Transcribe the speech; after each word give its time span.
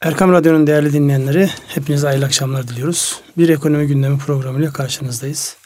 Erkam 0.00 0.32
Radyo'nun 0.32 0.66
değerli 0.66 0.92
dinleyenleri, 0.92 1.50
hepinize 1.68 2.06
hayırlı 2.06 2.24
akşamlar 2.24 2.68
diliyoruz. 2.68 3.20
Bir 3.36 3.48
ekonomi 3.48 3.86
gündemi 3.86 4.18
programıyla 4.18 4.72
karşınızdayız. 4.72 5.56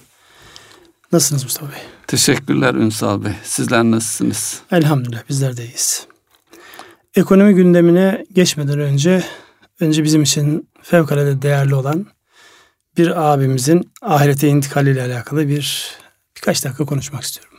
Nasılsınız 1.12 1.44
Mustafa 1.44 1.72
Bey? 1.72 1.78
Teşekkürler 2.06 2.74
Ünsal 2.74 3.24
Bey. 3.24 3.32
Sizler 3.44 3.84
nasılsınız? 3.84 4.60
Elhamdülillah 4.70 5.22
bizler 5.28 5.56
de 5.56 5.64
iyiyiz. 5.64 6.06
Ekonomi 7.14 7.54
gündemine 7.54 8.24
geçmeden 8.32 8.80
önce, 8.80 9.24
önce 9.80 10.04
bizim 10.04 10.22
için 10.22 10.68
fevkalade 10.82 11.42
değerli 11.42 11.74
olan 11.74 12.06
bir 12.96 13.32
abimizin 13.32 13.92
ahirete 14.02 14.48
intikaliyle 14.48 15.02
alakalı 15.02 15.48
bir 15.48 15.92
birkaç 16.36 16.64
dakika 16.64 16.84
konuşmak 16.84 17.22
istiyorum. 17.22 17.58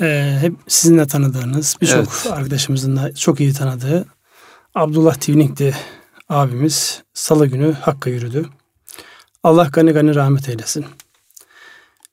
Ee, 0.00 0.38
hep 0.40 0.54
sizin 0.68 0.98
de 0.98 1.06
tanıdığınız, 1.06 1.76
birçok 1.80 1.96
evet. 1.96 2.26
arkadaşımızın 2.30 2.96
da 2.96 3.14
çok 3.14 3.40
iyi 3.40 3.52
tanıdığı 3.52 4.06
Abdullah 4.74 5.14
Tivnik'ti 5.14 5.74
abimiz. 6.28 7.02
Salı 7.14 7.46
günü 7.46 7.72
Hakk'a 7.72 8.10
yürüdü. 8.10 8.46
Allah 9.42 9.68
gani 9.72 9.92
gani 9.92 10.14
rahmet 10.14 10.48
eylesin. 10.48 10.84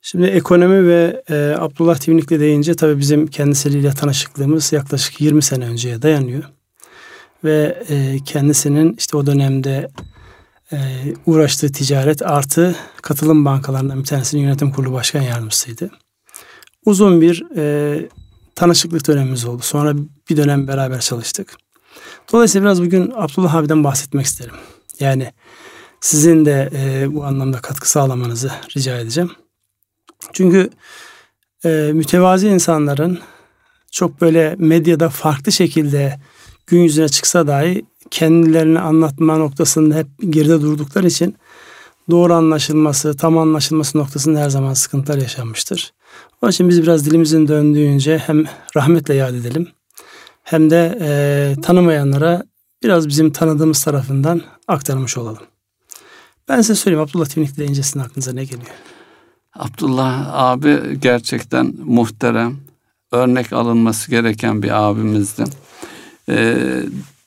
Şimdi 0.01 0.27
ekonomi 0.27 0.87
ve 0.87 1.23
e, 1.29 1.55
Abdullah 1.57 1.98
Tivnik'le 1.98 2.29
deyince 2.29 2.73
tabii 2.73 2.99
bizim 2.99 3.27
kendisiyle 3.27 3.91
tanışıklığımız 3.91 4.73
yaklaşık 4.73 5.21
20 5.21 5.41
sene 5.41 5.65
önceye 5.65 6.01
dayanıyor. 6.01 6.43
Ve 7.43 7.84
e, 7.89 8.17
kendisinin 8.25 8.95
işte 8.98 9.17
o 9.17 9.26
dönemde 9.26 9.89
e, 10.71 10.77
uğraştığı 11.26 11.71
ticaret 11.71 12.21
artı 12.21 12.76
katılım 13.01 13.45
bankalarından 13.45 13.99
bir 13.99 14.05
tanesinin 14.05 14.41
yönetim 14.41 14.71
kurulu 14.71 14.93
başkan 14.93 15.21
yardımcısıydı. 15.21 15.89
Uzun 16.85 17.21
bir 17.21 17.57
e, 17.57 18.09
tanışıklık 18.55 19.07
dönemimiz 19.07 19.45
oldu. 19.45 19.62
Sonra 19.62 19.93
bir 20.29 20.37
dönem 20.37 20.67
beraber 20.67 20.99
çalıştık. 20.99 21.57
Dolayısıyla 22.31 22.65
biraz 22.65 22.81
bugün 22.81 23.13
Abdullah 23.15 23.55
abiden 23.55 23.83
bahsetmek 23.83 24.25
isterim. 24.25 24.55
Yani 24.99 25.33
sizin 26.01 26.45
de 26.45 26.70
e, 26.73 27.15
bu 27.15 27.26
anlamda 27.26 27.57
katkı 27.62 27.90
sağlamanızı 27.90 28.51
rica 28.77 28.98
edeceğim. 28.98 29.31
Çünkü 30.34 30.70
e, 31.65 31.91
mütevazi 31.93 32.48
insanların 32.48 33.20
çok 33.91 34.21
böyle 34.21 34.55
medyada 34.59 35.09
farklı 35.09 35.51
şekilde 35.51 36.20
gün 36.67 36.79
yüzüne 36.79 37.09
çıksa 37.09 37.48
dahi 37.48 37.85
kendilerini 38.12 38.79
anlatma 38.79 39.37
noktasında 39.37 39.95
hep 39.95 40.07
geride 40.29 40.61
durdukları 40.61 41.07
için 41.07 41.35
doğru 42.09 42.34
anlaşılması, 42.34 43.17
tam 43.17 43.37
anlaşılması 43.37 43.98
noktasında 43.98 44.39
her 44.39 44.49
zaman 44.49 44.73
sıkıntılar 44.73 45.17
yaşanmıştır. 45.17 45.93
Onun 46.41 46.51
için 46.51 46.70
biz 46.70 46.82
biraz 46.82 47.05
dilimizin 47.05 47.48
döndüğünce 47.48 48.17
hem 48.17 48.45
rahmetle 48.76 49.13
yad 49.13 49.34
edelim 49.34 49.67
hem 50.49 50.69
de 50.69 50.97
e, 51.01 51.61
tanımayanlara 51.61 52.43
biraz 52.83 53.07
bizim 53.07 53.31
tanıdığımız 53.31 53.83
tarafından 53.83 54.41
aktarmış 54.67 55.17
olalım. 55.17 55.43
Ben 56.47 56.61
size 56.61 56.75
söyleyeyim 56.75 57.03
Abdullah 57.03 57.25
Tevnik 57.25 57.57
deyince 57.57 57.83
sizin 57.83 57.99
aklınıza 57.99 58.33
ne 58.33 58.43
geliyor? 58.43 58.71
Abdullah 59.55 60.33
abi 60.33 60.99
gerçekten 61.01 61.73
muhterem, 61.85 62.57
örnek 63.11 63.53
alınması 63.53 64.11
gereken 64.11 64.63
bir 64.63 64.83
abimizdi. 64.89 65.44
Ee, 66.29 66.83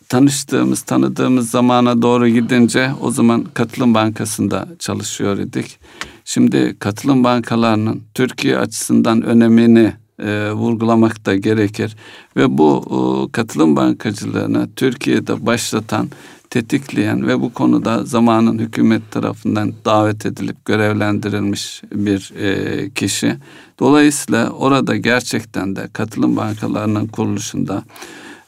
tanıştığımız, 0.09 0.83
tanıdığımız 0.83 1.51
zamana 1.51 2.03
doğru 2.03 2.29
gidince 2.29 2.91
o 3.01 3.11
zaman 3.11 3.45
Katılım 3.55 3.95
Bankası'nda 3.95 4.69
çalışıyor 4.79 5.39
idik. 5.39 5.79
Şimdi 6.25 6.77
katılım 6.79 7.25
bankalarının 7.25 8.03
Türkiye 8.15 8.59
açısından 8.59 9.23
önemini 9.23 10.02
e, 10.25 10.53
vurgulamak 10.53 11.27
da 11.27 11.37
gerekir. 11.37 11.97
Ve 12.37 12.59
bu 12.59 12.85
e, 12.91 13.33
katılım 13.33 13.77
bankacılığını 13.77 14.69
Türkiye'de 14.77 15.47
başlatan, 15.47 16.09
tetikleyen 16.51 17.27
ve 17.27 17.41
bu 17.41 17.53
konuda 17.53 18.05
zamanın 18.05 18.59
hükümet 18.59 19.11
tarafından 19.11 19.73
davet 19.85 20.27
edilip 20.27 20.65
görevlendirilmiş 20.65 21.83
bir 21.95 22.33
e, 22.39 22.91
kişi. 22.91 23.37
Dolayısıyla 23.81 24.51
orada 24.51 24.97
gerçekten 24.97 25.77
de 25.77 25.89
katılım 25.93 26.37
bankalarının 26.37 27.07
kuruluşunda 27.07 27.85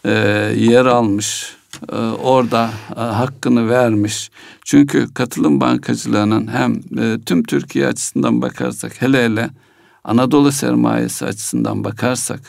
e, 0.04 0.10
yer 0.56 0.86
almış, 0.86 1.56
e, 1.92 1.96
orada 2.22 2.70
e, 2.96 3.00
hakkını 3.00 3.68
vermiş. 3.68 4.30
Çünkü 4.64 5.14
katılım 5.14 5.60
bankacılığının 5.60 6.48
hem 6.48 6.74
e, 6.74 7.18
tüm 7.26 7.42
Türkiye 7.42 7.86
açısından 7.86 8.42
bakarsak 8.42 9.02
hele 9.02 9.24
hele 9.24 9.50
Anadolu 10.04 10.52
sermayesi 10.52 11.26
açısından 11.26 11.84
bakarsak 11.84 12.40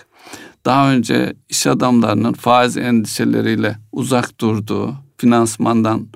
daha 0.65 0.91
önce 0.91 1.33
iş 1.49 1.67
adamlarının 1.67 2.33
faiz 2.33 2.77
endişeleriyle 2.77 3.77
uzak 3.91 4.39
durduğu, 4.39 4.95
finansmandan 5.17 6.07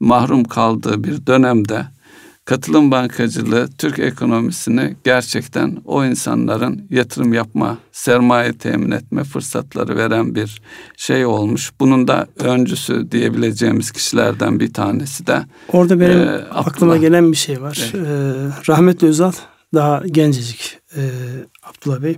mahrum 0.00 0.44
kaldığı 0.44 1.04
bir 1.04 1.26
dönemde 1.26 1.86
katılım 2.44 2.90
bankacılığı 2.90 3.68
Türk 3.78 3.98
ekonomisini 3.98 4.96
gerçekten 5.04 5.76
o 5.84 6.04
insanların 6.04 6.86
yatırım 6.90 7.32
yapma, 7.32 7.78
sermaye 7.92 8.52
temin 8.52 8.90
etme 8.90 9.24
fırsatları 9.24 9.96
veren 9.96 10.34
bir 10.34 10.62
şey 10.96 11.26
olmuş. 11.26 11.72
Bunun 11.80 12.08
da 12.08 12.26
öncüsü 12.38 13.10
diyebileceğimiz 13.10 13.90
kişilerden 13.90 14.60
bir 14.60 14.72
tanesi 14.72 15.26
de. 15.26 15.42
Orada 15.72 16.00
benim 16.00 16.18
e, 16.18 16.30
aklıma 16.50 16.96
gelen 16.96 17.32
bir 17.32 17.36
şey 17.36 17.62
var. 17.62 17.92
Evet. 17.94 18.06
Ee, 18.06 18.72
rahmetli 18.72 19.06
Özal 19.06 19.32
daha 19.74 20.02
gencecik 20.06 20.78
e, 20.96 21.00
Abdullah 21.62 22.02
Bey. 22.02 22.16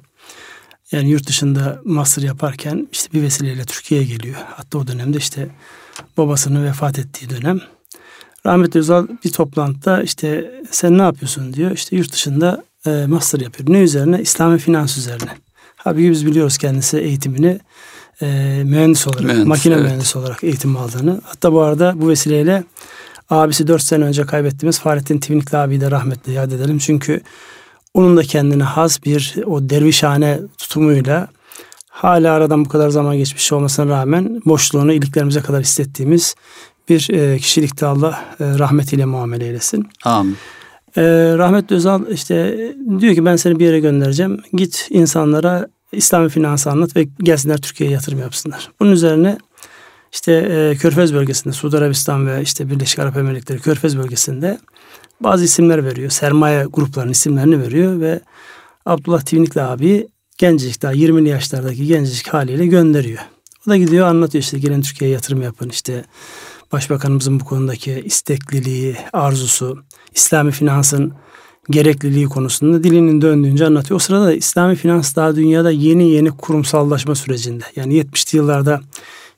Yani 0.92 1.10
yurt 1.10 1.28
dışında 1.28 1.80
master 1.84 2.22
yaparken 2.22 2.88
işte 2.92 3.12
bir 3.12 3.22
vesileyle 3.22 3.64
Türkiye'ye 3.64 4.06
geliyor. 4.06 4.36
Hatta 4.56 4.78
o 4.78 4.86
dönemde 4.86 5.18
işte 5.18 5.48
babasının 6.16 6.64
vefat 6.64 6.98
ettiği 6.98 7.30
dönem. 7.30 7.60
Rahmetli 8.46 8.80
Özal 8.80 9.06
bir 9.24 9.32
toplantıda 9.32 10.02
işte 10.02 10.52
sen 10.70 10.98
ne 10.98 11.02
yapıyorsun 11.02 11.54
diyor. 11.54 11.70
İşte 11.70 11.96
yurt 11.96 12.12
dışında 12.12 12.64
e, 12.86 13.06
master 13.06 13.40
yapıyor. 13.40 13.70
Ne 13.72 13.78
üzerine? 13.78 14.22
İslami 14.22 14.58
finans 14.58 14.98
üzerine. 14.98 15.30
Halbuki 15.76 16.10
biz 16.10 16.26
biliyoruz 16.26 16.58
kendisi 16.58 16.98
eğitimini 16.98 17.60
e, 18.22 18.26
mühendis 18.64 19.06
olarak, 19.06 19.24
mühendis, 19.24 19.46
makine 19.46 19.74
evet. 19.74 19.84
mühendisi 19.84 20.18
olarak 20.18 20.44
eğitim 20.44 20.76
aldığını. 20.76 21.20
Hatta 21.24 21.52
bu 21.52 21.60
arada 21.60 21.92
bu 21.96 22.08
vesileyle 22.08 22.64
abisi 23.30 23.66
dört 23.66 23.82
sene 23.82 24.04
önce 24.04 24.26
kaybettiğimiz 24.26 24.80
Fahrettin 24.80 25.18
Tivnikli 25.18 25.58
abiyi 25.58 25.80
de 25.80 25.91
rahmetle 25.91 26.32
yad 26.32 26.52
edelim. 26.52 26.78
Çünkü 26.78 27.20
onun 27.94 28.16
da 28.16 28.22
kendine 28.22 28.62
has 28.62 29.04
bir 29.04 29.34
o 29.46 29.70
dervişhane 29.70 30.41
tutumuyla 30.58 31.28
hala 31.88 32.32
aradan 32.32 32.64
bu 32.64 32.68
kadar 32.68 32.88
zaman 32.88 33.16
geçmiş 33.16 33.52
olmasına 33.52 33.86
rağmen 33.86 34.41
boşluğunu 34.46 34.92
iliklerimize 34.92 35.41
kadar 35.41 35.60
hissettiğimiz 35.60 36.34
bir 36.88 37.10
e, 37.10 37.38
kişilikte 37.38 37.86
Allah 37.86 38.24
e, 38.41 38.58
rahmetiyle 38.58 39.04
muamele 39.04 39.47
eylesin. 39.47 39.88
Amin. 40.04 40.36
E, 40.97 41.02
rahmetli 41.38 41.76
Özal 41.76 42.06
işte 42.10 42.58
diyor 43.00 43.14
ki 43.14 43.24
ben 43.24 43.36
seni 43.36 43.58
bir 43.58 43.64
yere 43.64 43.80
göndereceğim. 43.80 44.42
Git 44.52 44.86
insanlara 44.91 45.68
İslami 45.92 46.28
finansı 46.28 46.70
anlat 46.70 46.97
ve 46.97 47.08
gelsinler 47.22 47.58
Türkiye'ye 47.58 47.94
yatırım 47.94 48.18
yapsınlar. 48.18 48.70
Bunun 48.80 48.92
üzerine 48.92 49.38
işte 50.12 50.32
e, 50.32 50.76
Körfez 50.76 51.15
bölgesinde 51.15 51.54
Suudi 51.54 51.78
Arabistan 51.78 52.26
ve 52.26 52.43
işte 52.43 52.71
Birleşik 52.71 52.98
Arap 52.98 53.16
Emirlikleri 53.16 53.60
Körfez 53.60 53.98
bölgesinde 53.98 54.59
bazı 55.21 55.44
isimler 55.44 55.84
veriyor. 55.84 56.10
Sermaye 56.10 56.65
gruplarının 56.65 57.12
isimlerini 57.12 57.62
veriyor 57.62 58.00
ve 58.00 58.21
Abdullah 58.87 59.21
Tivnikli 59.21 59.62
abi 59.62 60.09
gencecik 60.38 60.82
daha 60.82 60.94
20'li 60.94 61.28
yaşlardaki 61.28 61.87
gencecik 61.87 62.28
haliyle 62.28 62.66
gönderiyor. 62.66 63.22
O 63.66 63.71
da 63.71 63.76
gidiyor 63.76 64.06
anlatıyor 64.06 64.43
işte 64.43 64.59
gelin 64.59 64.82
Türkiye'ye 64.82 65.15
yatırım 65.15 65.43
yapın 65.43 65.69
işte 65.69 66.04
Başbakanımızın 66.72 67.41
bu 67.41 67.44
konudaki 67.44 68.03
istekliliği, 68.04 68.97
arzusu, 69.12 69.78
İslami 70.15 70.50
finansın 70.50 71.12
gerekliliği 71.71 72.27
konusunda 72.27 72.84
dilinin 72.84 73.22
döndüğünce 73.22 73.66
anlatıyor. 73.66 73.97
O 73.97 73.98
sırada 73.98 74.34
İslami 74.34 74.77
finans 74.77 75.16
daha 75.16 75.37
dünyada 75.37 75.71
yeni 75.71 76.10
yeni 76.10 76.31
kurumsallaşma 76.31 77.15
sürecinde. 77.15 77.65
Yani 77.77 77.94
70'li 77.94 78.37
yıllarda 78.37 78.81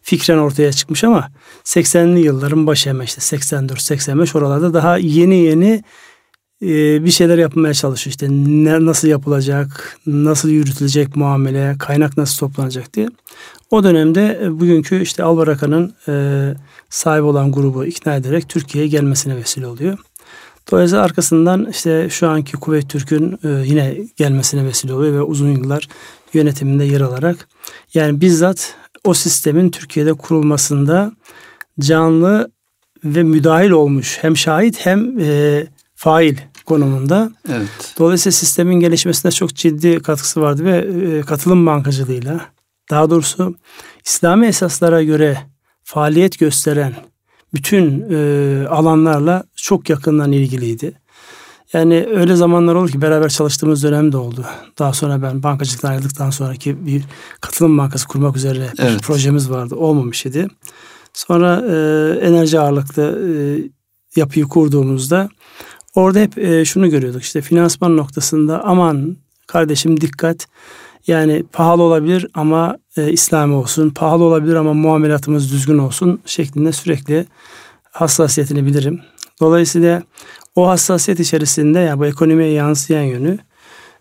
fikren 0.03 0.39
ortaya 0.39 0.73
çıkmış 0.73 1.05
ama 1.05 1.29
80'li 1.65 2.21
yılların 2.21 2.67
başı 2.67 2.89
hemen 2.89 3.05
işte 3.05 3.21
84-85 3.37 4.39
oralarda 4.39 4.75
daha 4.75 4.97
yeni 4.97 5.37
yeni 5.37 5.83
e, 6.63 7.05
bir 7.05 7.11
şeyler 7.11 7.39
yapmaya 7.39 7.75
çalışıyor. 7.75 8.13
İşte 8.13 8.29
ne, 8.31 8.87
nasıl 8.87 9.09
yapılacak, 9.09 9.99
nasıl 10.07 10.49
yürütülecek 10.49 11.17
muamele, 11.17 11.77
kaynak 11.79 12.17
nasıl 12.17 12.39
toplanacak 12.39 12.95
diye. 12.95 13.09
O 13.71 13.85
dönemde 13.85 14.41
e, 14.43 14.61
bugünkü 14.61 15.03
işte 15.03 15.23
Albaraka'nın 15.23 15.95
e, 16.09 16.15
sahibi 16.91 17.25
olan 17.25 17.53
grubu 17.53 17.85
ikna 17.85 18.15
ederek 18.15 18.49
Türkiye'ye 18.49 18.91
gelmesine 18.91 19.37
vesile 19.37 19.67
oluyor. 19.67 19.99
Dolayısıyla 20.71 21.05
arkasından 21.05 21.69
işte 21.71 22.09
şu 22.11 22.29
anki 22.29 22.53
Kuveyt 22.53 22.91
Türk'ün 22.91 23.39
e, 23.45 23.49
yine 23.49 23.97
gelmesine 24.17 24.65
vesile 24.65 24.93
oluyor 24.93 25.15
ve 25.15 25.23
uzun 25.23 25.53
yıllar 25.53 25.89
yönetiminde 26.35 26.85
yer 26.85 27.01
alarak 27.01 27.49
yani 27.95 28.21
bizzat 28.21 28.75
o 29.05 29.15
sistemin 29.15 29.71
Türkiye'de 29.71 30.13
kurulmasında 30.13 31.13
canlı 31.81 32.51
ve 33.05 33.23
müdahil 33.23 33.71
olmuş 33.71 34.19
hem 34.21 34.37
şahit 34.37 34.87
hem 34.87 35.21
e, 35.21 35.67
fail 35.95 36.37
konumunda. 36.65 37.33
Evet. 37.49 37.95
Dolayısıyla 37.99 38.33
sistemin 38.33 38.81
gelişmesine 38.81 39.33
çok 39.33 39.55
ciddi 39.55 40.03
katkısı 40.03 40.41
vardı 40.41 40.65
ve 40.65 40.77
e, 40.79 41.21
katılım 41.21 41.67
bankacılığıyla 41.67 42.41
daha 42.91 43.11
doğrusu 43.11 43.55
İslami 44.05 44.47
esaslara 44.47 45.03
göre 45.03 45.39
faaliyet 45.85 46.39
gösteren 46.39 46.95
bütün 47.55 48.07
e, 48.11 48.67
alanlarla 48.69 49.45
çok 49.57 49.91
yakından 49.91 50.33
ilgiliydi. 50.33 51.02
Yani 51.73 52.07
öyle 52.11 52.37
zamanlar 52.37 52.75
oldu 52.75 52.91
ki 52.91 53.03
beraber 53.03 53.29
çalıştığımız 53.29 53.83
dönem 53.83 54.13
de 54.13 54.17
oldu. 54.17 54.45
Daha 54.79 54.93
sonra 54.93 55.23
ben 55.23 55.43
bankacılıktan 55.43 55.91
ayrıldıktan 55.91 56.31
sonraki 56.31 56.87
bir 56.87 57.03
katılım 57.41 57.79
bankası 57.79 58.09
kurmak 58.09 58.37
üzere 58.37 58.73
evet. 58.79 58.95
bir 58.95 58.99
projemiz 58.99 59.51
vardı. 59.51 59.75
Olmamış 59.75 60.27
idi. 60.27 60.49
Sonra 61.15 61.63
e, 61.67 61.75
enerji 62.27 62.61
ağırlıklı 62.61 63.03
e, 63.03 63.33
yapıyı 64.21 64.45
kurduğumuzda 64.45 65.29
orada 65.95 66.19
hep 66.19 66.39
e, 66.39 66.65
şunu 66.65 66.91
görüyorduk. 66.91 67.23
İşte 67.23 67.41
finansman 67.41 67.97
noktasında 67.97 68.65
aman 68.65 69.17
kardeşim 69.47 70.01
dikkat. 70.01 70.47
Yani 71.07 71.45
pahalı 71.53 71.83
olabilir 71.83 72.27
ama 72.35 72.79
e, 72.97 73.13
İslami 73.13 73.55
olsun. 73.55 73.91
Pahalı 73.91 74.25
olabilir 74.25 74.55
ama 74.55 74.75
muamelatımız 74.75 75.53
düzgün 75.53 75.79
olsun 75.79 76.21
şeklinde 76.27 76.73
sürekli 76.73 77.27
hassasiyetini 77.91 78.67
bilirim. 78.67 79.01
Dolayısıyla 79.41 80.03
o 80.55 80.69
hassasiyet 80.69 81.21
içerisinde 81.21 81.79
ya 81.79 81.85
yani 81.85 81.99
bu 81.99 82.07
ekonomiye 82.07 82.51
yansıyan 82.53 83.03
yönü 83.03 83.39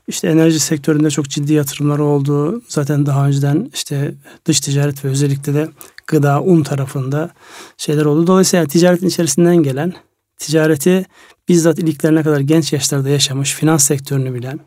işte 0.07 0.27
enerji 0.27 0.59
sektöründe 0.59 1.09
çok 1.09 1.29
ciddi 1.29 1.53
yatırımlar 1.53 1.99
oldu. 1.99 2.61
Zaten 2.67 3.05
daha 3.05 3.27
önceden 3.27 3.71
işte 3.73 4.15
dış 4.45 4.59
ticaret 4.59 5.05
ve 5.05 5.09
özellikle 5.09 5.53
de 5.53 5.69
gıda, 6.07 6.41
un 6.41 6.63
tarafında 6.63 7.29
şeyler 7.77 8.05
oldu. 8.05 8.27
Dolayısıyla 8.27 8.65
ticaretin 8.65 9.07
içerisinden 9.07 9.55
gelen, 9.55 9.93
ticareti 10.37 11.05
bizzat 11.49 11.79
iliklerine 11.79 12.23
kadar 12.23 12.39
genç 12.39 12.73
yaşlarda 12.73 13.09
yaşamış, 13.09 13.53
finans 13.53 13.83
sektörünü 13.87 14.33
bilen, 14.33 14.59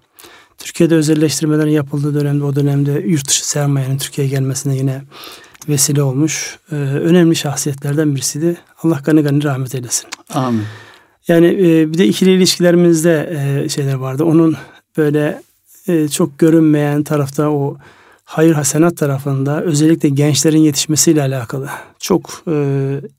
Türkiye'de 0.59 0.95
özelleştirmelerin 0.95 1.71
yapıldığı 1.71 2.15
dönemde 2.15 2.45
o 2.45 2.57
dönemde 2.57 2.93
yurt 2.93 3.29
dışı 3.29 3.49
sermayenin 3.49 3.99
Türkiye'ye 3.99 4.31
gelmesine 4.31 4.77
yine 4.77 5.03
vesile 5.69 6.03
olmuş 6.03 6.59
e, 6.73 6.75
önemli 6.75 7.37
şahsiyetlerden 7.37 8.15
birisiydi. 8.15 8.57
Allah 8.83 9.01
gani 9.05 9.23
gani 9.23 9.45
rahmet 9.45 9.75
eylesin. 9.75 10.07
Amin. 10.35 10.65
Yani 11.29 11.47
e, 11.47 11.93
bir 11.93 11.99
de 11.99 12.07
ikili 12.07 12.33
ilişkilerimizde 12.33 13.31
e, 13.65 13.69
şeyler 13.69 13.95
vardı. 13.95 14.25
Onun 14.25 14.57
böyle 14.97 15.43
e, 15.89 16.09
çok 16.09 16.39
görünmeyen 16.39 17.03
tarafta 17.03 17.51
o 17.51 17.77
hayır 18.25 18.53
hasenat 18.53 18.97
tarafında 18.97 19.63
özellikle 19.63 20.09
gençlerin 20.09 20.59
yetişmesiyle 20.59 21.23
alakalı 21.23 21.69
çok 21.99 22.45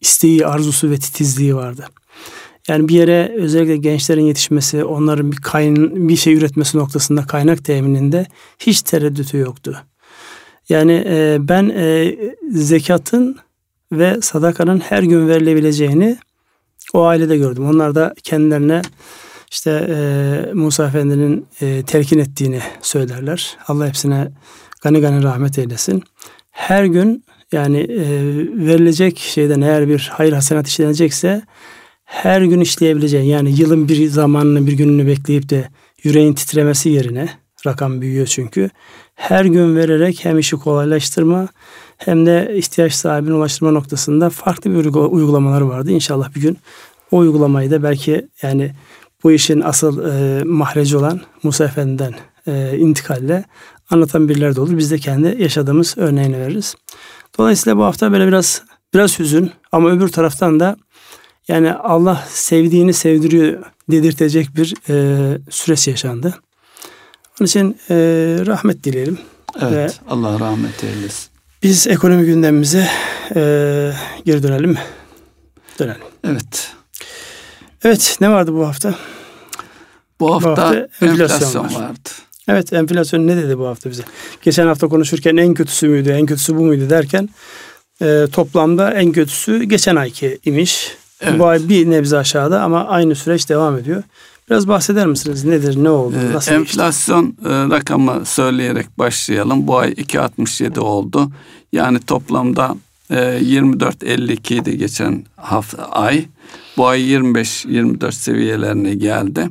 isteği, 0.01 0.47
arzusu 0.47 0.91
ve 0.91 0.97
titizliği 0.97 1.55
vardı. 1.55 1.85
Yani 2.67 2.87
bir 2.87 2.95
yere 2.95 3.31
özellikle 3.37 3.77
gençlerin 3.77 4.23
yetişmesi, 4.23 4.83
onların 4.83 5.31
bir 5.31 5.37
kayn 5.37 6.09
bir 6.09 6.15
şey 6.15 6.33
üretmesi 6.33 6.77
noktasında 6.77 7.25
kaynak 7.25 7.65
temininde 7.65 8.25
hiç 8.59 8.81
tereddütü 8.81 9.37
yoktu. 9.37 9.81
Yani 10.69 11.03
ben 11.39 11.73
zekatın 12.51 13.37
ve 13.91 14.21
sadakanın 14.21 14.79
her 14.79 15.03
gün 15.03 15.27
verilebileceğini 15.27 16.17
o 16.95 17.05
ailede 17.05 17.37
gördüm. 17.37 17.65
Onlar 17.69 17.95
da 17.95 18.13
kendilerine 18.23 18.81
işte 19.51 19.87
e, 19.89 20.53
Musa 20.53 20.87
Efendi'nin 20.87 21.47
e, 21.61 21.83
telkin 21.83 22.19
ettiğini 22.19 22.59
söylerler. 22.81 23.57
Allah 23.67 23.87
hepsine 23.87 24.31
gani 24.81 25.01
gani 25.01 25.23
rahmet 25.23 25.59
eylesin. 25.59 26.03
Her 26.51 26.85
gün 26.85 27.23
yani 27.51 27.77
e, 27.79 28.07
verilecek 28.67 29.17
şeyden 29.17 29.61
eğer 29.61 29.87
bir 29.87 30.09
hayır 30.13 30.33
hasenat 30.33 30.67
işlenecekse 30.67 31.41
her 32.05 32.41
gün 32.41 32.59
işleyebileceğin 32.59 33.25
yani 33.25 33.59
yılın 33.59 33.89
bir 33.89 34.07
zamanını 34.07 34.67
bir 34.67 34.73
gününü 34.73 35.07
bekleyip 35.07 35.49
de 35.49 35.69
yüreğin 36.03 36.33
titremesi 36.33 36.89
yerine 36.89 37.29
rakam 37.65 38.01
büyüyor 38.01 38.27
çünkü 38.27 38.69
her 39.15 39.45
gün 39.45 39.75
vererek 39.75 40.25
hem 40.25 40.39
işi 40.39 40.55
kolaylaştırma 40.55 41.47
hem 41.97 42.25
de 42.25 42.51
ihtiyaç 42.55 42.93
sahibine 42.93 43.33
ulaştırma 43.33 43.71
noktasında 43.71 44.29
farklı 44.29 44.71
bir 44.71 44.85
uygulamaları 44.95 45.69
vardı. 45.69 45.91
İnşallah 45.91 46.35
bir 46.35 46.41
gün 46.41 46.57
o 47.11 47.17
uygulamayı 47.17 47.71
da 47.71 47.83
belki 47.83 48.27
yani 48.41 48.71
bu 49.23 49.31
işin 49.31 49.61
asıl 49.61 50.05
e, 50.05 50.43
mahreci 50.43 50.97
olan 50.97 51.21
Musa 51.43 51.65
Efendi'den 51.65 52.13
e, 52.47 52.77
intikalle 52.77 53.45
anlatan 53.89 54.29
birileri 54.29 54.55
de 54.55 54.61
olur. 54.61 54.77
Biz 54.77 54.91
de 54.91 54.97
kendi 54.97 55.41
yaşadığımız 55.43 55.93
örneğini 55.97 56.37
veririz. 56.37 56.75
Dolayısıyla 57.37 57.77
bu 57.77 57.83
hafta 57.83 58.11
böyle 58.11 58.27
biraz 58.27 58.61
biraz 58.93 59.19
hüzün 59.19 59.51
ama 59.71 59.89
öbür 59.89 60.07
taraftan 60.07 60.59
da 60.59 60.77
yani 61.47 61.73
Allah 61.73 62.23
sevdiğini 62.29 62.93
sevdiriyor 62.93 63.63
dedirtecek 63.91 64.55
bir 64.55 64.73
e, 64.89 65.37
süreç 65.49 65.87
yaşandı. 65.87 66.33
Onun 67.39 67.47
için 67.47 67.77
e, 67.89 67.95
rahmet 68.45 68.83
dileyelim. 68.83 69.17
Evet 69.61 69.71
Ve 69.71 70.13
Allah 70.13 70.39
rahmet 70.39 70.83
eylesin. 70.83 71.34
Biz 71.65 71.87
ekonomi 71.87 72.25
gündemimize 72.25 72.87
e, 73.35 73.41
geri 74.25 74.43
dönelim 74.43 74.69
mi? 74.69 74.79
Dönelim. 75.79 76.01
Evet. 76.27 76.71
Evet 77.83 78.17
ne 78.21 78.29
vardı 78.29 78.53
bu 78.53 78.67
hafta? 78.67 78.95
Bu 80.19 80.35
hafta, 80.35 80.47
bu 80.47 80.61
hafta 80.61 80.75
enflasyon, 81.01 81.09
enflasyon 81.09 81.65
var. 81.65 81.89
vardı. 81.89 82.09
Evet 82.47 82.73
enflasyon 82.73 83.27
ne 83.27 83.37
dedi 83.37 83.59
bu 83.59 83.67
hafta 83.67 83.89
bize? 83.89 84.03
Geçen 84.41 84.67
hafta 84.67 84.87
konuşurken 84.87 85.37
en 85.37 85.53
kötüsü 85.53 85.87
müydü, 85.87 86.09
en 86.09 86.25
kötüsü 86.25 86.55
bu 86.55 86.61
muydu 86.61 86.89
derken 86.89 87.29
e, 88.01 88.27
toplamda 88.31 88.91
en 88.91 89.11
kötüsü 89.11 89.63
geçen 89.63 89.95
ayki 89.95 90.39
imiş. 90.45 90.91
Evet. 91.21 91.39
Bu 91.39 91.45
ay 91.45 91.69
bir 91.69 91.91
nebze 91.91 92.17
aşağıda 92.17 92.61
ama 92.61 92.85
aynı 92.87 93.15
süreç 93.15 93.49
devam 93.49 93.77
ediyor. 93.77 94.03
Biraz 94.49 94.67
bahseder 94.67 95.07
misiniz? 95.07 95.45
Nedir, 95.45 95.83
ne 95.83 95.89
oldu, 95.89 96.15
ee, 96.29 96.33
nasıl 96.33 96.51
Enflasyon 96.51 97.25
geçti? 97.25 97.43
rakamı 97.45 98.25
söyleyerek 98.25 98.99
başlayalım. 98.99 99.67
Bu 99.67 99.77
ay 99.77 99.91
2.67 99.91 100.79
oldu. 100.79 101.31
Yani 101.73 101.99
toplamda 101.99 102.75
24.52 103.09 104.53
e, 104.53 104.57
idi 104.57 104.77
geçen 104.77 105.25
hafta 105.35 105.83
ay. 105.83 106.25
Bu 106.77 106.87
ay 106.87 107.01
25-24 107.01 108.11
seviyelerine 108.11 108.95
geldi. 108.95 109.49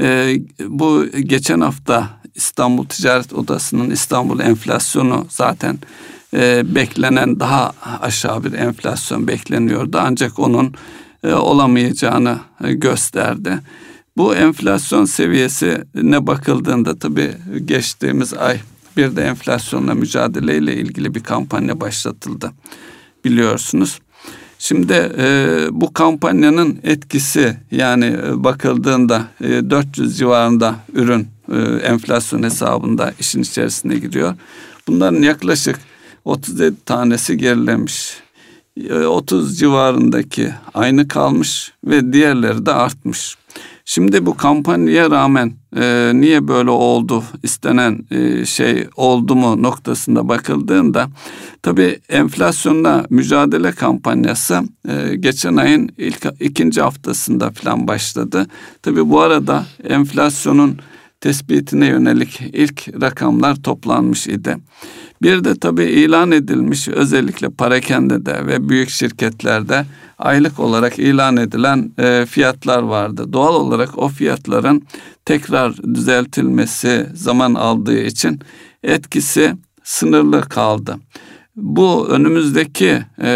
E, 0.00 0.36
bu 0.68 1.06
geçen 1.06 1.60
hafta 1.60 2.08
İstanbul 2.34 2.84
Ticaret 2.84 3.32
Odası'nın 3.32 3.90
İstanbul 3.90 4.40
enflasyonu 4.40 5.26
zaten 5.30 5.78
e, 6.34 6.74
beklenen 6.74 7.40
daha 7.40 7.72
aşağı 8.00 8.44
bir 8.44 8.52
enflasyon 8.52 9.28
bekleniyordu. 9.28 9.98
Ancak 10.00 10.38
onun 10.38 10.74
olamayacağını 11.24 12.38
gösterdi. 12.60 13.58
Bu 14.18 14.34
enflasyon 14.34 15.04
seviyesi 15.04 15.84
ne 15.94 16.26
bakıldığında 16.26 16.98
tabii 16.98 17.34
geçtiğimiz 17.64 18.34
ay 18.34 18.60
bir 18.96 19.16
de 19.16 19.22
enflasyonla 19.22 19.94
mücadeleyle 19.94 20.76
ilgili 20.76 21.14
bir 21.14 21.22
kampanya 21.22 21.80
başlatıldı 21.80 22.52
biliyorsunuz. 23.24 23.98
Şimdi 24.58 25.12
e, 25.18 25.58
bu 25.70 25.92
kampanyanın 25.92 26.78
etkisi 26.82 27.56
yani 27.70 28.04
e, 28.04 28.44
bakıldığında 28.44 29.28
e, 29.40 29.70
400 29.70 30.18
civarında 30.18 30.74
ürün 30.92 31.28
e, 31.52 31.58
enflasyon 31.82 32.42
hesabında 32.42 33.12
işin 33.20 33.42
içerisine 33.42 33.98
giriyor. 33.98 34.34
Bunların 34.88 35.22
yaklaşık 35.22 35.78
37 36.24 36.76
tanesi 36.84 37.36
gerilemiş. 37.36 38.16
30 39.06 39.52
e, 39.52 39.56
civarındaki 39.56 40.54
aynı 40.74 41.08
kalmış 41.08 41.72
ve 41.84 42.12
diğerleri 42.12 42.66
de 42.66 42.72
artmış. 42.72 43.36
Şimdi 43.90 44.26
bu 44.26 44.36
kampanyaya 44.36 45.10
rağmen 45.10 45.52
e, 45.76 46.10
niye 46.14 46.48
böyle 46.48 46.70
oldu, 46.70 47.24
istenen 47.42 48.06
e, 48.10 48.46
şey 48.46 48.88
oldu 48.96 49.34
mu 49.34 49.62
noktasında 49.62 50.28
bakıldığında 50.28 51.08
tabii 51.62 52.00
enflasyonla 52.08 53.06
mücadele 53.10 53.72
kampanyası 53.72 54.62
e, 54.88 55.16
geçen 55.16 55.56
ayın 55.56 55.90
ilk 55.98 56.26
ikinci 56.40 56.80
haftasında 56.80 57.50
falan 57.50 57.88
başladı. 57.88 58.46
Tabii 58.82 59.10
bu 59.10 59.20
arada 59.20 59.66
enflasyonun 59.84 60.78
tespitine 61.20 61.86
yönelik 61.86 62.40
ilk 62.40 62.88
rakamlar 63.00 63.56
toplanmış 63.56 64.26
idi. 64.26 64.56
Bir 65.22 65.44
de 65.44 65.58
tabii 65.58 65.84
ilan 65.84 66.30
edilmiş 66.30 66.88
özellikle 66.88 67.48
parakendede 67.48 68.46
ve 68.46 68.68
büyük 68.68 68.90
şirketlerde 68.90 69.86
aylık 70.18 70.60
olarak 70.60 70.98
ilan 70.98 71.36
edilen 71.36 71.92
e, 71.98 72.26
fiyatlar 72.26 72.82
vardı. 72.82 73.32
Doğal 73.32 73.54
olarak 73.54 73.98
o 73.98 74.08
fiyatların 74.08 74.82
tekrar 75.24 75.76
düzeltilmesi 75.76 77.06
zaman 77.14 77.54
aldığı 77.54 78.00
için 78.00 78.40
etkisi 78.82 79.54
sınırlı 79.84 80.40
kaldı. 80.40 80.96
Bu 81.56 82.08
önümüzdeki 82.08 83.02
e, 83.18 83.30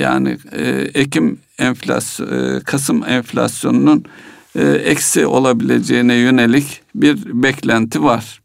yani 0.00 0.38
e, 0.52 0.90
Ekim 0.94 1.38
enflasyon, 1.58 2.56
e, 2.56 2.60
Kasım 2.60 3.04
enflasyonunun 3.04 4.04
e, 4.56 4.62
eksi 4.68 5.26
olabileceğine 5.26 6.14
yönelik 6.14 6.80
bir 6.94 7.42
beklenti 7.42 8.02
var. 8.02 8.42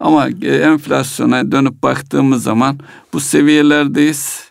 Ama 0.00 0.28
e, 0.42 0.56
enflasyona 0.56 1.52
dönüp 1.52 1.82
baktığımız 1.82 2.42
zaman 2.42 2.78
bu 3.12 3.20
seviyelerdeyiz 3.20 4.49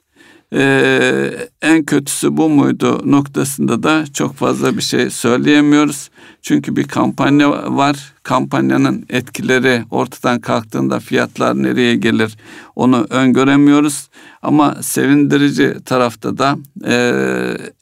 Ee, 0.53 1.32
en 1.62 1.84
kötüsü 1.84 2.38
bu 2.38 2.50
muydu 2.50 3.01
noktasında 3.12 3.84
da 3.84 4.06
çok 4.13 4.36
fazla 4.36 4.77
bir 4.77 4.82
şey 4.82 5.10
söyleyemiyoruz. 5.10 6.10
Çünkü 6.41 6.75
bir 6.75 6.84
kampanya 6.84 7.77
var. 7.77 8.13
Kampanyanın 8.24 9.06
etkileri 9.10 9.84
ortadan 9.91 10.39
kalktığında 10.39 11.00
fiyatlar 11.00 11.63
nereye 11.63 11.96
gelir 11.96 12.38
onu 12.75 13.08
öngöremiyoruz. 13.10 14.10
Ama 14.41 14.75
sevindirici 14.82 15.75
tarafta 15.86 16.38
da 16.38 16.58
e, 16.88 17.13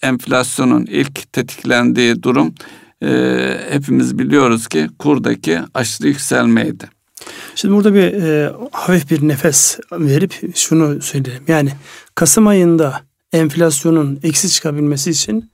enflasyonun 0.02 0.86
ilk 0.86 1.34
tetiklendiği 1.34 2.24
durum 2.24 2.54
e, 3.04 3.10
hepimiz 3.70 4.20
biliyoruz 4.20 4.68
ki 4.68 4.88
kurdaki 5.00 5.60
aşırı 5.74 6.08
yükselmeydi. 6.08 6.97
Şimdi 7.56 7.74
burada 7.76 7.94
bir 7.94 8.14
e, 8.24 8.54
hafif 8.72 9.12
bir 9.12 9.28
nefes 9.28 9.80
verip 9.92 10.58
şunu 10.58 11.02
söyleyelim. 11.02 11.44
Yani 11.48 11.72
Kasım 12.16 12.48
ayında 12.48 13.02
enflasyonun 13.34 14.20
eksi 14.24 14.50
çıkabilmesi 14.50 15.10
için 15.10 15.52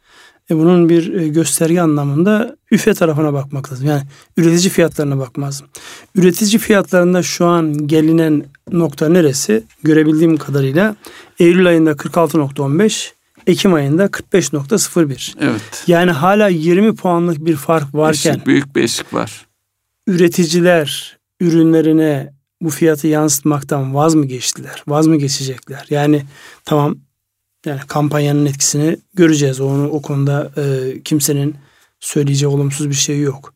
e, 0.51 0.57
bunun 0.57 0.89
bir 0.89 1.13
e, 1.13 1.27
gösterge 1.27 1.81
anlamında 1.81 2.55
üfe 2.71 2.93
tarafına 2.93 3.33
bakmak 3.33 3.71
lazım. 3.71 3.87
Yani 3.87 4.01
üretici 4.37 4.69
fiyatlarına 4.69 5.19
bakmak 5.19 5.47
lazım. 5.47 5.67
Üretici 6.15 6.57
fiyatlarında 6.59 7.23
şu 7.23 7.45
an 7.45 7.87
gelinen 7.87 8.45
nokta 8.71 9.09
neresi? 9.09 9.63
Görebildiğim 9.83 10.37
kadarıyla 10.37 10.95
Eylül 11.39 11.67
ayında 11.67 11.91
46.15, 11.91 13.11
Ekim 13.47 13.73
ayında 13.73 14.05
45.01. 14.05 15.33
Evet. 15.39 15.83
Yani 15.87 16.11
hala 16.11 16.47
20 16.47 16.95
puanlık 16.95 17.45
bir 17.45 17.55
fark 17.55 17.95
varken 17.95 18.31
Eşik, 18.33 18.45
büyük 18.47 18.75
bir 18.75 18.83
eşik 18.83 19.13
var. 19.13 19.45
üreticiler 20.07 21.17
ürünlerine 21.43 22.33
bu 22.61 22.69
fiyatı 22.69 23.07
yansıtmaktan 23.07 23.95
vaz 23.95 24.15
mı 24.15 24.25
geçtiler? 24.25 24.83
Vaz 24.87 25.07
mı 25.07 25.15
geçecekler? 25.15 25.85
Yani 25.89 26.23
tamam 26.65 26.95
yani 27.65 27.79
kampanyanın 27.87 28.45
etkisini 28.45 28.97
göreceğiz. 29.13 29.61
Onu 29.61 29.89
o 29.89 30.01
konuda 30.01 30.51
e, 30.57 30.63
kimsenin 31.03 31.55
söyleyeceği 31.99 32.47
olumsuz 32.47 32.89
bir 32.89 32.95
şey 32.95 33.21
yok. 33.21 33.53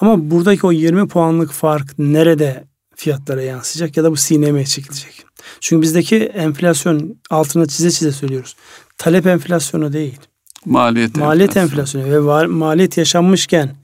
Ama 0.00 0.30
buradaki 0.30 0.66
o 0.66 0.72
20 0.72 1.08
puanlık 1.08 1.52
fark 1.52 1.98
nerede 1.98 2.64
fiyatlara 2.96 3.42
yansıyacak 3.42 3.96
ya 3.96 4.04
da 4.04 4.10
bu 4.10 4.16
sinemeye 4.16 4.66
çekilecek? 4.66 5.24
Çünkü 5.60 5.82
bizdeki 5.82 6.16
enflasyon 6.16 7.16
altına 7.30 7.66
çize 7.66 7.90
çize 7.90 8.12
söylüyoruz. 8.12 8.56
Talep 8.98 9.26
enflasyonu 9.26 9.92
değil. 9.92 10.18
Maliyet, 10.64 11.16
Maliyet 11.16 11.56
enflasyonu, 11.56 12.10
ve 12.10 12.24
var, 12.24 12.46
maliyet 12.46 12.98
yaşanmışken 12.98 13.76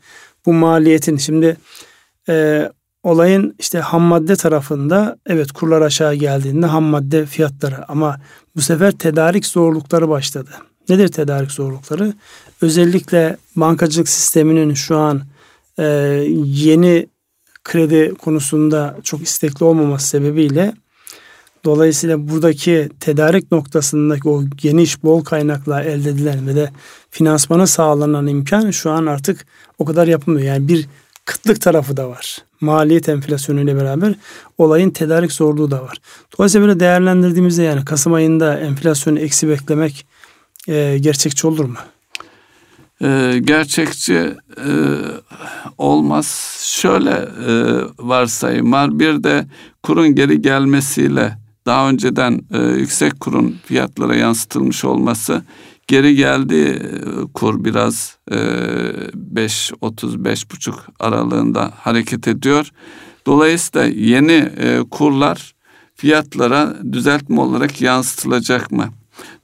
bu 0.46 0.52
maliyetin 0.52 1.16
şimdi 1.16 1.56
e, 2.28 2.68
olayın 3.02 3.54
işte 3.58 3.78
ham 3.78 4.02
madde 4.02 4.36
tarafında 4.36 5.16
evet 5.26 5.52
kurlar 5.52 5.82
aşağı 5.82 6.14
geldiğinde 6.14 6.66
ham 6.66 6.84
madde 6.84 7.26
fiyatları 7.26 7.90
ama 7.90 8.20
bu 8.56 8.60
sefer 8.60 8.92
tedarik 8.92 9.46
zorlukları 9.46 10.08
başladı. 10.08 10.50
Nedir 10.88 11.08
tedarik 11.08 11.50
zorlukları? 11.50 12.14
Özellikle 12.62 13.36
bankacılık 13.56 14.08
sisteminin 14.08 14.74
şu 14.74 14.96
an 14.96 15.22
e, 15.78 15.84
yeni 16.44 17.06
kredi 17.64 18.14
konusunda 18.14 18.96
çok 19.02 19.22
istekli 19.22 19.64
olmaması 19.64 20.06
sebebiyle 20.06 20.74
dolayısıyla 21.64 22.28
buradaki 22.28 22.88
tedarik 23.00 23.52
noktasındaki 23.52 24.28
o 24.28 24.44
geniş 24.56 25.02
bol 25.02 25.24
kaynakla 25.24 25.82
elde 25.82 26.10
edilen 26.10 26.46
ve 26.46 26.54
de 26.54 26.70
finansmana 27.10 27.66
sağlanan 27.66 28.26
imkan 28.26 28.70
şu 28.70 28.90
an 28.90 29.06
artık 29.06 29.46
o 29.78 29.84
kadar 29.84 30.06
yapılmıyor. 30.06 30.46
Yani 30.46 30.68
bir 30.68 30.88
kıtlık 31.24 31.60
tarafı 31.60 31.96
da 31.96 32.08
var. 32.08 32.49
Maliyet 32.60 33.08
enflasyonu 33.08 33.60
ile 33.60 33.76
beraber 33.76 34.14
olayın 34.58 34.90
tedarik 34.90 35.32
zorluğu 35.32 35.70
da 35.70 35.82
var. 35.82 35.96
Dolayısıyla 36.38 36.66
böyle 36.66 36.80
değerlendirdiğimizde 36.80 37.62
yani 37.62 37.84
Kasım 37.84 38.14
ayında 38.14 38.58
enflasyonu 38.60 39.18
eksi 39.18 39.48
beklemek 39.48 40.06
e, 40.68 40.98
gerçekçi 41.00 41.46
olur 41.46 41.64
mu? 41.64 41.76
e, 43.02 43.40
gerçekçi 43.44 44.34
e, 44.66 44.70
olmaz. 45.78 46.56
Şöyle 46.60 47.10
e, 47.48 47.52
varsayım 47.98 48.72
var. 48.72 48.98
Bir 48.98 49.24
de 49.24 49.46
kurun 49.82 50.14
geri 50.14 50.42
gelmesiyle 50.42 51.38
daha 51.66 51.88
önceden 51.88 52.40
e, 52.52 52.58
yüksek 52.58 53.20
kurun 53.20 53.56
fiyatlara 53.64 54.16
yansıtılmış 54.16 54.84
olması 54.84 55.42
geri 55.90 56.14
geldi 56.14 56.82
kur 57.34 57.64
biraz 57.64 58.16
e, 58.32 58.36
5 59.14 59.72
35 59.80 60.50
buçuk 60.50 60.86
aralığında 61.00 61.72
hareket 61.76 62.28
ediyor. 62.28 62.70
Dolayısıyla 63.26 63.86
yeni 63.86 64.48
e, 64.58 64.80
kurlar 64.90 65.54
fiyatlara 65.94 66.76
düzeltme 66.92 67.40
olarak 67.40 67.80
yansıtılacak 67.80 68.72
mı? 68.72 68.88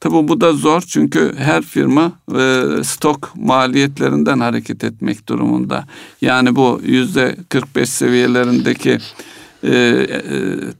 Tabi 0.00 0.28
bu 0.28 0.40
da 0.40 0.52
zor 0.52 0.80
çünkü 0.80 1.34
her 1.38 1.62
firma 1.62 2.12
e, 2.38 2.62
stok 2.84 3.32
maliyetlerinden 3.36 4.40
hareket 4.40 4.84
etmek 4.84 5.28
durumunda. 5.28 5.84
Yani 6.20 6.56
bu 6.56 6.80
yüzde 6.84 7.36
45 7.48 7.88
seviyelerindeki 7.88 8.98
e, 9.62 9.68
e, 9.68 10.08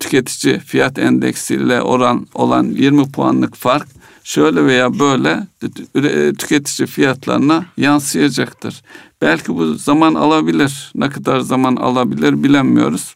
tüketici 0.00 0.58
fiyat 0.58 0.98
endeksiyle 0.98 1.82
oran 1.82 2.26
olan 2.34 2.64
20 2.64 3.12
puanlık 3.12 3.56
fark 3.56 3.95
şöyle 4.26 4.64
veya 4.64 4.98
böyle 4.98 5.46
e, 5.94 6.32
tüketici 6.32 6.86
fiyatlarına 6.86 7.66
yansıyacaktır. 7.76 8.82
Belki 9.22 9.54
bu 9.54 9.74
zaman 9.74 10.14
alabilir. 10.14 10.92
Ne 10.94 11.10
kadar 11.10 11.40
zaman 11.40 11.76
alabilir 11.76 12.42
bilemiyoruz. 12.42 13.14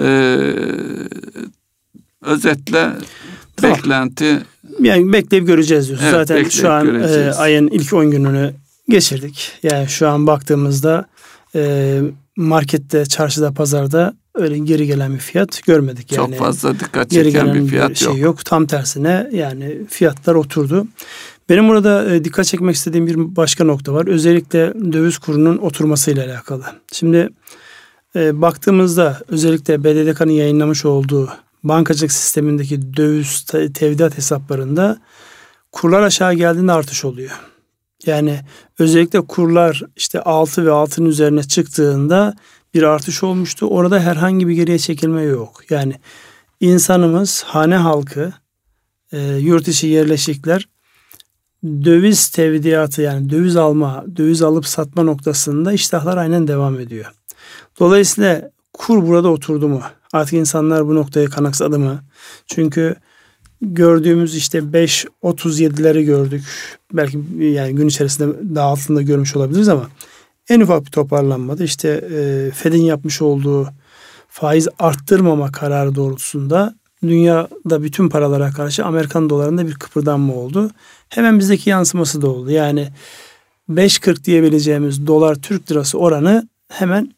Ee, 0.00 0.04
özetle 2.22 2.90
tamam. 3.56 3.76
beklenti 3.76 4.42
yani 4.80 5.12
bekleyip 5.12 5.46
göreceğiz 5.46 5.88
diyorsun. 5.88 6.06
Evet, 6.06 6.28
Zaten 6.28 6.48
şu 6.48 6.72
an 6.72 7.02
e, 7.02 7.32
ayın 7.32 7.68
ilk 7.68 7.92
10 7.92 8.10
gününü 8.10 8.54
geçirdik. 8.88 9.52
Yani 9.62 9.88
şu 9.88 10.08
an 10.08 10.26
baktığımızda 10.26 11.06
e, 11.54 12.00
markette, 12.36 13.06
çarşıda, 13.06 13.52
pazarda 13.52 14.14
öyle 14.34 14.58
geri 14.58 14.86
gelen 14.86 15.14
bir 15.14 15.18
fiyat 15.18 15.62
görmedik. 15.66 16.12
Yani 16.12 16.30
Çok 16.30 16.38
fazla 16.38 16.80
dikkat 16.80 17.10
çeken 17.10 17.22
geri 17.22 17.32
gelen 17.32 17.54
bir 17.54 17.70
fiyat 17.70 17.90
bir 17.90 17.94
şey 17.94 18.08
yok. 18.08 18.18
yok. 18.18 18.44
Tam 18.44 18.66
tersine 18.66 19.30
yani 19.32 19.86
fiyatlar 19.88 20.34
oturdu. 20.34 20.86
Benim 21.48 21.68
burada 21.68 22.14
e, 22.14 22.24
dikkat 22.24 22.46
çekmek 22.46 22.76
istediğim 22.76 23.06
bir 23.06 23.36
başka 23.36 23.64
nokta 23.64 23.92
var. 23.92 24.06
Özellikle 24.06 24.74
döviz 24.92 25.18
kurunun 25.18 25.58
oturmasıyla 25.58 26.24
alakalı. 26.24 26.64
Şimdi 26.92 27.28
e, 28.16 28.40
baktığımızda 28.40 29.20
özellikle 29.28 29.84
BDDK'nın 29.84 30.32
yayınlamış 30.32 30.84
olduğu 30.84 31.28
bankacılık 31.64 32.12
sistemindeki 32.12 32.96
döviz 32.96 33.44
tevdiat 33.74 34.18
hesaplarında 34.18 35.00
kurlar 35.72 36.02
aşağı 36.02 36.34
geldiğinde 36.34 36.72
artış 36.72 37.04
oluyor. 37.04 37.30
Yani 38.06 38.40
özellikle 38.78 39.20
kurlar 39.20 39.82
işte 39.96 40.20
6 40.20 40.66
ve 40.66 40.70
altının 40.70 41.08
üzerine 41.08 41.42
çıktığında 41.42 42.34
bir 42.74 42.82
artış 42.82 43.22
olmuştu. 43.22 43.66
Orada 43.66 44.00
herhangi 44.00 44.48
bir 44.48 44.54
geriye 44.54 44.78
çekilme 44.78 45.22
yok. 45.22 45.62
Yani 45.70 45.94
insanımız, 46.60 47.42
hane 47.42 47.76
halkı, 47.76 48.32
e, 49.12 49.20
yurt 49.20 49.68
içi 49.68 49.86
yerleşikler 49.86 50.68
döviz 51.64 52.28
tevdiatı 52.28 53.02
yani 53.02 53.30
döviz 53.30 53.56
alma, 53.56 54.04
döviz 54.16 54.42
alıp 54.42 54.66
satma 54.66 55.02
noktasında 55.02 55.72
iştahlar 55.72 56.16
aynen 56.16 56.48
devam 56.48 56.80
ediyor. 56.80 57.12
Dolayısıyla 57.80 58.50
kur 58.72 59.06
burada 59.06 59.28
oturdu 59.28 59.68
mu? 59.68 59.82
Artık 60.12 60.34
insanlar 60.34 60.86
bu 60.86 60.94
noktaya 60.94 61.26
kanaksadı 61.26 61.78
mı? 61.78 62.04
Çünkü 62.46 62.96
gördüğümüz 63.62 64.36
işte 64.36 64.58
5.37'leri 64.58 66.02
gördük. 66.02 66.44
Belki 66.92 67.18
yani 67.40 67.74
gün 67.74 67.88
içerisinde 67.88 68.54
daha 68.54 68.66
altında 68.66 69.02
görmüş 69.02 69.36
olabiliriz 69.36 69.68
ama 69.68 69.88
en 70.48 70.60
ufak 70.60 70.86
bir 70.86 70.90
toparlanmadı. 70.90 71.64
İşte 71.64 71.88
e, 71.88 72.50
Fed'in 72.50 72.82
yapmış 72.82 73.22
olduğu 73.22 73.68
faiz 74.28 74.68
arttırmama 74.78 75.52
kararı 75.52 75.94
doğrultusunda 75.94 76.74
dünyada 77.02 77.82
bütün 77.82 78.08
paralara 78.08 78.50
karşı 78.50 78.84
Amerikan 78.84 79.30
dolarında 79.30 79.66
bir 79.66 79.74
kıpırdanma 79.74 80.34
oldu. 80.34 80.70
Hemen 81.08 81.38
bizdeki 81.38 81.70
yansıması 81.70 82.22
da 82.22 82.28
oldu. 82.28 82.50
Yani 82.50 82.88
5.40 83.70 84.24
diyebileceğimiz 84.24 85.06
dolar 85.06 85.34
Türk 85.34 85.70
lirası 85.70 85.98
oranı 85.98 86.48
hemen 86.68 87.12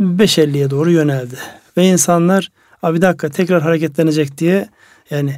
5.50'ye 0.00 0.70
doğru 0.70 0.90
yöneldi. 0.90 1.36
Ve 1.76 1.88
insanlar 1.88 2.48
abi 2.82 3.02
dakika 3.02 3.28
tekrar 3.28 3.62
hareketlenecek 3.62 4.38
diye 4.38 4.68
yani 5.10 5.36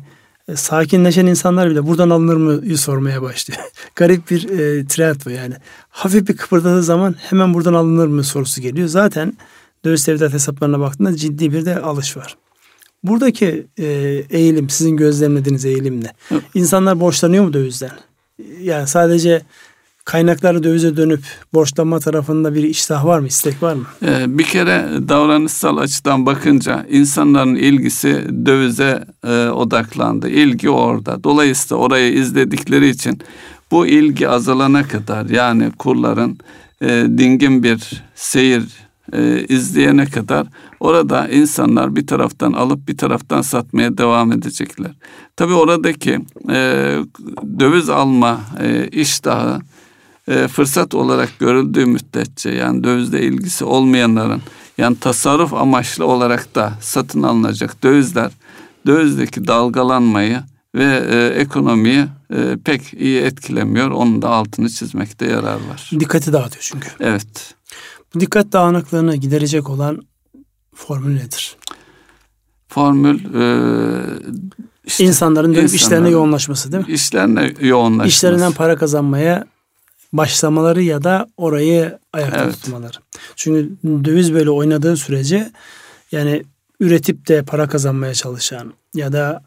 e, 0.49 0.57
sakinleşen 0.57 1.27
insanlar 1.27 1.71
bile 1.71 1.87
buradan 1.87 2.11
alınır 2.11 2.37
mı 2.37 2.77
sormaya 2.77 3.23
başlıyor. 3.23 3.61
Garip 3.97 4.31
bir 4.31 4.49
e, 4.49 4.87
trend 4.87 5.17
bu 5.27 5.31
yani. 5.31 5.55
Hafif 5.89 6.29
bir 6.29 6.37
kıpırdadığı 6.37 6.83
zaman 6.83 7.15
hemen 7.19 7.55
buradan 7.55 7.75
alınır 7.75 8.07
mı 8.07 8.25
sorusu 8.25 8.61
geliyor. 8.61 8.89
Zaten 8.89 9.37
döviz 9.85 10.05
tevdiat 10.05 10.33
hesaplarına 10.33 10.81
baktığında 10.81 11.17
ciddi 11.17 11.53
bir 11.53 11.67
de 11.67 11.81
alış 11.81 12.17
var. 12.17 12.37
Buradaki 13.03 13.67
e, 13.79 13.85
eğilim, 14.31 14.71
sizin 14.71 14.97
gözlemlediğiniz 14.97 15.65
eğilim 15.65 16.05
ne? 16.05 16.13
İnsanlar 16.55 17.01
borçlanıyor 17.01 17.45
mu 17.45 17.53
dövizden? 17.53 17.91
Yani 18.61 18.87
sadece 18.87 19.43
kaynakları 20.05 20.63
dövize 20.63 20.97
dönüp 20.97 21.21
borçlanma 21.55 22.01
tarafında 22.01 22.55
bir 22.55 22.63
iştah 22.63 23.05
var 23.05 23.19
mı, 23.19 23.27
istek 23.27 23.63
var 23.63 23.75
mı? 23.75 23.85
Ee, 24.07 24.39
bir 24.39 24.45
kere 24.45 24.89
davranışsal 25.09 25.77
açıdan 25.77 26.27
bakınca 26.27 26.87
insanların 26.91 27.55
ilgisi 27.55 28.27
dövize 28.47 29.05
e, 29.25 29.49
odaklandı. 29.49 30.29
İlgi 30.29 30.71
orada. 30.71 31.25
Dolayısıyla 31.25 31.83
orayı 31.83 32.13
izledikleri 32.13 32.89
için 32.89 33.21
bu 33.71 33.87
ilgi 33.87 34.29
azalana 34.29 34.89
kadar 34.89 35.27
yani 35.27 35.71
kurların 35.79 36.39
e, 36.81 36.89
dingin 36.89 37.63
bir 37.63 38.03
seyir 38.15 38.63
e, 39.13 39.47
izleyene 39.49 40.07
kadar 40.07 40.47
orada 40.81 41.29
insanlar 41.29 41.97
bir 41.97 42.07
taraftan 42.07 42.53
alıp 42.53 42.89
bir 42.89 42.97
taraftan 42.97 43.43
satmaya 43.43 43.99
devam 43.99 44.33
edecekler. 44.33 44.91
Tabii 45.37 45.55
oradaki 45.55 46.21
e, 46.51 46.91
döviz 47.59 47.89
alma 47.91 48.41
e, 48.63 48.89
iştahı 48.89 49.61
e, 50.29 50.49
fırsat 50.49 50.95
olarak 50.95 51.39
görüldüğü 51.39 51.87
müddetçe 51.87 52.51
yani 52.51 52.85
dövizle 52.85 53.23
ilgisi 53.23 53.65
olmayanların 53.65 54.43
yani 54.79 54.99
tasarruf 54.99 55.55
amaçlı 55.55 56.07
olarak 56.07 56.55
da 56.55 56.73
satın 56.81 57.23
alınacak 57.23 57.83
dövizler 57.83 58.31
dövizdeki 58.87 59.47
dalgalanmayı 59.47 60.41
ve 60.75 61.03
e, 61.11 61.41
ekonomiyi 61.41 62.07
e, 62.35 62.57
pek 62.65 62.95
iyi 62.95 63.21
etkilemiyor. 63.21 63.91
Onun 63.91 64.23
da 64.23 64.29
altını 64.29 64.69
çizmekte 64.69 65.27
yarar 65.27 65.55
var. 65.71 65.91
Dikkati 66.01 66.33
dağıtıyor 66.33 66.63
çünkü. 66.63 66.89
Evet. 67.01 67.55
Bu 68.15 68.21
dikkat 68.21 68.53
dağınıklığını 68.53 69.17
giderecek 69.17 69.71
olan 69.71 70.03
formül 70.75 71.15
nedir? 71.15 71.57
Formül 72.69 73.21
e, 73.35 73.45
işte, 74.85 75.05
insanların 75.05 75.55
dönüp 75.55 75.75
işlerine 75.75 76.11
yoğunlaşması 76.11 76.73
değil 76.73 76.87
mi? 76.87 76.93
İşlerine 76.93 77.53
yoğunlaşması. 77.61 78.09
İşlerinden 78.09 78.53
para 78.53 78.77
kazanmaya 78.77 79.45
başlamaları 80.17 80.83
ya 80.83 81.05
da 81.05 81.27
orayı 81.37 81.99
ayakta 82.13 82.45
evet. 82.45 82.55
tutmaları. 82.55 82.99
Çünkü 83.37 83.71
döviz 84.05 84.35
böyle 84.35 84.51
oynadığı 84.51 84.97
sürece 84.97 85.51
yani 86.13 86.43
üretip 86.81 87.29
de 87.29 87.43
para 87.43 87.69
kazanmaya 87.69 88.15
çalışan 88.15 88.73
ya 88.95 89.13
da 89.13 89.43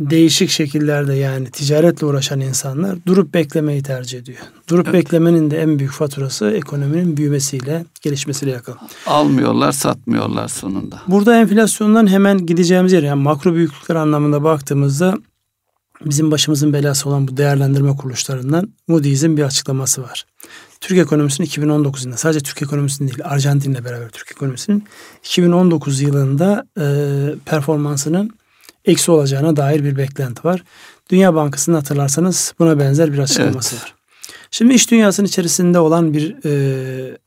değişik 0.00 0.50
şekillerde 0.50 1.14
yani 1.14 1.50
ticaretle 1.50 2.06
uğraşan 2.06 2.40
insanlar 2.40 2.96
durup 3.06 3.34
beklemeyi 3.34 3.82
tercih 3.82 4.18
ediyor. 4.18 4.38
Durup 4.68 4.88
evet. 4.88 4.94
beklemenin 4.94 5.50
de 5.50 5.62
en 5.62 5.78
büyük 5.78 5.92
faturası 5.92 6.50
ekonominin 6.50 7.16
büyümesiyle, 7.16 7.84
gelişmesiyle 8.02 8.50
yakın. 8.50 8.74
Almıyorlar, 9.06 9.72
satmıyorlar 9.72 10.48
sonunda. 10.48 11.00
Burada 11.08 11.40
enflasyondan 11.40 12.06
hemen 12.06 12.46
gideceğimiz 12.46 12.92
yer 12.92 13.02
yani 13.02 13.22
makro 13.22 13.54
büyüklükler 13.54 13.96
anlamında 13.96 14.44
baktığımızda 14.44 15.14
bizim 16.04 16.30
başımızın 16.30 16.72
belası 16.72 17.08
olan 17.08 17.28
bu 17.28 17.36
değerlendirme 17.36 17.96
kuruluşlarından 17.96 18.72
Moody's'in 18.88 19.36
bir 19.36 19.42
açıklaması 19.42 20.02
var. 20.02 20.26
Türk 20.80 20.98
ekonomisinin 20.98 21.46
2019 21.46 22.04
yılında 22.04 22.16
sadece 22.16 22.40
Türk 22.40 22.62
ekonomisinin 22.62 23.08
değil 23.08 23.20
Arjantin'le 23.24 23.84
beraber 23.84 24.08
Türk 24.08 24.32
ekonomisinin 24.32 24.84
2019 25.24 26.00
yılında 26.00 26.66
e, 26.80 26.84
performansının 27.44 28.30
eksi 28.84 29.10
olacağına 29.10 29.56
dair 29.56 29.84
bir 29.84 29.96
beklenti 29.96 30.44
var. 30.44 30.64
Dünya 31.10 31.34
Bankası'nın 31.34 31.76
hatırlarsanız 31.76 32.54
buna 32.58 32.78
benzer 32.78 33.12
bir 33.12 33.18
açıklaması 33.18 33.74
evet. 33.74 33.84
var. 33.84 33.94
Şimdi 34.50 34.74
iş 34.74 34.90
dünyasının 34.90 35.26
içerisinde 35.26 35.78
olan 35.78 36.12
bir 36.14 36.36
e, 36.44 37.18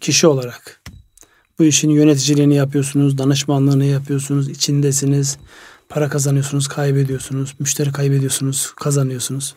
kişi 0.00 0.26
olarak 0.26 0.80
bu 1.58 1.64
işin 1.64 1.90
yöneticiliğini 1.90 2.54
yapıyorsunuz, 2.54 3.18
danışmanlığını 3.18 3.84
yapıyorsunuz, 3.84 4.48
içindesiniz, 4.48 5.38
para 5.88 6.08
kazanıyorsunuz, 6.08 6.68
kaybediyorsunuz, 6.68 7.54
müşteri 7.58 7.92
kaybediyorsunuz, 7.92 8.72
kazanıyorsunuz. 8.76 9.54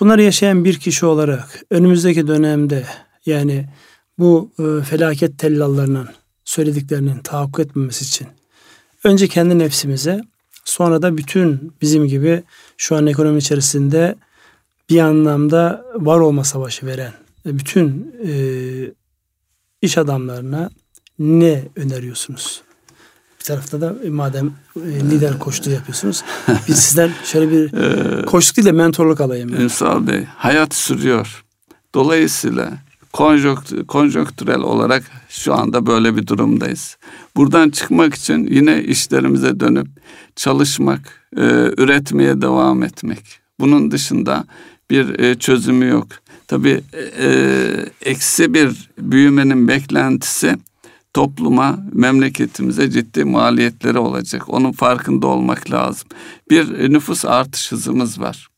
Bunları 0.00 0.22
yaşayan 0.22 0.64
bir 0.64 0.78
kişi 0.78 1.06
olarak 1.06 1.62
önümüzdeki 1.70 2.26
dönemde 2.26 2.86
yani 3.26 3.68
bu 4.18 4.50
e, 4.58 4.84
felaket 4.84 5.38
tellallarının 5.38 6.08
söylediklerinin 6.44 7.18
tahakkuk 7.18 7.60
etmemesi 7.60 8.04
için 8.04 8.26
önce 9.04 9.28
kendi 9.28 9.58
nefsimize 9.58 10.22
Sonra 10.68 11.02
da 11.02 11.16
bütün 11.16 11.72
bizim 11.80 12.06
gibi 12.06 12.42
şu 12.76 12.96
an 12.96 13.06
ekonomi 13.06 13.38
içerisinde 13.38 14.14
bir 14.90 15.00
anlamda 15.00 15.84
var 15.94 16.20
olma 16.20 16.44
savaşı 16.44 16.86
veren 16.86 17.12
bütün 17.46 18.14
e, 18.26 18.32
iş 19.82 19.98
adamlarına 19.98 20.70
ne 21.18 21.64
öneriyorsunuz? 21.76 22.62
Bir 23.40 23.44
tarafta 23.44 23.80
da 23.80 23.94
e, 24.04 24.10
madem 24.10 24.50
e, 24.76 24.80
lider 24.80 25.38
koştuğu 25.38 25.70
yapıyorsunuz. 25.70 26.22
Biz 26.68 26.78
sizden 26.82 27.10
şöyle 27.24 27.50
bir 27.50 27.72
koştuk 28.26 28.56
değil 28.56 28.66
de 28.66 28.72
mentorluk 28.72 29.20
alayım. 29.20 29.48
Yani. 29.48 29.62
Ünsal 29.62 30.06
Bey, 30.06 30.24
hayat 30.36 30.74
sürüyor. 30.74 31.44
Dolayısıyla 31.94 32.72
konjonktür, 33.12 33.86
konjonktürel 33.86 34.60
olarak 34.60 35.02
şu 35.28 35.54
anda 35.54 35.86
böyle 35.86 36.16
bir 36.16 36.26
durumdayız. 36.26 36.96
Buradan 37.36 37.70
çıkmak 37.70 38.14
için 38.14 38.46
yine 38.50 38.82
işlerimize 38.82 39.60
dönüp 39.60 39.86
çalışmak, 40.36 41.00
e, 41.36 41.42
üretmeye 41.78 42.42
devam 42.42 42.82
etmek. 42.82 43.40
Bunun 43.60 43.90
dışında 43.90 44.44
bir 44.90 45.18
e, 45.18 45.34
çözümü 45.38 45.86
yok. 45.88 46.06
Tabii 46.46 46.80
e, 47.18 47.30
eksi 48.02 48.54
bir 48.54 48.90
büyümenin 48.98 49.68
beklentisi 49.68 50.56
topluma, 51.18 51.78
memleketimize 51.92 52.90
ciddi 52.90 53.24
maliyetleri 53.24 53.98
olacak. 53.98 54.48
Onun 54.48 54.72
farkında 54.72 55.26
olmak 55.26 55.70
lazım. 55.70 56.08
Bir 56.50 56.92
nüfus 56.92 57.24
artış 57.24 57.72
hızımız 57.72 58.20
var. 58.20 58.48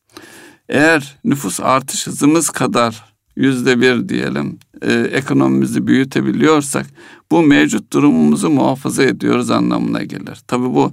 Eğer 0.69 1.17
nüfus 1.23 1.59
artış 1.59 2.07
hızımız 2.07 2.49
kadar 2.49 3.05
yüzde 3.35 3.81
bir 3.81 4.09
diyelim 4.09 4.59
e, 4.81 4.93
ekonomimizi 4.93 5.87
büyütebiliyorsak 5.87 6.85
bu 7.31 7.41
mevcut 7.41 7.93
durumumuzu 7.93 8.49
muhafaza 8.49 9.03
ediyoruz 9.03 9.51
anlamına 9.51 10.03
gelir. 10.03 10.37
Tabi 10.47 10.63
bu 10.63 10.91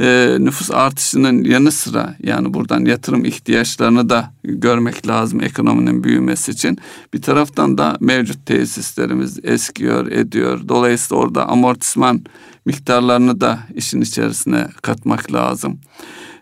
e, 0.00 0.36
nüfus 0.38 0.70
artışının 0.70 1.44
yanı 1.44 1.72
sıra 1.72 2.16
yani 2.22 2.54
buradan 2.54 2.84
yatırım 2.84 3.24
ihtiyaçlarını 3.24 4.08
da 4.08 4.32
görmek 4.44 5.06
lazım 5.06 5.42
ekonominin 5.42 6.04
büyümesi 6.04 6.50
için. 6.50 6.78
Bir 7.14 7.22
taraftan 7.22 7.78
da 7.78 7.96
mevcut 8.00 8.46
tesislerimiz 8.46 9.38
eskiyor, 9.44 10.06
ediyor. 10.06 10.60
Dolayısıyla 10.68 11.22
orada 11.22 11.48
amortisman 11.48 12.24
miktarlarını 12.66 13.40
da 13.40 13.58
işin 13.74 14.00
içerisine 14.00 14.66
katmak 14.82 15.32
lazım. 15.32 15.80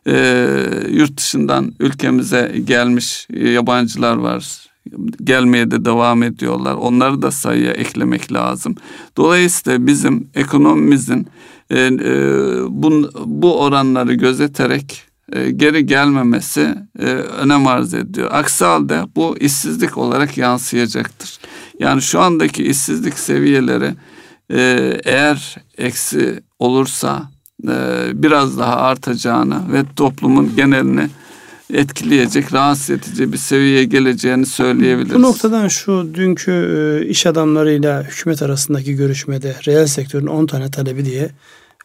E, 0.07 0.47
yurt 0.91 1.17
dışından 1.17 1.75
ülkemize 1.81 2.55
gelmiş 2.65 3.27
yabancılar 3.31 4.17
var 4.17 4.68
gelmeye 5.25 5.71
de 5.71 5.85
devam 5.85 6.23
ediyorlar. 6.23 6.75
Onları 6.75 7.23
da 7.23 7.31
sayıya 7.31 7.73
eklemek 7.73 8.33
lazım. 8.33 8.75
Dolayısıyla 9.17 9.87
bizim 9.87 10.29
ekonomimizin 10.35 11.27
e, 11.71 11.81
e, 11.81 11.91
bu, 12.69 13.11
bu 13.27 13.61
oranları 13.61 14.15
gözeterek 14.15 15.03
e, 15.33 15.51
geri 15.51 15.87
gelmemesi 15.87 16.75
e, 16.99 17.05
önem 17.07 17.67
arz 17.67 17.95
ediyor. 17.95 18.29
Aksi 18.33 18.65
halde 18.65 19.03
bu 19.17 19.37
işsizlik 19.41 19.99
olarak 19.99 20.39
yansıyacaktır. 20.39 21.39
Yani 21.79 22.03
şu 22.03 22.21
andaki 22.21 22.65
işsizlik 22.65 23.19
seviyeleri 23.19 23.95
e, 24.53 24.93
eğer 25.05 25.57
eksi 25.79 26.41
olursa 26.59 27.31
e, 27.69 27.73
biraz 28.15 28.59
daha 28.59 28.77
artacağını 28.77 29.73
ve 29.73 29.85
toplumun 29.97 30.57
genelini 30.57 31.09
etkileyecek, 31.73 32.53
rahatsız 32.53 32.91
edici 32.91 33.33
bir 33.33 33.39
seviyeye 33.39 33.85
geleceğini 33.85 34.47
söyleyebiliriz. 34.47 35.15
Bu 35.15 35.23
noktadan 35.23 35.69
şu 35.69 36.11
dünkü 36.15 36.53
e, 36.53 37.07
iş 37.07 37.27
adamlarıyla 37.27 38.03
hükümet 38.03 38.43
arasındaki 38.43 38.95
görüşmede 38.95 39.57
reel 39.67 39.87
sektörün 39.87 40.27
10 40.27 40.47
tane 40.47 40.71
talebi 40.71 41.05
diye 41.05 41.31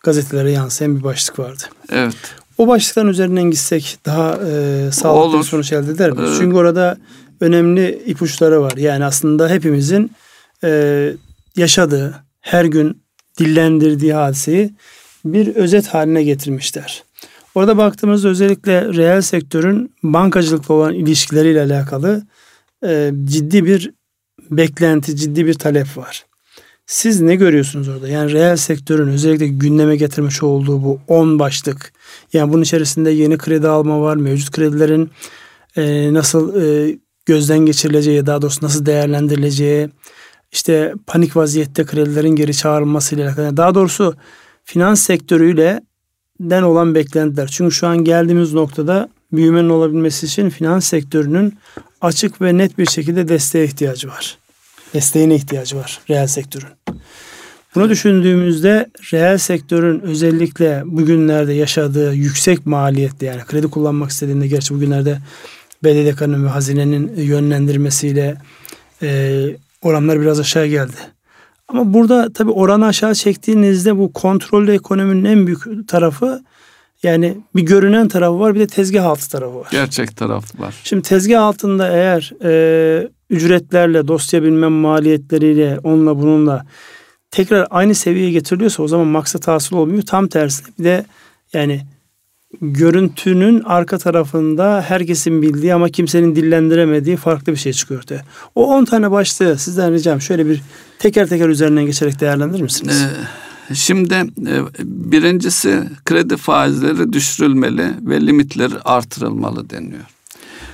gazetelere 0.03 0.51
yansıyan 0.51 0.97
bir 0.97 1.03
başlık 1.03 1.39
vardı. 1.39 1.63
Evet. 1.91 2.15
O 2.57 2.67
başlıktan 2.67 3.07
üzerinden 3.07 3.51
gitsek 3.51 3.97
daha 4.05 4.39
e, 4.51 4.91
sağlıklı 4.91 5.39
bir 5.39 5.43
sonuç 5.43 5.73
elde 5.73 5.91
eder 5.91 6.11
miyiz? 6.11 6.29
Evet. 6.29 6.39
Çünkü 6.41 6.57
orada 6.57 6.97
önemli 7.41 8.03
ipuçları 8.05 8.61
var. 8.61 8.77
Yani 8.77 9.05
aslında 9.05 9.49
hepimizin 9.49 10.11
e, 10.63 11.13
yaşadığı, 11.55 12.23
her 12.41 12.65
gün 12.65 13.03
dillendirdiği 13.39 14.13
hadiseyi 14.13 14.73
bir 15.25 15.55
özet 15.55 15.87
haline 15.87 16.23
getirmişler. 16.23 17.03
Orada 17.55 17.77
baktığımızda 17.77 18.29
özellikle 18.29 18.93
reel 18.93 19.21
sektörün 19.21 19.95
bankacılıkla 20.03 20.73
olan 20.73 20.93
ilişkileriyle 20.93 21.61
alakalı 21.61 22.23
e, 22.85 23.11
ciddi 23.23 23.65
bir 23.65 23.93
beklenti, 24.51 25.15
ciddi 25.15 25.45
bir 25.45 25.53
talep 25.53 25.97
var. 25.97 26.25
Siz 26.85 27.21
ne 27.21 27.35
görüyorsunuz 27.35 27.87
orada? 27.87 28.07
Yani 28.07 28.31
reel 28.31 28.55
sektörün 28.55 29.07
özellikle 29.07 29.47
gündeme 29.47 29.95
getirmiş 29.95 30.43
olduğu 30.43 30.83
bu 30.83 30.99
10 31.07 31.39
başlık. 31.39 31.93
Yani 32.33 32.53
bunun 32.53 32.61
içerisinde 32.61 33.11
yeni 33.11 33.37
kredi 33.37 33.67
alma 33.67 34.01
var, 34.01 34.15
mevcut 34.15 34.51
kredilerin 34.51 35.11
e, 35.75 36.13
nasıl 36.13 36.61
e, 36.61 36.97
gözden 37.25 37.59
geçirileceği, 37.59 38.25
daha 38.25 38.41
doğrusu 38.41 38.65
nasıl 38.65 38.85
değerlendirileceği, 38.85 39.89
işte 40.51 40.93
panik 41.07 41.35
vaziyette 41.35 41.85
kredilerin 41.85 42.35
geri 42.35 42.53
çağrılmasıyla 42.53 43.27
alakalı. 43.27 43.57
Daha 43.57 43.75
doğrusu 43.75 44.15
finans 44.63 45.01
sektörüyle 45.01 45.81
den 46.39 46.63
olan 46.63 46.95
beklentiler. 46.95 47.47
Çünkü 47.47 47.75
şu 47.75 47.87
an 47.87 47.97
geldiğimiz 47.97 48.53
noktada 48.53 49.09
büyümenin 49.31 49.69
olabilmesi 49.69 50.25
için 50.25 50.49
finans 50.49 50.85
sektörünün 50.85 51.57
açık 52.01 52.41
ve 52.41 52.57
net 52.57 52.77
bir 52.77 52.85
şekilde 52.85 53.27
desteğe 53.27 53.65
ihtiyacı 53.65 54.07
var. 54.07 54.37
Desteğine 54.93 55.35
ihtiyacı 55.35 55.77
var 55.77 55.99
reel 56.09 56.27
sektörün. 56.27 56.69
Bunu 57.75 57.89
düşündüğümüzde 57.89 58.89
reel 59.13 59.37
sektörün 59.37 59.99
özellikle 59.99 60.83
bugünlerde 60.85 61.53
yaşadığı 61.53 62.13
yüksek 62.13 62.65
maliyetli 62.65 63.25
yani 63.25 63.41
kredi 63.45 63.67
kullanmak 63.67 64.11
istediğinde 64.11 64.47
gerçi 64.47 64.73
bugünlerde 64.73 65.17
BDDK'nın 65.83 66.45
ve 66.45 66.49
hazinenin 66.49 67.15
yönlendirmesiyle 67.15 68.37
e, 69.01 69.45
oranlar 69.81 70.21
biraz 70.21 70.39
aşağı 70.39 70.67
geldi. 70.67 70.95
Ama 71.73 71.93
burada 71.93 72.33
tabii 72.33 72.51
oranı 72.51 72.85
aşağı 72.85 73.15
çektiğinizde 73.15 73.97
bu 73.97 74.13
kontrollü 74.13 74.73
ekonominin 74.73 75.25
en 75.25 75.47
büyük 75.47 75.87
tarafı 75.87 76.43
yani 77.03 77.37
bir 77.55 77.61
görünen 77.61 78.07
tarafı 78.07 78.39
var 78.39 78.55
bir 78.55 78.59
de 78.59 78.67
tezgah 78.67 79.05
altı 79.05 79.29
tarafı 79.29 79.59
var. 79.59 79.67
Gerçek 79.71 80.17
tarafı 80.17 80.61
var. 80.61 80.75
Şimdi 80.83 81.03
tezgah 81.03 81.43
altında 81.43 81.89
eğer 81.89 82.33
e, 82.43 83.07
ücretlerle, 83.29 84.07
dosya 84.07 84.43
bilmem 84.43 84.71
maliyetleriyle, 84.71 85.79
onunla 85.83 86.17
bununla 86.17 86.65
tekrar 87.31 87.67
aynı 87.69 87.95
seviyeye 87.95 88.31
getiriliyorsa 88.31 88.83
o 88.83 88.87
zaman 88.87 89.07
maksat 89.07 89.47
hasıl 89.47 89.77
olmuyor. 89.77 90.03
Tam 90.03 90.27
tersine 90.27 90.67
bir 90.79 90.83
de 90.83 91.05
yani 91.53 91.81
görüntünün 92.61 93.61
arka 93.65 93.97
tarafında 93.97 94.85
herkesin 94.87 95.41
bildiği 95.41 95.73
ama 95.73 95.89
kimsenin 95.89 96.35
dillendiremediği 96.35 97.17
farklı 97.17 97.51
bir 97.51 97.57
şey 97.57 97.73
çıkıyor 97.73 97.99
ortaya. 97.99 98.21
O 98.55 98.65
10 98.75 98.85
tane 98.85 99.11
başlığı 99.11 99.57
sizden 99.57 99.93
ricam 99.93 100.21
şöyle 100.21 100.45
bir 100.45 100.61
teker 100.99 101.27
teker 101.27 101.49
üzerinden 101.49 101.85
geçerek 101.85 102.19
değerlendirir 102.19 102.63
misiniz? 102.63 103.07
Ee, 103.69 103.75
şimdi 103.75 104.13
e, 104.13 104.61
birincisi 104.83 105.83
kredi 106.05 106.37
faizleri 106.37 107.13
düşürülmeli 107.13 107.91
ve 108.01 108.21
limitleri 108.21 108.79
artırılmalı 108.85 109.69
deniyor. 109.69 110.12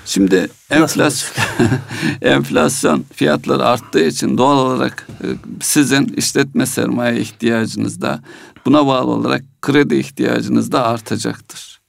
Şimdi 0.10 0.50
enflasyon, 0.70 1.46
enflasyon 2.22 3.06
fiyatları 3.14 3.66
arttığı 3.66 4.06
için 4.06 4.38
doğal 4.38 4.58
olarak 4.58 5.08
e, 5.24 5.28
sizin 5.62 6.06
işletme 6.06 6.66
sermaye 6.66 7.20
ihtiyacınız 7.20 8.02
da 8.02 8.20
buna 8.66 8.88
bağlı 8.88 9.12
olarak 9.12 9.44
kredi 9.62 9.96
ihtiyacınız 9.96 10.72
da 10.72 10.86
artacaktır. 10.86 11.82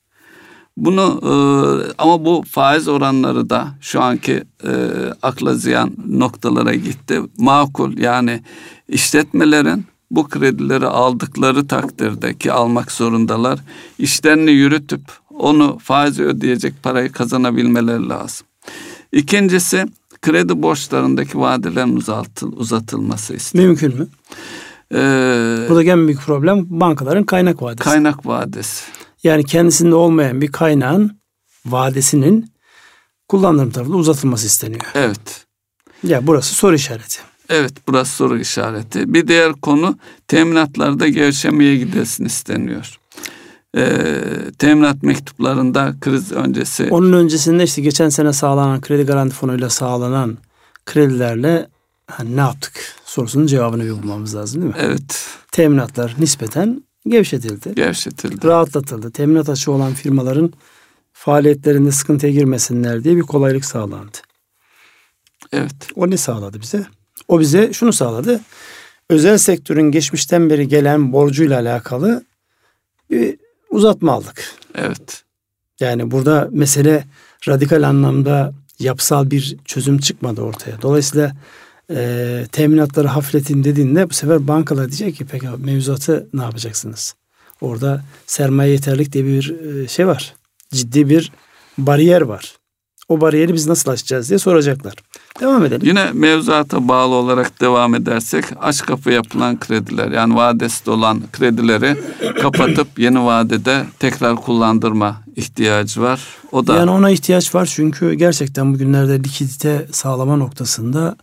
Bunu 0.76 1.20
e, 1.22 1.32
ama 1.98 2.24
bu 2.24 2.44
faiz 2.48 2.88
oranları 2.88 3.50
da 3.50 3.68
şu 3.80 4.02
anki 4.02 4.44
e, 4.64 4.72
akla 5.22 5.54
ziyan 5.54 5.94
noktalara 6.06 6.74
gitti. 6.74 7.20
Makul 7.38 7.98
yani 7.98 8.42
işletmelerin 8.88 9.86
bu 10.10 10.28
kredileri 10.28 10.86
aldıkları 10.86 11.66
takdirde 11.66 12.34
ki 12.34 12.52
almak 12.52 12.92
zorundalar 12.92 13.58
işlerini 13.98 14.50
yürütüp 14.50 15.02
onu 15.40 15.78
faiz 15.78 16.20
ödeyecek 16.20 16.82
parayı 16.82 17.12
kazanabilmeleri 17.12 18.08
lazım. 18.08 18.46
İkincisi 19.12 19.86
kredi 20.22 20.62
borçlarındaki 20.62 21.38
vadelerin 21.38 21.96
uzatıl, 21.96 22.52
uzatılması 22.52 23.34
istiyor. 23.34 23.64
Mümkün 23.64 23.98
mü? 23.98 24.08
Ee, 24.94 25.66
Buradaki 25.68 25.90
en 25.90 26.06
büyük 26.06 26.20
problem 26.20 26.66
bankaların 26.68 27.24
kaynak 27.24 27.62
vadesi. 27.62 27.84
Kaynak 27.84 28.26
vadesi. 28.26 28.84
Yani 29.22 29.44
kendisinde 29.44 29.94
olmayan 29.94 30.40
bir 30.40 30.52
kaynağın 30.52 31.20
vadesinin 31.66 32.52
kullanım 33.28 33.70
tarafında 33.70 33.96
uzatılması 33.96 34.46
isteniyor. 34.46 34.82
Evet. 34.94 35.46
Ya 36.04 36.26
burası 36.26 36.54
soru 36.54 36.74
işareti. 36.74 37.18
Evet 37.48 37.72
burası 37.88 38.16
soru 38.16 38.38
işareti. 38.38 39.14
Bir 39.14 39.28
diğer 39.28 39.52
konu 39.52 39.98
teminatlarda 40.28 41.08
gevşemeye 41.08 41.76
gidesin 41.76 42.24
isteniyor 42.24 42.99
e, 43.76 44.04
teminat 44.58 45.02
mektuplarında 45.02 45.94
kriz 46.00 46.32
öncesi. 46.32 46.88
Onun 46.90 47.12
öncesinde 47.12 47.64
işte 47.64 47.82
geçen 47.82 48.08
sene 48.08 48.32
sağlanan 48.32 48.80
kredi 48.80 49.02
garanti 49.02 49.34
fonuyla 49.34 49.70
sağlanan 49.70 50.38
kredilerle 50.86 51.68
hani 52.06 52.36
ne 52.36 52.40
yaptık 52.40 52.72
sorusunun 53.04 53.46
cevabını 53.46 53.84
bir 53.84 53.90
bulmamız 53.90 54.34
lazım 54.34 54.62
değil 54.62 54.74
mi? 54.74 54.80
Evet. 54.80 55.26
Teminatlar 55.52 56.16
nispeten 56.18 56.84
gevşetildi. 57.06 57.74
Gevşetildi. 57.74 58.46
Rahatlatıldı. 58.46 59.10
Teminat 59.10 59.48
açığı 59.48 59.72
olan 59.72 59.94
firmaların 59.94 60.52
faaliyetlerinde 61.12 61.92
sıkıntıya 61.92 62.32
girmesinler 62.32 63.04
diye 63.04 63.16
bir 63.16 63.22
kolaylık 63.22 63.64
sağlandı. 63.64 64.18
Evet. 65.52 65.74
O 65.94 66.10
ne 66.10 66.16
sağladı 66.16 66.60
bize? 66.60 66.86
O 67.28 67.40
bize 67.40 67.72
şunu 67.72 67.92
sağladı. 67.92 68.40
Özel 69.10 69.38
sektörün 69.38 69.90
geçmişten 69.90 70.50
beri 70.50 70.68
gelen 70.68 71.12
borcuyla 71.12 71.60
alakalı 71.60 72.24
bir 73.10 73.36
uzatma 73.70 74.12
aldık. 74.12 74.44
Evet. 74.74 75.22
Yani 75.80 76.10
burada 76.10 76.48
mesele 76.52 77.04
radikal 77.48 77.82
anlamda 77.82 78.52
yapısal 78.78 79.30
bir 79.30 79.56
çözüm 79.64 79.98
çıkmadı 79.98 80.40
ortaya. 80.40 80.82
Dolayısıyla 80.82 81.32
e, 81.90 82.46
teminatları 82.52 83.08
hafifletin 83.08 83.64
dediğinde 83.64 84.10
bu 84.10 84.14
sefer 84.14 84.48
bankalar 84.48 84.88
diyecek 84.88 85.16
ki 85.16 85.26
peki 85.30 85.46
mevzuatı 85.58 86.28
ne 86.34 86.42
yapacaksınız? 86.42 87.14
Orada 87.60 88.04
sermaye 88.26 88.72
yeterlik 88.72 89.12
diye 89.12 89.24
bir 89.24 89.54
e, 89.60 89.88
şey 89.88 90.06
var. 90.06 90.34
Ciddi 90.72 91.08
bir 91.08 91.32
bariyer 91.78 92.20
var. 92.20 92.56
O 93.08 93.20
bariyeri 93.20 93.54
biz 93.54 93.66
nasıl 93.66 93.90
aşacağız 93.90 94.28
diye 94.28 94.38
soracaklar. 94.38 94.94
Devam 95.40 95.64
edelim. 95.64 95.86
Yine 95.86 96.12
mevzuata 96.12 96.88
bağlı 96.88 97.14
olarak 97.14 97.60
devam 97.60 97.94
edersek 97.94 98.44
aç 98.60 98.82
kapı 98.82 99.10
yapılan 99.10 99.60
krediler 99.60 100.10
yani 100.10 100.34
vadesi 100.34 100.90
olan 100.90 101.22
kredileri 101.32 101.96
kapatıp 102.42 102.98
yeni 102.98 103.24
vadede 103.24 103.86
tekrar 103.98 104.36
kullandırma 104.36 105.22
ihtiyacı 105.36 106.02
var. 106.02 106.20
O 106.52 106.66
da 106.66 106.76
Yani 106.76 106.90
ona 106.90 107.10
ihtiyaç 107.10 107.54
var 107.54 107.66
çünkü 107.74 108.14
gerçekten 108.14 108.74
bugünlerde 108.74 109.18
likidite 109.18 109.86
sağlama 109.92 110.36
noktasında 110.36 111.16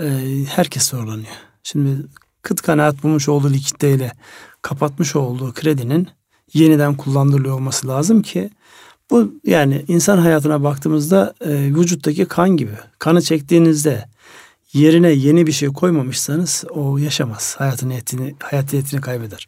e, 0.00 0.06
herkes 0.48 0.88
zorlanıyor. 0.88 1.34
Şimdi 1.62 2.06
kıt 2.42 2.62
kanaat 2.62 3.02
bulmuş 3.02 3.28
olduğu 3.28 3.52
likiditeyle 3.52 4.12
kapatmış 4.62 5.16
olduğu 5.16 5.52
kredinin 5.52 6.08
yeniden 6.54 6.94
kullandırılıyor 6.94 7.54
olması 7.54 7.88
lazım 7.88 8.22
ki 8.22 8.50
bu 9.10 9.34
yani 9.44 9.84
insan 9.88 10.18
hayatına 10.18 10.62
baktığımızda 10.62 11.34
e, 11.40 11.50
vücuttaki 11.50 12.24
kan 12.24 12.50
gibi. 12.50 12.72
Kanı 12.98 13.22
çektiğinizde 13.22 14.04
yerine 14.72 15.10
yeni 15.10 15.46
bir 15.46 15.52
şey 15.52 15.68
koymamışsanız 15.68 16.64
o 16.70 16.98
yaşamaz. 16.98 17.54
Hayatın 17.58 17.88
niyetini, 17.88 18.34
hayat 18.42 18.72
niyetini 18.72 19.00
kaybeder. 19.00 19.46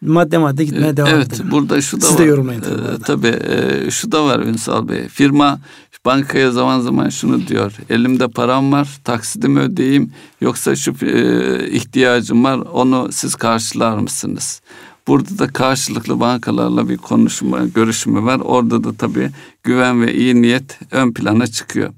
Madde 0.00 0.38
madde 0.38 0.64
gitmeye 0.64 0.86
evet, 0.86 0.96
devam 0.96 1.08
evet, 1.10 1.26
edelim. 1.26 1.50
burada 1.50 1.80
şu 1.80 2.00
da 2.00 2.06
Siz 2.06 2.14
var. 2.14 2.18
de 2.18 2.24
yorumlayın 2.24 2.60
tabii. 2.60 2.82
Ee, 2.82 2.98
tabii 3.04 3.38
e, 3.86 3.90
şu 3.90 4.12
da 4.12 4.24
var 4.24 4.38
Ünsal 4.38 4.88
Bey. 4.88 5.08
Firma 5.08 5.60
bankaya 6.04 6.50
zaman 6.50 6.80
zaman 6.80 7.08
şunu 7.08 7.46
diyor. 7.46 7.72
Elimde 7.90 8.28
param 8.28 8.72
var, 8.72 8.88
taksidimi 9.04 9.60
ödeyeyim 9.60 10.12
yoksa 10.40 10.76
şu 10.76 10.94
e, 11.02 11.70
ihtiyacım 11.70 12.44
var 12.44 12.58
onu 12.58 13.08
siz 13.12 13.34
karşılar 13.34 13.98
mısınız? 13.98 14.60
Burada 15.08 15.38
da 15.38 15.46
karşılıklı 15.46 16.20
bankalarla 16.20 16.88
bir 16.88 16.96
konuşma, 16.96 17.64
görüşme 17.64 18.24
var. 18.24 18.40
Orada 18.44 18.84
da 18.84 18.92
tabii 18.92 19.30
güven 19.62 20.02
ve 20.02 20.14
iyi 20.14 20.42
niyet 20.42 20.78
ön 20.90 21.12
plana 21.12 21.46
çıkıyor. 21.46 21.92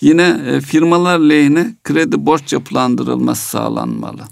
Yine 0.00 0.40
e, 0.46 0.60
firmalar 0.60 1.18
lehine 1.18 1.74
kredi 1.84 2.26
borç 2.26 2.52
yapılandırılması 2.52 3.48
sağlanmalı. 3.48 4.22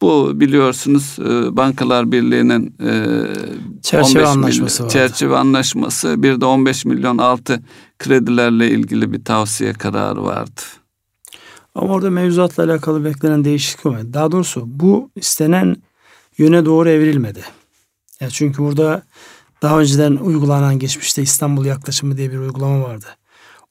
Bu 0.00 0.40
biliyorsunuz 0.40 1.16
e, 1.18 1.56
Bankalar 1.56 2.12
Birliği'nin 2.12 2.74
e, 2.80 3.04
çerçeve 3.82 4.26
anlaşması 4.26 4.82
milyon, 4.82 4.92
çerçeve 4.92 5.36
anlaşması 5.36 6.22
bir 6.22 6.40
de 6.40 6.44
15 6.44 6.84
milyon 6.84 7.18
altı 7.18 7.62
kredilerle 7.98 8.70
ilgili 8.70 9.12
bir 9.12 9.24
tavsiye 9.24 9.72
kararı 9.72 10.22
vardı. 10.24 10.60
Ama 11.74 11.92
orada 11.92 12.10
mevzuatla 12.10 12.64
alakalı 12.64 13.04
beklenen 13.04 13.44
değişiklik 13.44 13.86
olmadı. 13.86 14.12
Daha 14.12 14.32
doğrusu 14.32 14.62
bu 14.66 15.10
istenen 15.16 15.76
yöne 16.38 16.64
doğru 16.64 16.88
evrilmedi. 16.88 17.44
Yani 18.20 18.32
çünkü 18.32 18.62
burada 18.62 19.02
daha 19.62 19.80
önceden 19.80 20.16
uygulanan 20.16 20.78
geçmişte 20.78 21.22
İstanbul 21.22 21.64
yaklaşımı 21.64 22.16
diye 22.16 22.32
bir 22.32 22.38
uygulama 22.38 22.82
vardı. 22.82 23.06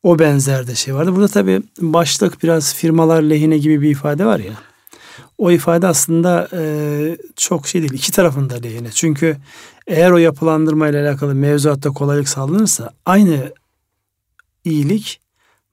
O 0.03 0.19
benzer 0.19 0.67
de 0.67 0.75
şey 0.75 0.95
vardı. 0.95 1.15
Burada 1.15 1.27
tabii 1.27 1.61
başlık 1.79 2.43
biraz 2.43 2.75
firmalar 2.75 3.21
lehine 3.21 3.57
gibi 3.57 3.81
bir 3.81 3.89
ifade 3.89 4.25
var 4.25 4.39
ya. 4.39 4.53
O 5.37 5.51
ifade 5.51 5.87
aslında 5.87 6.49
e, 6.53 7.17
çok 7.35 7.67
şey 7.67 7.81
değil. 7.81 7.93
İki 7.93 8.11
tarafın 8.11 8.49
da 8.49 8.55
lehine. 8.55 8.91
Çünkü 8.91 9.37
eğer 9.87 10.11
o 10.11 10.17
yapılandırma 10.17 10.87
ile 10.87 11.01
alakalı 11.01 11.35
mevzuatta 11.35 11.89
kolaylık 11.89 12.29
sağlanırsa 12.29 12.93
aynı 13.05 13.53
iyilik 14.63 15.19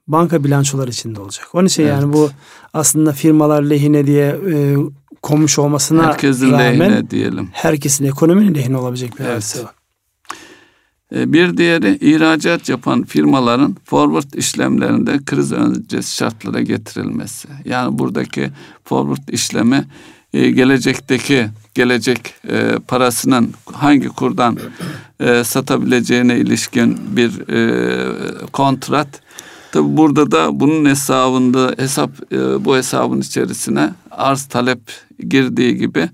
banka 0.07 0.45
bilançolar 0.45 0.89
içinde 0.89 1.21
olacak. 1.21 1.49
Onun 1.55 1.67
için 1.67 1.83
evet. 1.83 1.93
yani 1.93 2.13
bu 2.13 2.31
aslında 2.75 3.13
firmalar 3.13 3.63
lehine 3.63 4.07
diye 4.07 4.37
e, 4.53 4.77
konmuş 5.23 5.59
olmasına 5.59 6.07
Herkesin 6.07 6.53
rağmen 6.53 6.81
lehine 6.81 7.11
diyelim. 7.11 7.49
herkesin 7.53 8.05
ekonominin 8.05 8.55
lehine 8.55 8.77
olabilecek 8.77 9.19
bir 9.19 9.25
evet. 9.25 9.35
hadise 9.35 9.65
var. 9.65 9.75
E, 11.15 11.33
bir 11.33 11.57
diğeri 11.57 11.99
ihracat 12.01 12.69
yapan 12.69 13.05
firmaların 13.05 13.77
forward 13.85 14.39
işlemlerinde 14.39 15.19
kriz 15.27 15.53
öncesi 15.53 16.17
şartlara 16.17 16.61
getirilmesi. 16.61 17.49
Yani 17.65 17.99
buradaki 17.99 18.51
forward 18.85 19.29
işlemi 19.29 19.85
e, 20.33 20.51
gelecekteki 20.51 21.49
gelecek 21.75 22.35
e, 22.49 22.79
parasının 22.89 23.55
hangi 23.73 24.09
kurdan 24.09 24.59
satabileceğine 25.45 26.39
ilişkin 26.39 26.99
bir 27.17 27.33
kontrat. 28.53 29.22
Tabi 29.73 29.97
burada 29.97 30.31
da 30.31 30.61
bunun 30.61 30.85
hesabında 30.85 31.75
hesap 31.79 32.11
e, 32.33 32.65
bu 32.65 32.77
hesabın 32.77 33.21
içerisine 33.21 33.95
arz 34.11 34.45
talep 34.45 34.81
girdiği 35.29 35.77
gibi 35.77 36.09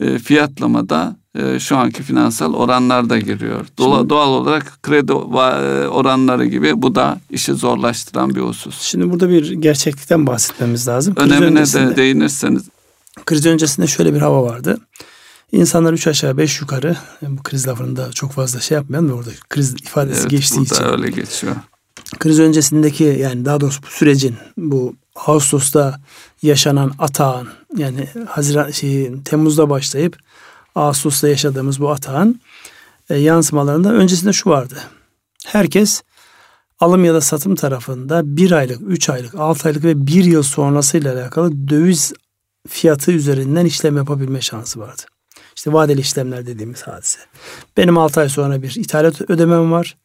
e, 0.00 0.18
fiyatlamada 0.18 1.16
e, 1.34 1.60
şu 1.60 1.76
anki 1.76 2.02
finansal 2.02 2.54
oranlar 2.54 3.10
da 3.10 3.18
giriyor. 3.18 3.66
Doğal, 3.78 3.98
Şimdi, 3.98 4.10
doğal 4.10 4.28
olarak 4.28 4.82
kredi 4.82 5.12
e, 5.12 5.88
oranları 5.88 6.46
gibi 6.46 6.82
bu 6.82 6.94
da 6.94 7.20
işi 7.30 7.52
zorlaştıran 7.52 8.34
bir 8.34 8.40
husus. 8.40 8.80
Şimdi 8.80 9.10
burada 9.10 9.30
bir 9.30 9.52
gerçeklikten 9.52 10.26
bahsetmemiz 10.26 10.88
lazım. 10.88 11.14
Önemine 11.16 11.66
de 11.66 11.96
değinirseniz. 11.96 12.62
Kriz 13.26 13.46
öncesinde 13.46 13.86
şöyle 13.86 14.14
bir 14.14 14.20
hava 14.20 14.42
vardı. 14.42 14.78
İnsanlar 15.52 15.92
üç 15.92 16.06
aşağı 16.06 16.36
beş 16.36 16.60
yukarı 16.60 16.96
bu 17.22 17.42
kriz 17.42 17.68
lafını 17.68 17.96
da 17.96 18.12
çok 18.12 18.32
fazla 18.32 18.60
şey 18.60 18.74
yapmayalım 18.74 19.10
da 19.10 19.14
orada 19.14 19.30
kriz 19.48 19.74
ifadesi 19.74 20.20
evet, 20.20 20.30
geçtiği 20.30 20.62
için. 20.62 20.84
öyle 20.84 21.10
geçiyor. 21.10 21.56
Kriz 22.18 22.40
öncesindeki 22.40 23.04
yani 23.04 23.44
daha 23.44 23.60
doğrusu 23.60 23.82
bu 23.82 23.86
sürecin 23.86 24.36
bu 24.56 24.96
Ağustos'ta 25.26 26.00
yaşanan 26.42 26.92
atağın 26.98 27.48
yani 27.76 28.08
Haziran 28.28 28.70
şey, 28.70 29.22
Temmuz'da 29.24 29.70
başlayıp 29.70 30.18
Ağustos'ta 30.74 31.28
yaşadığımız 31.28 31.80
bu 31.80 31.90
atağın 31.90 32.40
e, 33.10 33.16
yansımalarında 33.18 33.92
öncesinde 33.92 34.32
şu 34.32 34.50
vardı. 34.50 34.74
Herkes 35.46 36.02
alım 36.80 37.04
ya 37.04 37.14
da 37.14 37.20
satım 37.20 37.54
tarafında 37.54 38.36
bir 38.36 38.52
aylık, 38.52 38.80
üç 38.86 39.08
aylık, 39.08 39.34
altı 39.34 39.68
aylık 39.68 39.84
ve 39.84 40.06
bir 40.06 40.24
yıl 40.24 40.42
sonrasıyla 40.42 41.14
alakalı 41.14 41.68
döviz 41.68 42.12
fiyatı 42.68 43.12
üzerinden 43.12 43.66
işlem 43.66 43.96
yapabilme 43.96 44.40
şansı 44.40 44.80
vardı. 44.80 45.02
İşte 45.56 45.72
vadeli 45.72 46.00
işlemler 46.00 46.46
dediğimiz 46.46 46.82
hadise. 46.82 47.18
Benim 47.76 47.98
6 47.98 48.20
ay 48.20 48.28
sonra 48.28 48.62
bir 48.62 48.74
ithalat 48.76 49.30
ödemem 49.30 49.72
var. 49.72 49.96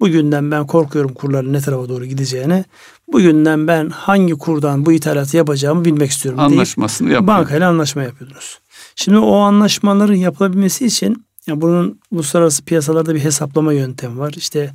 Bugünden 0.00 0.50
ben 0.50 0.66
korkuyorum 0.66 1.14
kurların 1.14 1.52
ne 1.52 1.60
tarafa 1.60 1.88
doğru 1.88 2.04
gideceğine. 2.04 2.64
Bugünden 3.12 3.68
ben 3.68 3.88
hangi 3.88 4.32
kurdan 4.32 4.86
bu 4.86 4.92
ithalatı 4.92 5.36
yapacağımı 5.36 5.84
bilmek 5.84 6.10
istiyorum 6.10 6.40
Anlaşmasını 6.40 7.10
deyip 7.10 7.26
bankayla 7.26 7.68
anlaşma 7.68 8.02
yapıyordunuz. 8.02 8.58
Şimdi 8.96 9.18
o 9.18 9.36
anlaşmaların 9.36 10.14
yapılabilmesi 10.14 10.86
için 10.86 11.26
ya 11.46 11.60
bunun 11.60 12.00
uluslararası 12.10 12.64
piyasalarda 12.64 13.14
bir 13.14 13.20
hesaplama 13.20 13.72
yöntemi 13.72 14.18
var. 14.18 14.34
İşte 14.36 14.72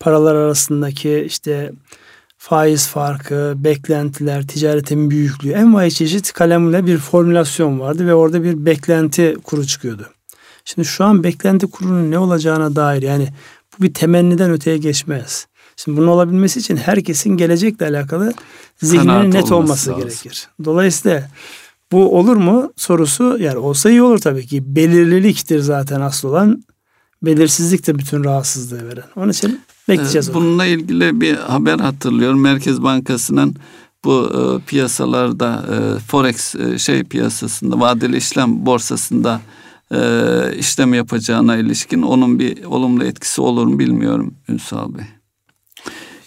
paralar 0.00 0.34
arasındaki 0.34 1.24
işte 1.26 1.72
faiz 2.38 2.88
farkı, 2.88 3.54
beklentiler, 3.56 4.46
ticaretin 4.46 5.10
büyüklüğü, 5.10 5.52
envai 5.52 5.90
çeşit 5.90 6.32
kalemle 6.32 6.86
bir 6.86 6.98
formülasyon 6.98 7.80
vardı 7.80 8.06
ve 8.06 8.14
orada 8.14 8.42
bir 8.44 8.66
beklenti 8.66 9.36
kuru 9.44 9.66
çıkıyordu. 9.66 10.06
Şimdi 10.64 10.88
şu 10.88 11.04
an 11.04 11.24
beklenti 11.24 11.66
kurunun 11.66 12.10
ne 12.10 12.18
olacağına 12.18 12.76
dair 12.76 13.02
yani 13.02 13.28
bu 13.78 13.82
bir 13.82 13.94
temenniden 13.94 14.50
öteye 14.50 14.76
geçmez. 14.76 15.46
Şimdi 15.76 15.96
bunun 15.96 16.06
olabilmesi 16.06 16.60
için 16.60 16.76
herkesin 16.76 17.30
gelecekle 17.30 17.86
alakalı 17.86 18.32
zihninin 18.82 19.30
net 19.30 19.52
olması, 19.52 19.54
olması 19.94 19.94
gerekir. 19.94 20.48
Dolayısıyla 20.64 21.28
bu 21.92 22.18
olur 22.18 22.36
mu 22.36 22.72
sorusu 22.76 23.38
yani 23.40 23.58
olsa 23.58 23.90
iyi 23.90 24.02
olur 24.02 24.18
tabii 24.18 24.46
ki. 24.46 24.76
Belirliliktir 24.76 25.60
zaten 25.60 26.00
asıl 26.00 26.28
olan. 26.28 26.64
Belirsizlik 27.22 27.86
de 27.86 27.98
bütün 27.98 28.24
rahatsızlığı 28.24 28.88
veren. 28.88 29.04
Onun 29.16 29.30
için 29.30 29.60
bekleyeceğiz. 29.88 30.34
Bununla 30.34 30.62
onu. 30.62 30.70
ilgili 30.70 31.20
bir 31.20 31.36
haber 31.36 31.78
hatırlıyorum. 31.78 32.40
Merkez 32.40 32.82
Bankası'nın 32.82 33.56
bu 34.04 34.30
e, 34.34 34.66
piyasalarda 34.66 35.64
e, 35.72 35.98
forex 35.98 36.54
e, 36.54 36.78
şey 36.78 37.04
piyasasında 37.04 37.80
vadeli 37.80 38.16
işlem 38.16 38.66
borsasında 38.66 39.40
e, 39.92 40.00
işlem 40.58 40.94
yapacağına 40.94 41.56
ilişkin 41.56 42.02
onun 42.02 42.38
bir 42.38 42.64
olumlu 42.64 43.04
etkisi 43.04 43.40
olur 43.40 43.66
mu 43.66 43.78
bilmiyorum 43.78 44.34
Ünsal 44.48 44.94
Bey. 44.94 45.04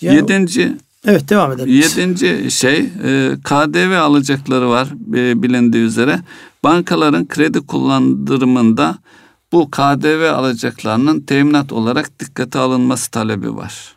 Yani, 0.02 0.16
Yedinci 0.16 0.78
Evet 1.06 1.30
devam 1.30 1.52
edelim. 1.52 1.74
Yedinci 1.74 2.52
şey 2.52 2.78
e, 2.78 3.32
KDV 3.44 3.98
alacakları 4.00 4.70
var 4.70 4.88
e, 5.16 5.44
bilindiği 5.44 5.84
üzere. 5.84 6.20
Bankaların 6.64 7.28
kredi 7.28 7.60
kullandırımında 7.60 8.98
bu 9.52 9.72
KDV 9.72 10.32
alacaklarının 10.36 11.22
teminat 11.22 11.72
olarak 11.72 12.20
dikkate 12.20 12.60
alınması 12.60 13.12
talebi 13.12 13.56
var. 13.56 13.96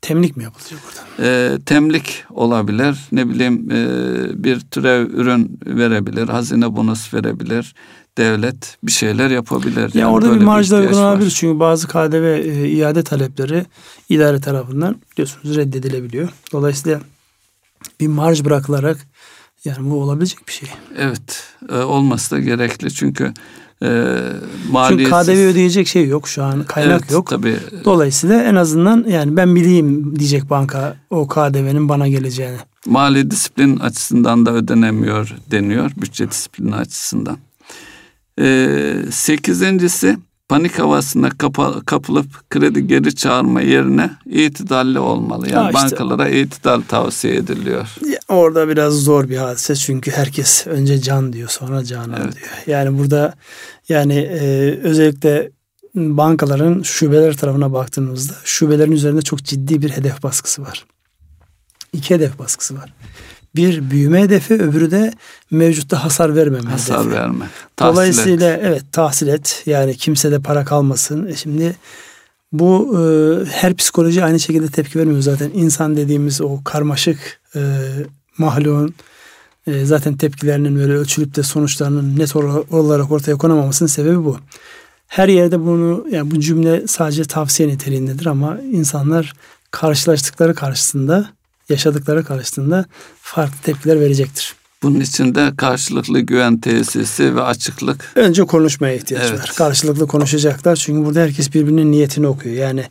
Temlik 0.00 0.36
mi 0.36 0.44
yapılacak 0.44 0.80
burada? 0.86 1.28
E, 1.28 1.58
temlik 1.66 2.24
olabilir. 2.30 2.98
Ne 3.12 3.28
bileyim 3.28 3.70
e, 3.70 4.44
bir 4.44 4.60
türev 4.60 5.10
ürün 5.10 5.60
verebilir. 5.66 6.28
Hazine 6.28 6.76
bonus 6.76 7.14
verebilir 7.14 7.74
devlet 8.18 8.78
bir 8.82 8.92
şeyler 8.92 9.30
yapabilir. 9.30 9.94
Ya 9.94 10.00
yani 10.00 10.12
orada 10.12 10.34
bir 10.34 10.44
marjda 10.44 10.76
uygulanabilir 10.76 11.30
çünkü 11.30 11.60
bazı 11.60 11.88
KDV 11.88 12.24
e, 12.24 12.68
iade 12.68 13.02
talepleri 13.02 13.66
idare 14.08 14.40
tarafından 14.40 14.96
biliyorsunuz 15.12 15.56
reddedilebiliyor. 15.56 16.28
Dolayısıyla 16.52 17.00
bir 18.00 18.06
marj 18.06 18.44
bırakılarak 18.44 18.98
yani 19.64 19.90
bu 19.90 20.02
olabilecek 20.02 20.48
bir 20.48 20.52
şey. 20.52 20.68
Evet 20.98 21.44
e, 21.68 21.76
olması 21.76 22.30
da 22.30 22.40
gerekli 22.40 22.94
çünkü 22.94 23.32
e, 23.82 23.88
maliyetsiz... 24.70 25.26
Çünkü 25.26 25.38
KDV 25.38 25.50
ödeyecek 25.50 25.88
şey 25.88 26.08
yok 26.08 26.28
şu 26.28 26.44
an 26.44 26.64
kaynak 26.64 27.00
evet, 27.00 27.10
yok. 27.10 27.26
Tabii. 27.26 27.56
Dolayısıyla 27.84 28.42
en 28.42 28.54
azından 28.54 29.04
yani 29.08 29.36
ben 29.36 29.56
bileyim 29.56 30.18
diyecek 30.18 30.50
banka 30.50 30.96
o 31.10 31.28
KDV'nin 31.28 31.88
bana 31.88 32.08
geleceğini. 32.08 32.56
Mali 32.86 33.30
disiplin 33.30 33.76
açısından 33.76 34.46
da 34.46 34.52
ödenemiyor 34.52 35.36
deniyor 35.50 35.90
bütçe 35.96 36.30
disiplini 36.30 36.74
açısından. 36.74 37.38
Ee, 38.38 38.94
sekizincisi 39.10 40.18
panik 40.48 40.78
havasına 40.78 41.30
kapa, 41.30 41.80
kapılıp 41.86 42.50
kredi 42.50 42.86
geri 42.86 43.14
çağırma 43.14 43.60
yerine 43.60 44.10
itidalli 44.26 44.98
olmalı. 44.98 45.48
Yani 45.52 45.72
işte, 45.74 45.82
bankalara 45.82 46.28
itidal 46.28 46.80
tavsiye 46.88 47.34
ediliyor. 47.34 47.88
Orada 48.28 48.68
biraz 48.68 48.94
zor 48.94 49.28
bir 49.28 49.36
hadise 49.36 49.74
çünkü 49.74 50.10
herkes 50.10 50.66
önce 50.66 51.00
can 51.00 51.32
diyor 51.32 51.48
sonra 51.48 51.84
canan 51.84 52.20
evet. 52.22 52.34
diyor. 52.36 52.48
Yani 52.66 52.98
burada 52.98 53.34
yani 53.88 54.14
e, 54.14 54.78
özellikle 54.82 55.50
bankaların 55.94 56.82
şubeler 56.82 57.36
tarafına 57.36 57.72
baktığımızda 57.72 58.34
şubelerin 58.44 58.92
üzerinde 58.92 59.22
çok 59.22 59.44
ciddi 59.44 59.82
bir 59.82 59.90
hedef 59.90 60.22
baskısı 60.22 60.62
var. 60.62 60.86
İki 61.92 62.14
hedef 62.14 62.38
baskısı 62.38 62.76
var. 62.76 62.94
Bir 63.56 63.90
büyüme 63.90 64.22
hedefi, 64.22 64.54
öbürü 64.54 64.90
de 64.90 65.12
mevcutta 65.50 66.04
hasar 66.04 66.36
vermeme 66.36 66.70
hasar 66.70 67.00
hedefi. 67.00 67.16
verme. 67.16 67.44
Tahsil 67.76 67.92
Dolayısıyla 67.94 68.52
et. 68.52 68.60
evet 68.62 68.82
tahsil 68.92 69.28
et. 69.28 69.62
Yani 69.66 69.96
kimse 69.96 70.30
de 70.30 70.38
para 70.38 70.64
kalmasın. 70.64 71.26
E 71.26 71.34
şimdi 71.36 71.76
bu 72.52 72.98
e, 72.98 73.02
her 73.50 73.76
psikoloji 73.76 74.24
aynı 74.24 74.40
şekilde 74.40 74.68
tepki 74.68 74.98
vermiyor 74.98 75.20
zaten. 75.20 75.50
İnsan 75.54 75.96
dediğimiz 75.96 76.40
o 76.40 76.60
karmaşık 76.64 77.40
e, 77.56 77.60
mahluğun 78.38 78.94
e, 79.66 79.84
zaten 79.84 80.16
tepkilerinin 80.16 80.76
böyle 80.76 80.92
ölçülüp 80.92 81.36
de 81.36 81.42
sonuçlarının 81.42 82.18
net 82.18 82.36
olarak 82.36 83.10
ortaya 83.10 83.36
konamamasının 83.36 83.88
sebebi 83.88 84.24
bu. 84.24 84.36
Her 85.06 85.28
yerde 85.28 85.60
bunu 85.60 86.06
yani 86.10 86.30
bu 86.30 86.40
cümle 86.40 86.86
sadece 86.86 87.24
tavsiye 87.24 87.68
niteliğindedir 87.68 88.26
ama 88.26 88.58
insanlar 88.72 89.32
karşılaştıkları 89.70 90.54
karşısında 90.54 91.30
yaşadıkları 91.68 92.24
karşısında 92.24 92.84
farklı 93.20 93.56
tepkiler 93.62 94.00
verecektir. 94.00 94.54
Bunun 94.82 95.00
için 95.00 95.34
de 95.34 95.52
karşılıklı 95.56 96.20
güven 96.20 96.58
tesisi 96.58 97.36
ve 97.36 97.42
açıklık. 97.42 98.12
Önce 98.14 98.44
konuşmaya 98.44 98.94
ihtiyaç 98.94 99.30
evet. 99.30 99.40
var. 99.40 99.52
Karşılıklı 99.56 100.06
konuşacaklar. 100.06 100.76
Çünkü 100.76 101.06
burada 101.06 101.20
herkes 101.20 101.54
birbirinin 101.54 101.92
niyetini 101.92 102.26
okuyor. 102.26 102.54
Yani 102.54 102.84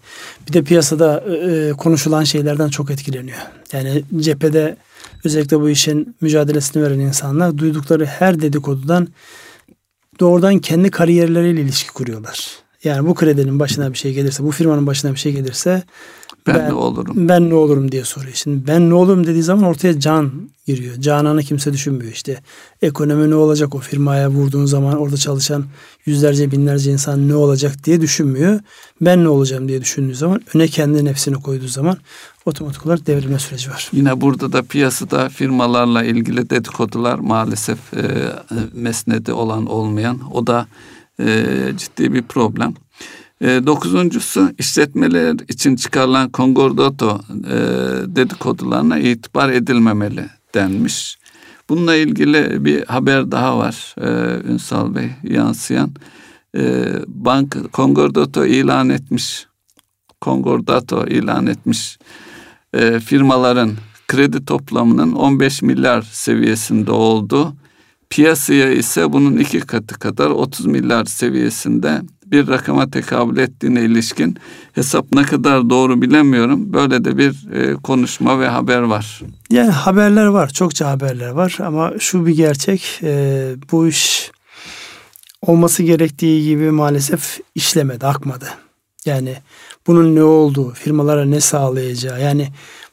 bir 0.47 0.53
de 0.53 0.63
piyasada 0.63 1.19
e, 1.19 1.71
konuşulan 1.71 2.23
şeylerden 2.23 2.69
çok 2.69 2.91
etkileniyor. 2.91 3.37
Yani 3.73 4.03
cephede 4.19 4.77
özellikle 5.23 5.59
bu 5.59 5.69
işin 5.69 6.15
mücadelesini 6.21 6.83
veren 6.83 6.99
insanlar 6.99 7.57
duydukları 7.57 8.05
her 8.05 8.41
dedikodudan 8.41 9.07
doğrudan 10.19 10.59
kendi 10.59 10.91
kariyerleriyle 10.91 11.61
ilişki 11.61 11.93
kuruyorlar. 11.93 12.49
Yani 12.83 13.07
bu 13.07 13.15
kredinin 13.15 13.59
başına 13.59 13.93
bir 13.93 13.97
şey 13.97 14.13
gelirse, 14.13 14.43
bu 14.43 14.51
firmanın 14.51 14.87
başına 14.87 15.11
bir 15.11 15.19
şey 15.19 15.31
gelirse 15.31 15.83
ben, 16.47 16.55
ben 16.55 16.69
ne 16.69 16.73
olurum? 16.73 17.29
Ben 17.29 17.49
ne 17.49 17.53
olurum 17.53 17.91
diye 17.91 18.03
soruyor. 18.03 18.33
Şimdi 18.33 18.67
ben 18.67 18.89
ne 18.89 18.93
olurum 18.93 19.27
dediği 19.27 19.43
zaman 19.43 19.63
ortaya 19.63 19.99
can 19.99 20.31
giriyor. 20.65 20.95
Cananı 20.95 21.43
kimse 21.43 21.73
düşünmüyor 21.73 22.11
işte. 22.11 22.41
Ekonomi 22.81 23.29
ne 23.29 23.35
olacak 23.35 23.75
o 23.75 23.79
firmaya 23.79 24.29
vurduğun 24.29 24.65
zaman 24.65 24.97
orada 24.97 25.17
çalışan 25.17 25.65
yüzlerce 26.05 26.51
binlerce 26.51 26.91
insan 26.91 27.27
ne 27.27 27.35
olacak 27.35 27.83
diye 27.83 28.01
düşünmüyor. 28.01 28.59
Ben 29.01 29.23
ne 29.23 29.29
olacağım 29.29 29.67
diye 29.67 29.81
düşündüğü 29.81 30.15
zaman 30.15 30.41
öne 30.53 30.67
kendi 30.67 31.05
nefsini 31.05 31.35
koyduğu 31.35 31.67
zaman 31.67 31.97
otomatik 32.45 32.85
olarak 32.85 33.07
devrilme 33.07 33.39
süreci 33.39 33.69
var. 33.69 33.89
Yine 33.93 34.21
burada 34.21 34.53
da 34.53 34.61
piyasada 34.61 35.29
firmalarla 35.29 36.03
ilgili 36.03 36.49
dedikodular 36.49 37.19
maalesef 37.19 37.93
e, 37.93 38.03
mesnedi 38.73 39.31
olan 39.31 39.65
olmayan 39.65 40.19
o 40.33 40.47
da 40.47 40.67
e, 41.19 41.45
ciddi 41.77 42.13
bir 42.13 42.21
problem. 42.21 42.73
E, 43.41 43.61
dokuzuncusu 43.65 44.49
işletmeler 44.57 45.35
için 45.49 45.75
çıkarılan 45.75 46.29
konkordato 46.29 47.21
e, 47.29 47.57
dedikodularına 48.15 48.99
itibar 48.99 49.49
edilmemeli 49.49 50.25
denmiş. 50.55 51.17
Bununla 51.69 51.95
ilgili 51.95 52.65
bir 52.65 52.85
haber 52.85 53.31
daha 53.31 53.57
var 53.57 53.95
e, 54.01 54.39
Ünsal 54.51 54.95
Bey 54.95 55.09
yansıyan. 55.23 55.91
E, 56.57 56.93
bank 57.07 57.57
Concordato 57.73 58.45
ilan 58.45 58.89
etmiş. 58.89 59.47
Concordato 60.21 61.07
ilan 61.07 61.47
etmiş 61.47 61.97
e, 62.73 62.99
firmaların 62.99 63.71
kredi 64.07 64.45
toplamının 64.45 65.13
15 65.13 65.61
milyar 65.61 66.01
seviyesinde 66.01 66.91
oldu. 66.91 67.53
Piyasaya 68.09 68.71
ise 68.71 69.13
bunun 69.13 69.37
iki 69.37 69.59
katı 69.59 69.99
kadar 69.99 70.29
30 70.29 70.65
milyar 70.65 71.05
seviyesinde 71.05 72.01
bir 72.31 72.47
rakama 72.47 72.89
tekabül 72.89 73.37
ettiğine 73.37 73.81
ilişkin 73.81 74.37
hesap 74.73 75.05
ne 75.11 75.23
kadar 75.23 75.69
doğru 75.69 76.01
bilemiyorum. 76.01 76.73
Böyle 76.73 77.05
de 77.05 77.17
bir 77.17 77.51
e, 77.53 77.73
konuşma 77.73 78.39
ve 78.39 78.47
haber 78.47 78.81
var. 78.81 79.21
Yani 79.49 79.69
haberler 79.69 80.25
var, 80.25 80.49
çokça 80.49 80.89
haberler 80.89 81.29
var 81.29 81.57
ama 81.59 81.93
şu 81.99 82.25
bir 82.25 82.35
gerçek, 82.35 82.99
e, 83.03 83.49
bu 83.71 83.87
iş 83.87 84.31
olması 85.41 85.83
gerektiği 85.83 86.45
gibi 86.45 86.71
maalesef 86.71 87.39
işlemedi, 87.55 88.05
akmadı. 88.05 88.45
Yani 89.05 89.35
bunun 89.87 90.15
ne 90.15 90.23
olduğu, 90.23 90.73
firmalara 90.73 91.25
ne 91.25 91.41
sağlayacağı, 91.41 92.21
yani 92.21 92.47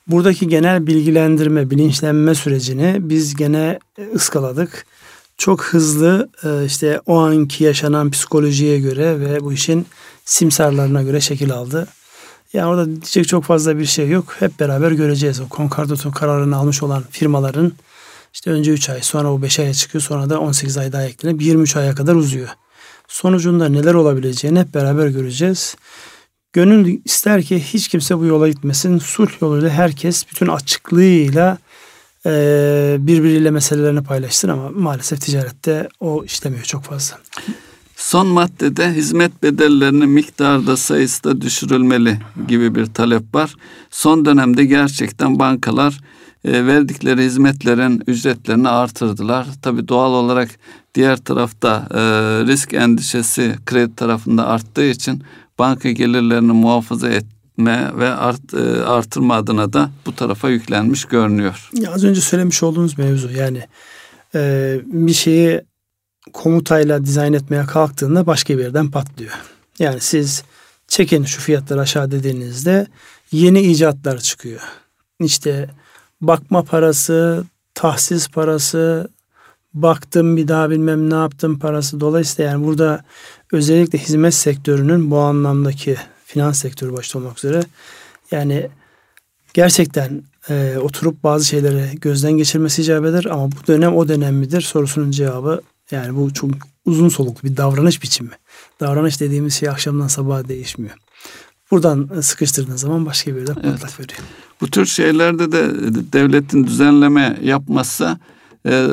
buradaki 0.06 0.48
genel 0.48 0.86
bilgilendirme, 0.86 1.70
bilinçlenme 1.70 2.34
sürecini 2.34 2.96
biz 2.98 3.34
gene 3.34 3.78
ıskaladık 4.14 4.86
çok 5.38 5.64
hızlı 5.64 6.28
e, 6.44 6.64
işte 6.64 7.00
o 7.06 7.18
anki 7.18 7.64
yaşanan 7.64 8.10
psikolojiye 8.10 8.80
göre 8.80 9.20
ve 9.20 9.40
bu 9.40 9.52
işin 9.52 9.86
simsarlarına 10.24 11.02
göre 11.02 11.20
şekil 11.20 11.52
aldı. 11.52 11.88
Yani 12.52 12.66
orada 12.66 12.86
diyecek 12.86 13.28
çok 13.28 13.44
fazla 13.44 13.78
bir 13.78 13.84
şey 13.84 14.08
yok. 14.08 14.36
Hep 14.38 14.60
beraber 14.60 14.92
göreceğiz. 14.92 15.40
O 15.40 15.44
Concordato 15.50 16.10
kararını 16.10 16.56
almış 16.56 16.82
olan 16.82 17.04
firmaların 17.10 17.72
işte 18.34 18.50
önce 18.50 18.72
3 18.72 18.90
ay 18.90 19.02
sonra 19.02 19.32
o 19.32 19.42
5 19.42 19.58
aya 19.58 19.74
çıkıyor 19.74 20.02
sonra 20.02 20.30
da 20.30 20.40
18 20.40 20.76
ay 20.76 20.92
daha 20.92 21.04
eklenip 21.04 21.42
23 21.42 21.76
aya 21.76 21.94
kadar 21.94 22.14
uzuyor. 22.14 22.48
Sonucunda 23.08 23.68
neler 23.68 23.94
olabileceğini 23.94 24.60
hep 24.60 24.74
beraber 24.74 25.06
göreceğiz. 25.06 25.76
Gönül 26.52 27.00
ister 27.04 27.42
ki 27.42 27.60
hiç 27.60 27.88
kimse 27.88 28.18
bu 28.18 28.24
yola 28.24 28.48
gitmesin. 28.48 28.98
Sulh 28.98 29.42
yoluyla 29.42 29.70
herkes 29.70 30.24
bütün 30.30 30.46
açıklığıyla 30.46 31.58
e, 32.26 32.96
birbiriyle 32.98 33.50
meselelerini 33.50 34.02
paylaşsın 34.02 34.48
ama 34.48 34.70
maalesef 34.70 35.20
ticarette 35.20 35.88
o 36.00 36.24
işlemiyor 36.24 36.64
çok 36.64 36.82
fazla. 36.82 37.16
Son 37.96 38.26
maddede 38.26 38.92
hizmet 38.94 39.42
bedellerinin 39.42 40.08
miktarı 40.08 40.66
da 40.66 40.76
sayısı 40.76 41.24
da 41.24 41.40
düşürülmeli 41.40 42.18
gibi 42.48 42.74
bir 42.74 42.86
talep 42.86 43.34
var. 43.34 43.54
Son 43.90 44.24
dönemde 44.24 44.64
gerçekten 44.64 45.38
bankalar 45.38 46.00
e, 46.44 46.66
verdikleri 46.66 47.22
hizmetlerin 47.22 48.02
ücretlerini 48.06 48.68
artırdılar. 48.68 49.46
Tabi 49.62 49.88
doğal 49.88 50.12
olarak 50.12 50.50
diğer 50.94 51.16
tarafta 51.16 51.88
e, 51.90 52.00
risk 52.46 52.74
endişesi 52.74 53.54
kredi 53.66 53.96
tarafında 53.96 54.46
arttığı 54.46 54.84
için 54.84 55.22
banka 55.58 55.90
gelirlerini 55.90 56.52
muhafaza 56.52 57.08
et, 57.08 57.24
etme 57.54 57.92
ve 57.98 58.08
art, 58.08 58.54
e, 58.54 58.82
artırma 58.84 59.34
adına 59.34 59.72
da 59.72 59.90
bu 60.06 60.14
tarafa 60.14 60.48
yüklenmiş 60.48 61.04
görünüyor. 61.04 61.70
Ya 61.72 61.92
az 61.92 62.04
önce 62.04 62.20
söylemiş 62.20 62.62
olduğunuz 62.62 62.98
mevzu 62.98 63.30
yani 63.30 63.62
e, 64.34 64.80
bir 64.84 65.12
şeyi 65.12 65.60
komutayla 66.32 67.04
dizayn 67.04 67.32
etmeye 67.32 67.64
kalktığında 67.66 68.26
başka 68.26 68.58
bir 68.58 68.62
yerden 68.62 68.90
patlıyor. 68.90 69.32
Yani 69.78 70.00
siz 70.00 70.42
çekin 70.88 71.24
şu 71.24 71.40
fiyatları 71.40 71.80
aşağı 71.80 72.10
dediğinizde 72.10 72.86
yeni 73.32 73.60
icatlar 73.60 74.18
çıkıyor. 74.18 74.60
İşte 75.20 75.70
bakma 76.20 76.62
parası, 76.62 77.44
tahsis 77.74 78.28
parası, 78.28 79.08
baktım 79.74 80.36
bir 80.36 80.48
daha 80.48 80.70
bilmem 80.70 81.10
ne 81.10 81.14
yaptım 81.14 81.58
parası. 81.58 82.00
Dolayısıyla 82.00 82.50
yani 82.50 82.66
burada 82.66 83.04
özellikle 83.52 83.98
hizmet 83.98 84.34
sektörünün 84.34 85.10
bu 85.10 85.18
anlamdaki 85.18 85.96
finans 86.34 86.58
sektörü 86.58 86.92
başta 86.92 87.18
olmak 87.18 87.38
üzere 87.38 87.62
yani 88.30 88.68
gerçekten 89.54 90.22
e, 90.50 90.76
oturup 90.80 91.22
bazı 91.24 91.44
şeyleri 91.44 92.00
gözden 92.00 92.32
geçirmesi 92.32 92.82
icap 92.82 93.04
eder 93.04 93.24
ama 93.24 93.52
bu 93.52 93.66
dönem 93.66 93.96
o 93.96 94.08
dönem 94.08 94.36
midir 94.36 94.60
sorusunun 94.60 95.10
cevabı 95.10 95.60
yani 95.90 96.16
bu 96.16 96.34
çok 96.34 96.50
uzun 96.84 97.08
soluklu 97.08 97.48
bir 97.48 97.56
davranış 97.56 98.02
biçimi. 98.02 98.30
Davranış 98.80 99.20
dediğimiz 99.20 99.54
şey 99.54 99.68
akşamdan 99.68 100.08
sabaha 100.08 100.48
değişmiyor. 100.48 100.94
Buradan 101.70 102.10
sıkıştırdığın 102.20 102.76
zaman 102.76 103.06
başka 103.06 103.32
bir 103.32 103.38
yerden 103.38 103.56
evet. 103.62 103.72
patlak 103.72 104.00
veriyor. 104.00 104.20
Bu 104.60 104.70
tür 104.70 104.86
şeylerde 104.86 105.52
de 105.52 105.72
devletin 106.12 106.66
düzenleme 106.66 107.38
yapmazsa 107.42 108.18
e, 108.68 108.88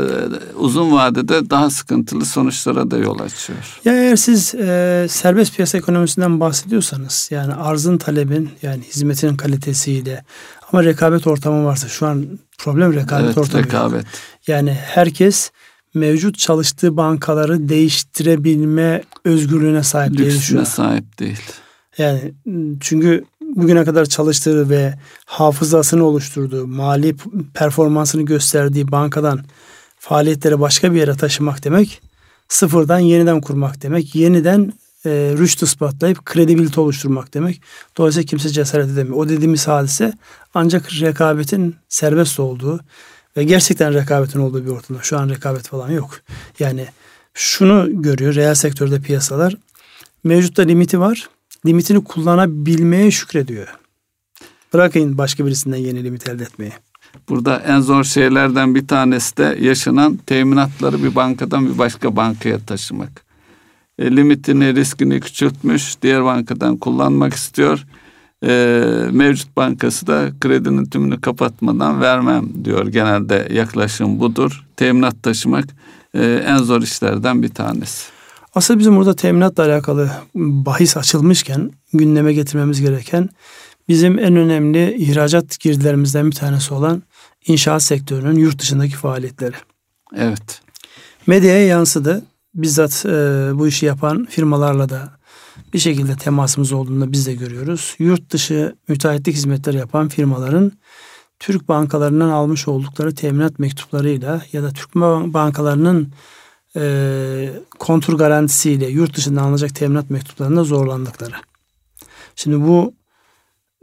uzun 0.55 0.91
vadede 0.91 1.49
daha 1.49 1.69
sıkıntılı 1.69 2.25
sonuçlara 2.25 2.91
da 2.91 2.97
yol 2.97 3.19
açıyor. 3.19 3.79
Ya 3.85 3.93
eğer 3.93 4.15
siz 4.15 4.55
e, 4.55 5.07
serbest 5.09 5.55
piyasa 5.55 5.77
ekonomisinden 5.77 6.39
bahsediyorsanız 6.39 7.29
yani 7.31 7.53
arzın 7.53 7.97
talebin 7.97 8.49
yani 8.61 8.83
hizmetin 8.83 9.35
kalitesiyle 9.37 10.23
ama 10.71 10.83
rekabet 10.83 11.27
ortamı 11.27 11.65
varsa 11.65 11.87
şu 11.87 12.07
an 12.07 12.25
problem 12.57 12.93
rekabet 12.93 13.25
evet, 13.25 13.37
ortamı. 13.37 13.63
Rekabet. 13.63 14.05
Yok. 14.05 14.13
Yani 14.47 14.71
herkes 14.71 15.51
mevcut 15.93 16.37
çalıştığı 16.37 16.97
bankaları 16.97 17.69
değiştirebilme 17.69 19.03
özgürlüğüne 19.25 19.83
sahip 19.83 20.11
Lüksüne 20.11 20.29
değil 20.29 20.41
şu 20.41 20.59
an. 20.59 20.63
sahip 20.63 21.19
değil. 21.19 21.41
Yani 21.97 22.33
çünkü 22.79 23.23
bugüne 23.55 23.85
kadar 23.85 24.05
çalıştığı 24.05 24.69
ve 24.69 24.93
hafızasını 25.25 26.03
oluşturduğu, 26.03 26.67
mali 26.67 27.15
performansını 27.53 28.21
gösterdiği 28.21 28.91
bankadan 28.91 29.45
faaliyetleri 29.99 30.59
başka 30.59 30.93
bir 30.93 30.99
yere 30.99 31.15
taşımak 31.15 31.63
demek, 31.63 32.01
sıfırdan 32.47 32.99
yeniden 32.99 33.41
kurmak 33.41 33.81
demek, 33.81 34.15
yeniden 34.15 34.73
e, 35.05 35.09
rüşt 35.37 35.63
ispatlayıp 35.63 36.25
kredibilite 36.25 36.81
oluşturmak 36.81 37.33
demek. 37.33 37.61
Dolayısıyla 37.97 38.25
kimse 38.25 38.49
cesaret 38.49 38.89
edemiyor. 38.89 39.17
O 39.17 39.29
dediğimiz 39.29 39.67
hadise 39.67 40.13
ancak 40.53 41.01
rekabetin 41.01 41.75
serbest 41.89 42.39
olduğu 42.39 42.79
ve 43.37 43.43
gerçekten 43.43 43.93
rekabetin 43.93 44.39
olduğu 44.39 44.65
bir 44.65 44.69
ortamda. 44.69 45.03
Şu 45.03 45.17
an 45.19 45.29
rekabet 45.29 45.67
falan 45.67 45.91
yok. 45.91 46.19
Yani 46.59 46.87
şunu 47.33 48.01
görüyor 48.01 48.35
reel 48.35 48.55
sektörde 48.55 49.01
piyasalar. 49.01 49.55
Mevcutta 50.23 50.61
limiti 50.61 50.99
var 50.99 51.29
limitini 51.65 52.03
kullanabilmeye 52.03 53.11
şükrediyor. 53.11 53.67
Bırakın 54.73 55.17
başka 55.17 55.45
birisinden 55.45 55.77
yeni 55.77 56.03
limit 56.03 56.29
elde 56.29 56.43
etmeyi. 56.43 56.71
Burada 57.29 57.59
en 57.59 57.79
zor 57.79 58.03
şeylerden 58.03 58.75
bir 58.75 58.87
tanesi 58.87 59.37
de 59.37 59.57
yaşanan 59.61 60.17
teminatları 60.17 61.03
bir 61.03 61.15
bankadan 61.15 61.73
bir 61.73 61.77
başka 61.77 62.15
bankaya 62.15 62.59
taşımak. 62.59 63.25
E, 63.99 64.15
limitini, 64.15 64.75
riskini 64.75 65.19
küçültmüş, 65.19 65.95
diğer 66.01 66.25
bankadan 66.25 66.77
kullanmak 66.77 67.33
istiyor. 67.33 67.85
E, 68.43 68.83
mevcut 69.11 69.57
bankası 69.57 70.07
da 70.07 70.31
kredinin 70.41 70.85
tümünü 70.85 71.21
kapatmadan 71.21 72.01
vermem 72.01 72.49
diyor. 72.65 72.87
Genelde 72.87 73.47
yaklaşım 73.51 74.19
budur. 74.19 74.65
Teminat 74.77 75.23
taşımak 75.23 75.65
e, 76.13 76.43
en 76.45 76.57
zor 76.57 76.81
işlerden 76.81 77.43
bir 77.43 77.49
tanesi. 77.49 78.20
Aslında 78.55 78.79
bizim 78.79 78.97
burada 78.97 79.15
teminatla 79.15 79.65
alakalı 79.65 80.11
bahis 80.35 80.97
açılmışken 80.97 81.71
gündeme 81.93 82.33
getirmemiz 82.33 82.81
gereken 82.81 83.29
bizim 83.87 84.19
en 84.19 84.35
önemli 84.35 84.95
ihracat 84.95 85.59
girdilerimizden 85.59 86.31
bir 86.31 86.35
tanesi 86.35 86.73
olan 86.73 87.03
inşaat 87.47 87.83
sektörünün 87.83 88.39
yurt 88.39 88.59
dışındaki 88.59 88.95
faaliyetleri. 88.95 89.55
Evet. 90.15 90.61
Medyaya 91.27 91.67
yansıdı. 91.67 92.23
Bizzat 92.53 93.05
e, 93.05 93.09
bu 93.53 93.67
işi 93.67 93.85
yapan 93.85 94.25
firmalarla 94.25 94.89
da 94.89 95.09
bir 95.73 95.79
şekilde 95.79 96.15
temasımız 96.15 96.71
olduğunda 96.71 97.11
biz 97.11 97.27
de 97.27 97.33
görüyoruz. 97.33 97.95
Yurt 97.99 98.29
dışı 98.29 98.75
müteahhitlik 98.87 99.35
hizmetleri 99.35 99.77
yapan 99.77 100.07
firmaların 100.07 100.71
Türk 101.39 101.67
bankalarından 101.67 102.29
almış 102.29 102.67
oldukları 102.67 103.15
teminat 103.15 103.59
mektuplarıyla 103.59 104.41
ya 104.51 104.63
da 104.63 104.71
Türk 104.71 104.95
bankalarının 105.33 106.13
e, 106.75 107.49
kontur 107.79 108.17
garantisiyle 108.17 108.87
yurt 108.87 109.17
dışından 109.17 109.43
alınacak 109.43 109.75
teminat 109.75 110.09
mektuplarında 110.09 110.63
zorlandıkları. 110.63 111.35
Şimdi 112.35 112.61
bu 112.67 112.93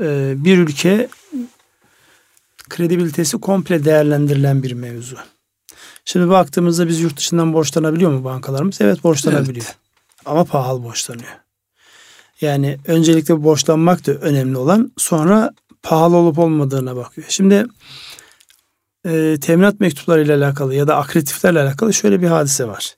e, 0.03 0.35
bir 0.37 0.59
ülke 0.59 1.09
kredibilitesi 2.69 3.39
komple 3.39 3.85
değerlendirilen 3.85 4.63
bir 4.63 4.73
mevzu. 4.73 5.17
Şimdi 6.05 6.29
baktığımızda 6.29 6.89
biz 6.89 7.01
yurt 7.01 7.17
dışından 7.17 7.53
borçlanabiliyor 7.53 8.11
mu 8.11 8.25
bankalarımız? 8.25 8.81
Evet 8.81 9.05
borçlanabiliyor. 9.05 9.67
Evet. 9.67 9.77
Ama 10.25 10.45
pahalı 10.45 10.83
borçlanıyor. 10.83 11.33
Yani 12.41 12.79
öncelikle 12.87 13.45
borçlanmak 13.45 14.07
da 14.07 14.13
önemli 14.13 14.57
olan 14.57 14.93
sonra 14.97 15.53
pahalı 15.83 16.17
olup 16.17 16.39
olmadığına 16.39 16.97
bakıyor. 16.97 17.27
Şimdi 17.31 17.67
e, 19.09 19.41
teminat 19.41 19.81
mektupları 19.81 20.23
ile 20.23 20.35
alakalı 20.35 20.75
ya 20.75 20.87
da 20.87 20.97
akreditiflerle 20.97 21.61
alakalı 21.61 21.95
şöyle 21.95 22.23
bir 22.23 22.27
hadise 22.27 22.69
var. 22.69 22.97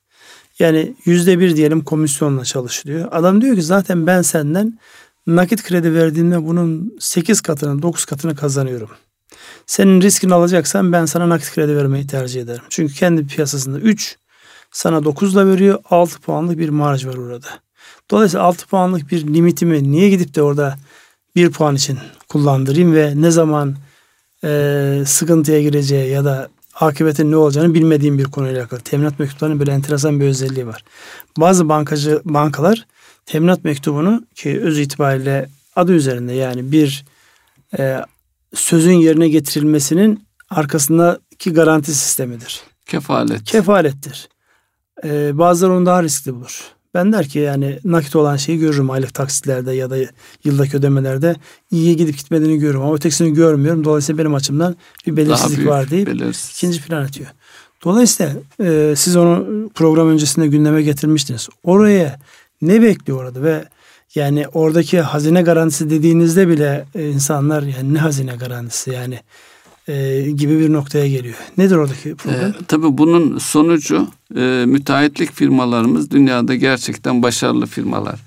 Yani 0.59 0.95
yüzde 1.05 1.39
bir 1.39 1.57
diyelim 1.57 1.85
komisyonla 1.85 2.45
çalışılıyor. 2.45 3.09
Adam 3.13 3.41
diyor 3.41 3.57
ki 3.57 3.63
zaten 3.63 4.07
ben 4.07 4.23
senden 4.23 4.79
nakit 5.27 5.63
kredi 5.63 5.95
verdiğimde 5.95 6.47
bunun 6.47 6.97
sekiz 7.01 7.41
katını 7.41 7.83
dokuz 7.83 8.05
katını 8.05 8.37
kazanıyorum. 8.37 8.91
Senin 9.67 10.01
riskini 10.01 10.35
alacaksan 10.35 10.93
ben 10.93 11.05
sana 11.05 11.29
nakit 11.29 11.55
kredi 11.55 11.77
vermeyi 11.77 12.07
tercih 12.07 12.43
ederim. 12.43 12.63
Çünkü 12.69 12.95
kendi 12.95 13.27
piyasasında 13.27 13.79
3, 13.79 14.17
sana 14.73 15.05
9 15.05 15.35
da 15.35 15.47
veriyor. 15.47 15.79
6 15.91 16.21
puanlık 16.21 16.59
bir 16.59 16.69
marj 16.69 17.07
var 17.07 17.15
orada. 17.15 17.47
Dolayısıyla 18.11 18.45
6 18.45 18.67
puanlık 18.67 19.11
bir 19.11 19.35
limitimi 19.35 19.93
niye 19.93 20.11
gidip 20.11 20.35
de 20.35 20.43
orada 20.43 20.77
1 21.37 21.51
puan 21.51 21.77
için 21.77 21.99
kullandırayım 22.29 22.95
ve 22.95 23.13
ne 23.17 23.31
zaman 23.31 23.77
e, 24.45 25.03
sıkıntıya 25.07 25.63
gireceği 25.63 26.11
ya 26.11 26.25
da 26.25 26.49
akıbetin 26.75 27.31
ne 27.31 27.37
olacağını 27.37 27.75
bilmediğim 27.75 28.19
bir 28.19 28.25
konuyla 28.25 28.61
alakalı. 28.61 28.81
Teminat 28.81 29.19
mektuplarının 29.19 29.61
böyle 29.61 29.73
enteresan 29.73 30.21
bir 30.21 30.27
özelliği 30.27 30.67
var. 30.67 30.85
Bazı 31.39 31.69
bankacı 31.69 32.21
bankalar 32.25 32.87
teminat 33.27 33.65
mektubunu 33.65 34.25
ki 34.35 34.61
öz 34.61 34.79
itibariyle 34.79 35.49
adı 35.77 35.93
üzerinde 35.93 36.33
yani 36.33 36.73
bir 36.73 37.05
e, 37.79 38.01
sözün 38.55 38.93
yerine 38.93 39.29
getirilmesinin 39.29 40.25
arkasındaki 40.51 41.53
garanti 41.53 41.95
sistemidir. 41.95 42.61
Kefalet. 42.87 43.45
Kefalettir. 43.45 44.29
E, 45.05 45.39
bazıları 45.39 45.73
onu 45.73 45.87
daha 45.87 46.03
riskli 46.03 46.35
bulur. 46.35 46.63
Ben 46.95 47.13
der 47.13 47.29
ki 47.29 47.39
yani 47.39 47.79
nakit 47.85 48.17
olan 48.17 48.37
şeyi 48.37 48.59
görürüm 48.59 48.91
aylık 48.91 49.15
taksitlerde 49.15 49.73
ya 49.73 49.91
da 49.91 49.97
yıldaki 50.45 50.77
ödemelerde 50.77 51.37
iyiye 51.71 51.95
gidip 51.95 52.19
gitmediğini 52.19 52.59
görürüm 52.59 52.83
ama 52.83 52.95
ötekisini 52.95 53.35
görmüyorum. 53.35 53.85
Dolayısıyla 53.85 54.19
benim 54.19 54.35
açımdan 54.35 54.77
bir 55.07 55.17
belirsizlik 55.17 55.67
var 55.67 55.91
deyip 55.91 56.07
belirsiz. 56.07 56.51
ikinci 56.51 56.83
plan 56.83 57.03
atıyor. 57.03 57.29
Dolayısıyla 57.85 58.33
e, 58.63 58.95
siz 58.97 59.17
onu 59.17 59.69
program 59.75 60.09
öncesinde 60.09 60.47
gündeme 60.47 60.83
getirmiştiniz. 60.83 61.49
Oraya 61.63 62.19
ne 62.63 62.83
bekliyor 62.83 63.19
orada 63.19 63.43
ve 63.43 63.65
yani 64.15 64.49
oradaki 64.49 65.01
hazine 65.01 65.43
garantisi 65.43 65.91
dediğinizde 65.91 66.49
bile 66.49 66.85
e, 66.95 67.09
insanlar 67.09 67.63
yani 67.63 67.95
ne 67.95 67.99
hazine 67.99 68.37
garantisi 68.37 68.91
yani 68.91 69.21
e, 69.91 70.31
gibi 70.31 70.59
bir 70.59 70.73
noktaya 70.73 71.09
geliyor. 71.09 71.35
Nedir 71.59 71.77
oradaki 71.77 72.15
problem? 72.15 72.49
E, 72.49 72.55
tabii 72.69 72.99
bunun 72.99 73.39
sonucu 73.39 74.09
e, 74.37 74.65
müteahhitlik 74.67 75.33
firmalarımız 75.33 76.11
dünyada 76.11 76.55
gerçekten 76.55 77.23
başarılı 77.23 77.67
firmalar. 77.67 78.21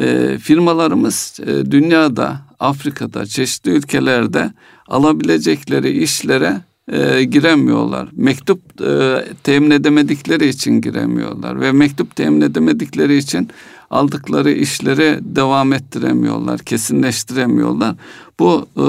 E, 0.00 0.38
firmalarımız 0.38 1.40
e, 1.46 1.70
dünyada, 1.70 2.40
Afrika'da, 2.60 3.26
çeşitli 3.26 3.70
ülkelerde 3.70 4.52
alabilecekleri 4.88 6.02
işlere 6.02 6.60
e, 6.92 7.24
giremiyorlar. 7.24 8.08
Mektup 8.12 8.80
e, 8.82 9.24
temin 9.42 9.70
edemedikleri 9.70 10.48
için 10.48 10.80
giremiyorlar 10.80 11.60
ve 11.60 11.72
mektup 11.72 12.16
temin 12.16 12.40
edemedikleri 12.40 13.16
için 13.16 13.48
aldıkları 13.90 14.50
işleri 14.50 15.18
devam 15.20 15.72
ettiremiyorlar, 15.72 16.60
kesinleştiremiyorlar. 16.60 17.94
Bu 18.40 18.68
e, 18.76 18.86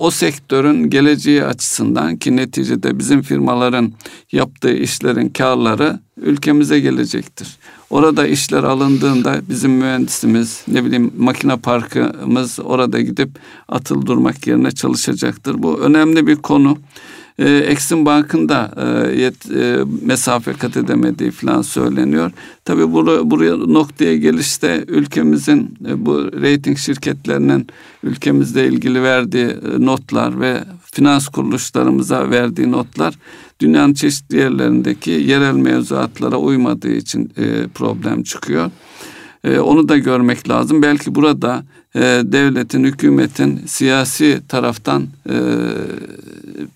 o 0.00 0.10
sektörün 0.10 0.90
geleceği 0.90 1.44
açısından 1.44 2.16
ki 2.16 2.36
neticede 2.36 2.98
bizim 2.98 3.22
firmaların 3.22 3.92
yaptığı 4.32 4.72
işlerin 4.72 5.28
karları 5.28 6.00
ülkemize 6.16 6.80
gelecektir. 6.80 7.56
Orada 7.90 8.26
işler 8.26 8.62
alındığında 8.62 9.40
bizim 9.48 9.72
mühendisimiz, 9.72 10.62
ne 10.68 10.84
bileyim 10.84 11.12
makine 11.18 11.56
parkımız 11.56 12.58
orada 12.64 13.00
gidip 13.00 13.30
atıl 13.68 14.06
durmak 14.06 14.46
yerine 14.46 14.70
çalışacaktır. 14.70 15.62
Bu 15.62 15.78
önemli 15.78 16.26
bir 16.26 16.36
konu 16.36 16.78
e, 17.38 17.50
Exim 17.50 18.06
Bank'ın 18.06 18.48
da 18.48 18.70
e, 18.76 19.20
yet, 19.20 19.50
e, 19.50 19.78
mesafe 20.02 20.52
kat 20.52 20.76
edemediği 20.76 21.30
falan 21.30 21.62
söyleniyor. 21.62 22.32
Tabii 22.64 22.92
buraya, 22.92 23.30
buraya 23.30 23.56
noktaya 23.56 24.16
gelişte 24.16 24.84
ülkemizin 24.88 25.78
e, 25.88 26.06
bu 26.06 26.32
rating 26.32 26.78
şirketlerinin 26.78 27.66
ülkemizle 28.02 28.66
ilgili 28.66 29.02
verdiği 29.02 29.46
e, 29.46 29.86
notlar 29.86 30.40
ve 30.40 30.64
finans 30.92 31.28
kuruluşlarımıza 31.28 32.30
verdiği 32.30 32.72
notlar 32.72 33.14
dünyanın 33.60 33.94
çeşitli 33.94 34.36
yerlerindeki 34.36 35.10
yerel 35.10 35.54
mevzuatlara 35.54 36.36
uymadığı 36.36 36.92
için 36.92 37.32
e, 37.36 37.66
problem 37.74 38.22
çıkıyor. 38.22 38.70
E, 39.44 39.58
onu 39.58 39.88
da 39.88 39.98
görmek 39.98 40.48
lazım. 40.48 40.82
Belki 40.82 41.14
burada 41.14 41.64
e, 41.94 42.00
devletin, 42.24 42.84
hükümetin 42.84 43.60
siyasi 43.66 44.40
taraftan 44.48 45.06
e, 45.28 45.36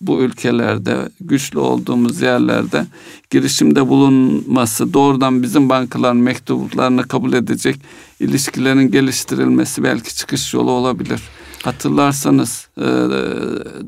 bu 0.01 0.21
ülkelerde 0.21 0.97
güçlü 1.21 1.59
olduğumuz 1.59 2.21
yerlerde 2.21 2.87
girişimde 3.31 3.89
bulunması, 3.89 4.93
doğrudan 4.93 5.43
bizim 5.43 5.69
bankaların 5.69 6.17
mektuplarını 6.17 7.09
kabul 7.09 7.33
edecek 7.33 7.77
ilişkilerin 8.21 8.91
geliştirilmesi 8.91 9.83
belki 9.83 10.17
çıkış 10.17 10.55
yolu 10.55 10.71
olabilir. 10.71 11.23
Hatırlarsanız 11.63 12.69
e, 12.79 12.87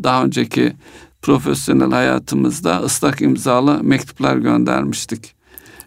daha 0.03 0.25
önceki 0.25 0.73
profesyonel 1.23 1.91
hayatımızda 1.91 2.81
ıslak 2.81 3.23
imzalı 3.23 3.83
mektuplar 3.83 4.37
göndermiştik 4.37 5.37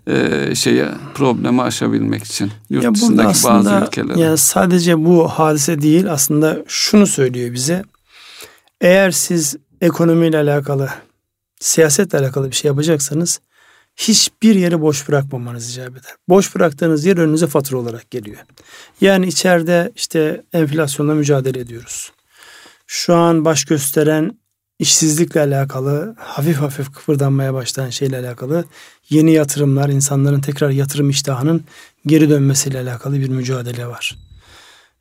e, 0.10 0.56
şeye 0.56 0.88
problemi 1.14 1.62
aşabilmek 1.62 2.24
için 2.24 2.52
yurt 2.70 2.84
ya 2.84 2.96
dışındaki 2.96 3.28
aslında, 3.28 3.72
bazı 3.72 3.86
ülkelere. 3.86 4.20
Yani 4.20 4.38
sadece 4.38 5.06
bu 5.06 5.28
hadise 5.28 5.82
değil 5.82 6.12
aslında 6.12 6.64
şunu 6.68 7.08
söylüyor 7.08 7.54
bize. 7.54 7.84
Eğer 8.82 9.12
siz 9.12 9.56
ekonomiyle 9.82 10.38
alakalı, 10.38 10.90
siyasetle 11.60 12.18
alakalı 12.18 12.52
bir 12.52 12.56
şey 12.56 12.70
yapacaksanız 12.70 13.40
hiçbir 13.96 14.56
yeri 14.56 14.82
boş 14.82 15.08
bırakmamanız 15.08 15.72
icap 15.72 15.92
eder. 15.92 16.12
Boş 16.30 16.56
bıraktığınız 16.56 17.06
yer 17.06 17.18
önünüze 17.18 17.48
fatura 17.48 17.80
olarak 17.80 18.12
geliyor. 18.12 18.38
Yani 19.02 19.28
içeride 19.28 19.92
işte 19.96 20.44
enflasyonla 20.54 21.14
mücadele 21.14 21.60
ediyoruz. 21.60 22.12
Şu 22.88 23.16
an 23.16 23.46
baş 23.46 23.66
gösteren 23.66 24.40
işsizlikle 24.80 25.42
alakalı 25.42 26.16
hafif 26.18 26.58
hafif 26.58 26.94
kıpırdanmaya 26.94 27.54
başlayan 27.54 27.90
şeyle 27.90 28.20
alakalı 28.20 28.66
yeni 29.10 29.32
yatırımlar, 29.32 29.90
insanların 29.90 30.42
tekrar 30.42 30.70
yatırım 30.70 31.10
iştahının 31.10 31.64
geri 32.06 32.30
dönmesiyle 32.30 32.80
alakalı 32.80 33.20
bir 33.20 33.30
mücadele 33.30 33.88
var. 33.88 34.18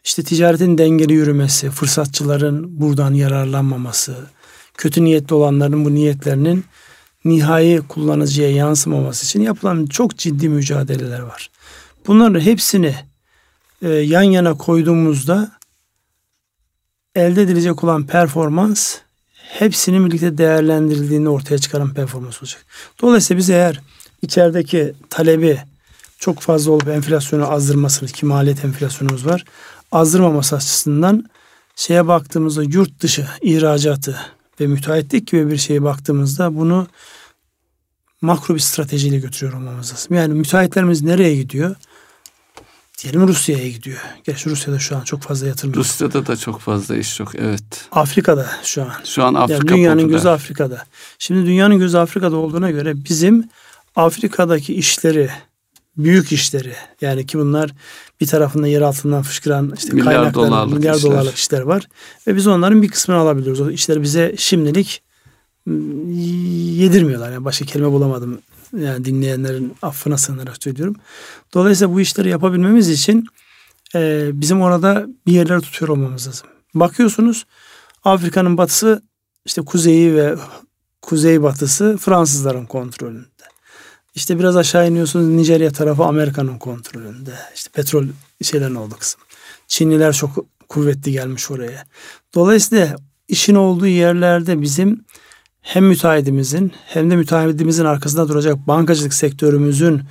İşte 0.05 0.23
ticaretin 0.23 0.79
dengeli 0.79 1.13
yürümesi, 1.13 1.71
fırsatçıların 1.71 2.81
buradan 2.81 3.15
yararlanmaması, 3.15 4.17
kötü 4.79 5.05
niyetli 5.05 5.35
olanların 5.35 5.85
bu 5.85 5.95
niyetlerinin 5.95 6.65
nihai 7.25 7.81
kullanıcıya 7.89 8.51
yansımaması 8.51 9.27
için 9.27 9.41
yapılan 9.43 9.87
çok 9.87 10.19
ciddi 10.19 10.49
mücadeleler 10.49 11.21
var. 11.21 11.51
Bunların 12.07 12.41
hepsini 12.41 12.95
e, 13.83 13.89
yan 13.89 14.23
yana 14.23 14.55
koyduğumuzda 14.55 15.53
elde 17.15 17.43
edilecek 17.43 17.85
olan 17.85 18.07
performans 18.07 18.97
hepsinin 19.35 20.07
birlikte 20.07 20.39
değerlendirildiğini 20.39 21.29
ortaya 21.29 21.59
çıkaran 21.59 21.95
performans 21.95 22.43
olacak. 22.43 22.67
Dolayısıyla 23.03 23.39
biz 23.39 23.51
eğer 23.51 23.81
içerideki 24.23 24.95
talebi 25.11 25.59
çok 26.19 26.41
fazla 26.41 26.73
olup 26.73 26.89
enflasyonu 26.89 27.51
azdırmasını 27.51 28.09
ki 28.09 28.27
maliyet 28.27 28.65
enflasyonumuz 28.65 29.27
var. 29.27 29.45
Azdırmaması 29.93 30.57
açısından 30.57 31.25
şeye 31.77 32.07
baktığımızda 32.07 32.63
yurt 32.63 33.01
dışı 33.01 33.27
ihracatı 33.43 34.17
ve 34.61 34.67
müteahhitlik 34.67 35.27
gibi 35.27 35.51
bir 35.51 35.57
şeye 35.57 35.83
baktığımızda 35.83 36.57
bunu 36.57 36.87
makro 38.21 38.55
bir 38.55 38.61
stratejiyle 38.61 39.19
götürüyor 39.19 39.59
olmamız 39.59 39.93
lazım. 39.93 40.17
Yani 40.17 40.35
müteahhitlerimiz 40.35 41.03
nereye 41.03 41.37
gidiyor? 41.37 41.77
Diyelim 43.03 43.29
Rusya'ya 43.29 43.69
gidiyor. 43.69 43.99
Gerçi 44.25 44.51
Rusya'da 44.51 44.79
şu 44.79 44.97
an 44.97 45.01
çok 45.01 45.23
fazla 45.23 45.47
yatırım 45.47 45.75
Rusya'da 45.75 46.27
da 46.27 46.37
çok 46.37 46.61
fazla 46.61 46.97
iş 46.97 47.21
yok 47.21 47.33
evet. 47.39 47.63
Afrika'da 47.93 48.51
şu 48.63 48.83
an. 48.83 48.93
Şu 49.05 49.25
an 49.25 49.35
Afrika 49.35 49.55
yani 49.55 49.69
Dünyanın 49.69 50.03
popüler. 50.03 50.17
gözü 50.17 50.29
Afrika'da. 50.29 50.85
Şimdi 51.19 51.47
dünyanın 51.47 51.79
gözü 51.79 51.99
Afrika'da 51.99 52.37
olduğuna 52.37 52.71
göre 52.71 53.05
bizim 53.05 53.49
Afrika'daki 53.97 54.75
işleri, 54.75 55.31
büyük 55.97 56.33
işleri 56.33 56.73
yani 57.01 57.27
ki 57.27 57.39
bunlar 57.39 57.71
bir 58.21 58.27
tarafında 58.27 58.67
yer 58.67 58.81
altından 58.81 59.23
fışkıran 59.23 59.73
işte 59.79 59.93
milyar 59.93 60.15
kaynaklar, 60.15 60.35
dolarlık 60.35 60.79
milyar 60.79 60.95
işler. 60.95 61.11
dolarlık 61.11 61.35
işler 61.35 61.61
var. 61.61 61.89
Ve 62.27 62.37
biz 62.37 62.47
onların 62.47 62.83
bir 62.83 62.89
kısmını 62.89 63.19
alabiliyoruz. 63.19 63.61
O 63.61 63.71
işleri 63.71 64.03
bize 64.03 64.35
şimdilik 64.39 65.03
ıı, 65.69 65.75
yedirmiyorlar. 66.83 67.33
Yani 67.33 67.45
başka 67.45 67.65
kelime 67.65 67.91
bulamadım. 67.93 68.39
Yani 68.79 69.05
dinleyenlerin 69.05 69.75
affına 69.83 70.19
sığınarak 70.19 70.63
söylüyorum. 70.63 70.97
Dolayısıyla 71.55 71.95
bu 71.95 72.01
işleri 72.01 72.29
yapabilmemiz 72.29 72.89
için 72.89 73.27
e, 73.95 74.31
bizim 74.33 74.61
orada 74.61 75.07
bir 75.27 75.33
yerler 75.33 75.61
tutuyor 75.61 75.89
olmamız 75.89 76.29
lazım. 76.29 76.47
Bakıyorsunuz 76.75 77.47
Afrika'nın 78.05 78.57
batısı 78.57 79.03
işte 79.47 79.63
kuzeyi 79.63 80.15
ve 80.15 80.37
kuzey 81.03 81.43
batısı 81.43 81.97
Fransızların 82.01 82.67
kontrolünde. 82.67 83.38
İşte 84.19 84.39
biraz 84.39 84.57
aşağı 84.57 84.89
iniyorsunuz 84.89 85.29
Nijerya 85.29 85.71
tarafı 85.71 86.05
Amerika'nın 86.05 86.59
kontrolünde. 86.59 87.31
İşte 87.55 87.71
petrol 87.73 88.05
şeylerin 88.43 88.75
olduğu 88.75 88.97
kısım. 88.97 89.21
Çinliler 89.69 90.13
çok 90.13 90.47
kuvvetli 90.69 91.13
gelmiş 91.13 91.51
oraya. 91.51 91.85
Dolayısıyla 92.35 92.97
işin 93.29 93.55
olduğu 93.55 93.87
yerlerde 93.87 94.61
bizim 94.61 95.05
hem 95.61 95.85
müteahhitimizin 95.85 96.73
hem 96.87 97.11
de 97.11 97.17
müteahhitimizin 97.17 97.85
arkasında 97.85 98.29
duracak 98.29 98.69
bankacılık 98.69 99.15
sektörümüzün 99.15 100.03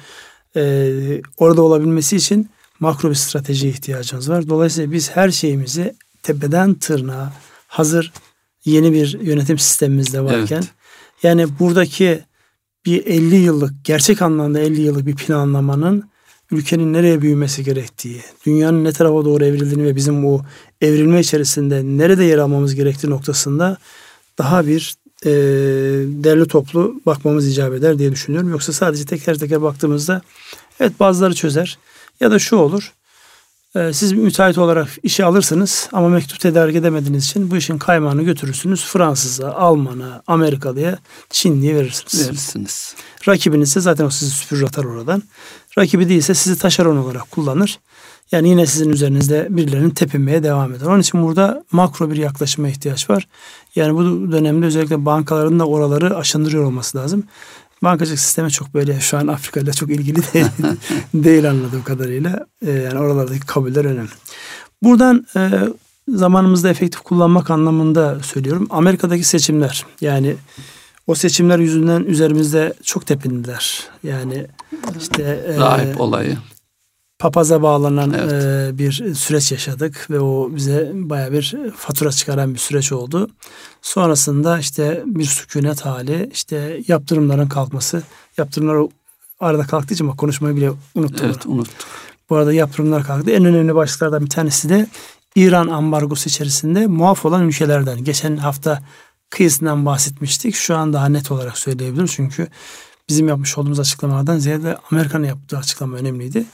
e, 0.56 0.92
orada 1.38 1.62
olabilmesi 1.62 2.16
için 2.16 2.50
makro 2.80 3.10
bir 3.10 3.16
stratejiye 3.16 3.72
ihtiyacımız 3.72 4.30
var. 4.30 4.50
Dolayısıyla 4.50 4.92
biz 4.92 5.10
her 5.10 5.32
şeyimizi 5.32 5.96
tepeden 6.24 6.74
tırnağa 6.74 7.34
hazır 7.68 8.14
yeni 8.66 8.94
bir 8.94 9.20
yönetim 9.20 9.58
sistemimiz 9.58 10.14
de 10.14 10.24
varken 10.24 10.58
Evet. 10.58 10.70
yani 11.24 11.60
buradaki 11.60 12.27
bir 12.88 13.06
50 13.06 13.36
yıllık 13.36 13.74
gerçek 13.84 14.22
anlamda 14.22 14.60
50 14.60 14.82
yıllık 14.82 15.06
bir 15.06 15.16
planlamanın 15.16 16.04
ülkenin 16.52 16.94
nereye 16.94 17.22
büyümesi 17.22 17.64
gerektiği, 17.64 18.22
dünyanın 18.46 18.84
ne 18.84 18.92
tarafa 18.92 19.26
doğru 19.26 19.46
evrildiğini 19.46 19.84
ve 19.84 19.96
bizim 19.96 20.24
bu 20.24 20.42
evrilme 20.82 21.20
içerisinde 21.20 21.82
nerede 21.84 22.24
yer 22.24 22.38
almamız 22.38 22.76
gerektiği 22.76 23.10
noktasında 23.10 23.78
daha 24.38 24.68
bir 24.68 24.96
e, 25.26 25.32
derli 26.24 26.48
toplu 26.48 27.02
bakmamız 27.06 27.48
icap 27.48 27.74
eder 27.74 28.00
diye 28.00 28.12
düşünüyorum. 28.12 28.50
Yoksa 28.50 28.74
sadece 28.74 29.06
teker 29.06 29.38
teker 29.38 29.62
baktığımızda 29.62 30.22
evet 30.80 31.00
bazıları 31.00 31.36
çözer 31.36 31.78
ya 32.20 32.32
da 32.32 32.40
şu 32.40 32.56
olur. 32.56 32.94
E, 33.78 33.94
siz 33.94 34.12
müteahhit 34.12 34.58
olarak 34.58 34.88
işe 35.04 35.26
alırsınız 35.26 35.90
ama 35.92 36.10
mektup 36.10 36.40
tedarik 36.40 36.76
edemediğiniz 36.76 37.26
için 37.26 37.52
bu 37.52 37.58
işin 37.58 37.78
kaymağını 37.78 38.24
götürürsünüz 38.24 38.86
Fransız'a, 38.86 39.54
Alman'a, 39.54 40.24
Amerikalı'ya, 40.28 40.98
Çinli'ye 41.30 41.76
verirsiniz. 41.76 42.28
Verirsiniz. 42.28 42.96
Rakibiniz 43.28 43.70
ise 43.70 43.80
zaten 43.80 44.06
o 44.06 44.10
sizi 44.10 44.32
süpürür 44.32 44.64
atar 44.64 44.84
oradan. 44.84 45.24
Rakibi 45.78 46.10
değilse 46.10 46.34
sizi 46.34 46.60
taşeron 46.60 46.98
olarak 46.98 47.32
kullanır. 47.32 47.80
Yani 48.32 48.50
yine 48.50 48.66
sizin 48.66 48.90
üzerinizde 48.90 49.48
birilerinin 49.50 49.90
tepinmeye 49.90 50.44
devam 50.44 50.74
eder. 50.74 50.86
Onun 50.86 51.00
için 51.00 51.24
burada 51.24 51.64
makro 51.72 52.12
bir 52.12 52.18
yaklaşıma 52.18 52.70
ihtiyaç 52.70 53.10
var. 53.10 53.28
Yani 53.76 53.96
bu 53.96 54.32
dönemde 54.32 54.66
özellikle 54.66 55.06
bankaların 55.06 55.60
da 55.60 55.66
oraları 55.66 56.18
aşındırıyor 56.18 56.64
olması 56.64 56.98
lazım. 56.98 57.24
Bankacılık 57.84 58.20
sistemi 58.20 58.52
çok 58.52 58.74
böyle 58.74 59.00
şu 59.00 59.18
an 59.18 59.28
Afrika 59.28 59.60
ile 59.60 59.72
çok 59.72 59.90
ilgili 59.90 60.34
değil, 60.34 60.46
değil 61.14 61.50
anladığım 61.50 61.84
kadarıyla. 61.84 62.46
Ee, 62.66 62.72
yani 62.72 63.00
oralardaki 63.00 63.46
kabuller 63.46 63.86
önemli. 63.86 64.10
Buradan 64.84 65.28
e, 65.36 65.50
zamanımızda 66.08 66.70
efektif 66.70 67.02
kullanmak 67.02 67.50
anlamında 67.50 68.20
söylüyorum. 68.24 68.68
Amerika'daki 68.70 69.24
seçimler 69.24 69.86
yani 70.02 70.36
o 71.08 71.16
seçimler 71.16 71.60
yüzünden 71.60 72.04
üzerimizde 72.04 72.74
çok 72.84 73.06
tepindiler. 73.06 73.84
Yani 74.04 74.48
işte 75.00 75.24
e, 75.48 75.58
Rahip 75.58 76.02
olayı. 76.02 76.38
Papaza 77.20 77.62
bağlanan 77.62 78.14
Evet. 78.14 78.44
e, 78.44 78.78
bir 78.78 79.16
süreç 79.16 79.52
yaşadık 79.52 80.08
ve 80.10 80.20
o 80.20 80.50
bize 80.56 80.92
baya 80.94 81.32
bir 81.32 81.58
fatura 81.76 82.12
çıkaran 82.12 82.54
bir 82.54 82.60
süreç 82.60 82.92
oldu. 82.92 83.30
Sonrasında 83.82 84.60
işte 84.60 85.04
bir 85.06 85.26
sükunet 85.26 85.82
hali, 85.82 86.30
işte 86.34 86.82
yaptırımların 86.88 87.48
kalkması. 87.48 88.04
Yaptırımlar 88.38 88.90
arada 89.40 89.64
kalktığı 89.64 89.94
için 89.94 90.08
bak 90.08 90.18
konuşmayı 90.18 90.56
bile 90.56 90.72
unuttum. 90.96 91.26
Evet 91.26 91.46
unuttuk. 91.46 91.88
Bu 92.30 92.36
arada 92.36 92.54
yaptırımlar 92.54 93.04
kalktı. 93.04 93.32
En 93.32 93.46
önemli 93.46 93.76
başlıklardan 93.76 94.26
bir 94.26 94.30
tanesi 94.30 94.70
de 94.70 94.88
İran 95.36 95.68
ambargosu 95.68 96.30
içerisinde 96.30 96.88
muaf 96.88 97.26
olan 97.26 97.48
ülkelerden. 97.48 98.04
Geçen 98.04 98.38
hafta 98.38 98.82
kıyısından 99.30 99.86
bahsetmiştik. 99.86 100.56
Şu 100.56 100.76
an 100.78 100.94
daha 100.94 101.10
net 101.10 101.32
olarak 101.32 101.58
söyleyebiliriz. 101.58 102.12
Çünkü 102.12 102.48
bizim 103.10 103.28
yapmış 103.28 103.58
olduğumuz 103.58 103.80
açıklamalardan 103.80 104.38
ziyade 104.38 104.78
Amerika'nın 104.92 105.26
yaptığı 105.26 105.58
açıklama 105.58 105.98
önemliydi. 105.98 106.46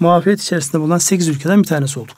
Muafiyet 0.00 0.42
içerisinde 0.42 0.80
bulunan 0.82 0.98
8 0.98 1.28
ülkeden 1.28 1.62
bir 1.62 1.68
tanesi 1.68 2.00
olduk. 2.00 2.16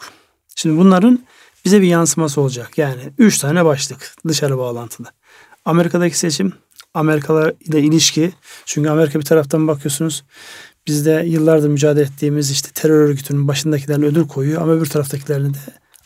Şimdi 0.57 0.79
bunların 0.79 1.21
bize 1.65 1.83
bir 1.83 1.87
yansıması 1.87 2.41
olacak. 2.41 2.79
Yani 2.79 3.01
3 3.19 3.39
tane 3.39 3.65
başlık 3.65 4.15
dışarı 4.29 4.59
bağlantılı. 4.59 5.07
Amerika'daki 5.65 6.19
seçim, 6.19 6.53
Amerikalı 6.95 7.57
ile 7.61 7.81
ilişki. 7.81 8.33
Çünkü 8.65 8.89
Amerika 8.89 9.19
bir 9.21 9.25
taraftan 9.25 9.69
bakıyorsunuz 9.69 10.25
bizde 10.87 11.23
yıllardır 11.27 11.69
mücadele 11.69 12.05
ettiğimiz 12.05 12.51
işte 12.51 12.69
terör 12.75 13.01
örgütünün 13.09 13.49
başındakilerin 13.49 14.03
ödül 14.03 14.29
koyuyor 14.29 14.63
ama 14.63 14.73
öbür 14.73 14.87
taraftakilerini 14.87 15.55
de 15.55 15.59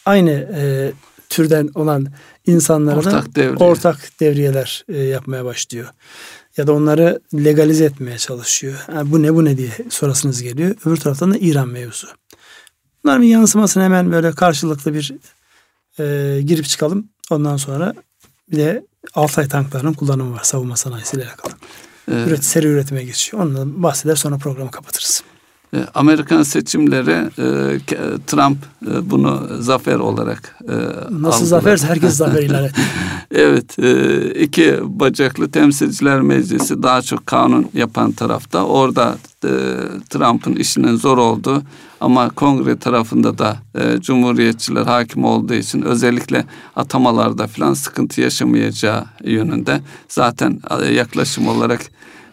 aynı 0.06 0.30
e, 0.30 0.92
türden 1.28 1.68
olan 1.74 2.06
insanlara 2.46 2.96
Ortak 2.98 3.36
devriye. 3.36 3.56
ortak 3.56 4.20
devriyeler 4.20 4.84
e, 4.88 4.98
yapmaya 4.98 5.44
başlıyor. 5.44 5.88
Ya 6.56 6.66
da 6.66 6.72
onları 6.72 7.20
legalize 7.34 7.84
etmeye 7.84 8.18
çalışıyor. 8.18 8.74
Ha, 8.74 9.02
bu 9.04 9.22
ne 9.22 9.34
bu 9.34 9.44
ne 9.44 9.56
diye 9.56 9.70
sorasınız 9.90 10.42
geliyor. 10.42 10.76
Öbür 10.86 10.96
taraftan 10.96 11.32
da 11.32 11.38
İran 11.38 11.68
mevzu. 11.68 12.06
Bunların 13.04 13.22
bir 13.22 13.28
yansımasını 13.28 13.82
hemen 13.82 14.12
böyle 14.12 14.32
karşılıklı 14.32 14.94
bir 14.94 15.12
e, 15.98 16.42
girip 16.42 16.64
çıkalım. 16.64 17.08
Ondan 17.30 17.56
sonra 17.56 17.94
bir 18.50 18.56
de 18.56 18.84
Altay 19.14 19.48
tanklarının 19.48 19.92
kullanımı 19.92 20.34
var 20.34 20.42
savunma 20.42 20.76
sanayisiyle 20.76 21.24
alakalı. 21.24 21.52
Ee, 22.10 22.12
Üret, 22.12 22.44
seri 22.44 22.66
üretime 22.66 23.04
geçiyor. 23.04 23.42
Ondan 23.42 23.82
bahseder 23.82 24.16
sonra 24.16 24.38
programı 24.38 24.70
kapatırız. 24.70 25.22
E, 25.74 25.84
Amerikan 25.94 26.42
seçimleri 26.42 27.10
e, 27.38 27.78
Trump 28.26 28.58
e, 28.90 29.10
bunu 29.10 29.48
zafer 29.60 29.94
olarak 29.96 30.56
e, 30.68 30.72
Nasıl 30.72 31.16
algıladı. 31.26 31.46
zaferse 31.46 31.86
herkes 31.86 32.14
zafer 32.16 32.42
ilan 32.48 32.64
etti. 32.64 32.80
Evet, 33.30 33.78
e, 33.78 34.20
iki 34.40 34.78
bacaklı 34.82 35.50
temsilciler 35.50 36.20
meclisi 36.20 36.82
daha 36.82 37.02
çok 37.02 37.26
kanun 37.26 37.66
yapan 37.74 38.12
tarafta. 38.12 38.64
Orada 38.66 39.16
e, 39.44 39.48
Trump'ın 40.10 40.52
işinin 40.52 40.96
zor 40.96 41.18
olduğu 41.18 41.62
ama 42.00 42.28
kongre 42.30 42.78
tarafında 42.78 43.38
da 43.38 43.56
e, 43.74 44.00
cumhuriyetçiler 44.00 44.82
hakim 44.82 45.24
olduğu 45.24 45.54
için 45.54 45.82
özellikle 45.82 46.44
atamalarda 46.76 47.46
falan 47.46 47.74
sıkıntı 47.74 48.20
yaşamayacağı 48.20 49.04
yönünde 49.24 49.80
zaten 50.08 50.60
e, 50.82 50.86
yaklaşım 50.86 51.48
olarak 51.48 51.80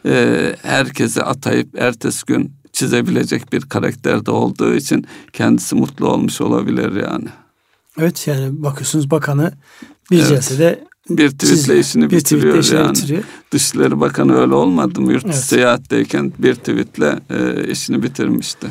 e, 0.06 0.56
herkese 0.64 1.24
atayıp 1.24 1.82
ertesi 1.82 2.26
gün 2.26 2.59
çizebilecek 2.74 3.54
bir 3.54 3.62
karakterde 3.62 4.32
olduğu 4.32 4.74
için 4.76 5.06
kendisi 5.34 5.76
mutlu 5.76 6.08
olmuş 6.08 6.42
olabilir 6.42 7.02
yani. 7.04 7.28
Evet 8.00 8.28
yani 8.28 8.64
bakıyorsunuz 8.64 9.12
bakanı 9.12 9.52
bir 10.12 10.18
Evet. 10.20 10.30
celsede 10.30 10.86
Bir 11.10 11.30
tweetle 11.30 11.80
işini 11.80 12.10
bir 12.12 12.18
bitiriyor 12.18 12.62
tweetle 12.62 12.78
yani. 12.78 12.92
bitiriyor. 12.92 13.24
Dışişleri 13.52 14.00
Bakanı 14.00 14.42
öyle 14.42 14.54
olmadı 14.54 15.02
mı? 15.02 15.14
Yurt 15.14 15.26
Evet. 15.26 15.36
seyahatteyken 15.36 16.34
bir 16.40 16.56
tweetle 16.56 17.20
e, 17.30 17.68
işini 17.72 18.04
bitirmişti. 18.04 18.68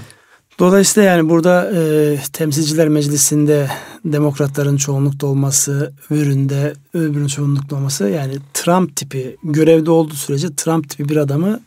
Dolayısıyla 0.58 1.08
yani 1.10 1.28
burada 1.28 1.70
e, 1.74 2.18
temsilciler 2.32 2.88
meclisinde 2.88 3.70
demokratların 4.04 4.76
çoğunlukta 4.76 5.26
olması, 5.26 5.92
öbüründe 6.10 6.72
öbürünün 6.94 7.26
çoğunlukta 7.26 7.76
olması 7.76 8.08
yani 8.08 8.34
Trump 8.54 8.96
tipi 8.96 9.36
görevde 9.44 9.90
olduğu 9.90 10.14
sürece 10.14 10.54
Trump 10.56 10.90
tipi 10.90 11.08
bir 11.08 11.16
adamı 11.16 11.60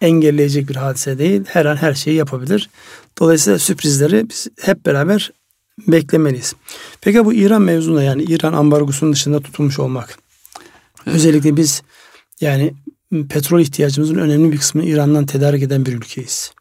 engelleyecek 0.00 0.68
bir 0.68 0.76
hadise 0.76 1.18
değil. 1.18 1.42
Her 1.48 1.64
an 1.66 1.76
her 1.76 1.94
şeyi 1.94 2.16
yapabilir. 2.16 2.70
Dolayısıyla 3.18 3.58
sürprizleri 3.58 4.30
biz 4.30 4.46
hep 4.60 4.86
beraber 4.86 5.32
beklemeliyiz. 5.88 6.54
Peki 7.00 7.24
bu 7.24 7.34
İran 7.34 7.62
mevzunda 7.62 8.02
yani 8.02 8.22
İran 8.22 8.52
ambargosunun 8.52 9.12
dışında 9.12 9.40
tutulmuş 9.40 9.78
olmak. 9.78 10.18
Özellikle 11.06 11.56
biz 11.56 11.82
yani 12.40 12.74
petrol 13.28 13.60
ihtiyacımızın 13.60 14.14
önemli 14.14 14.52
bir 14.52 14.58
kısmını 14.58 14.86
İran'dan 14.86 15.26
tedarik 15.26 15.62
eden 15.62 15.86
bir 15.86 15.92
ülkeyiz. 15.92 16.52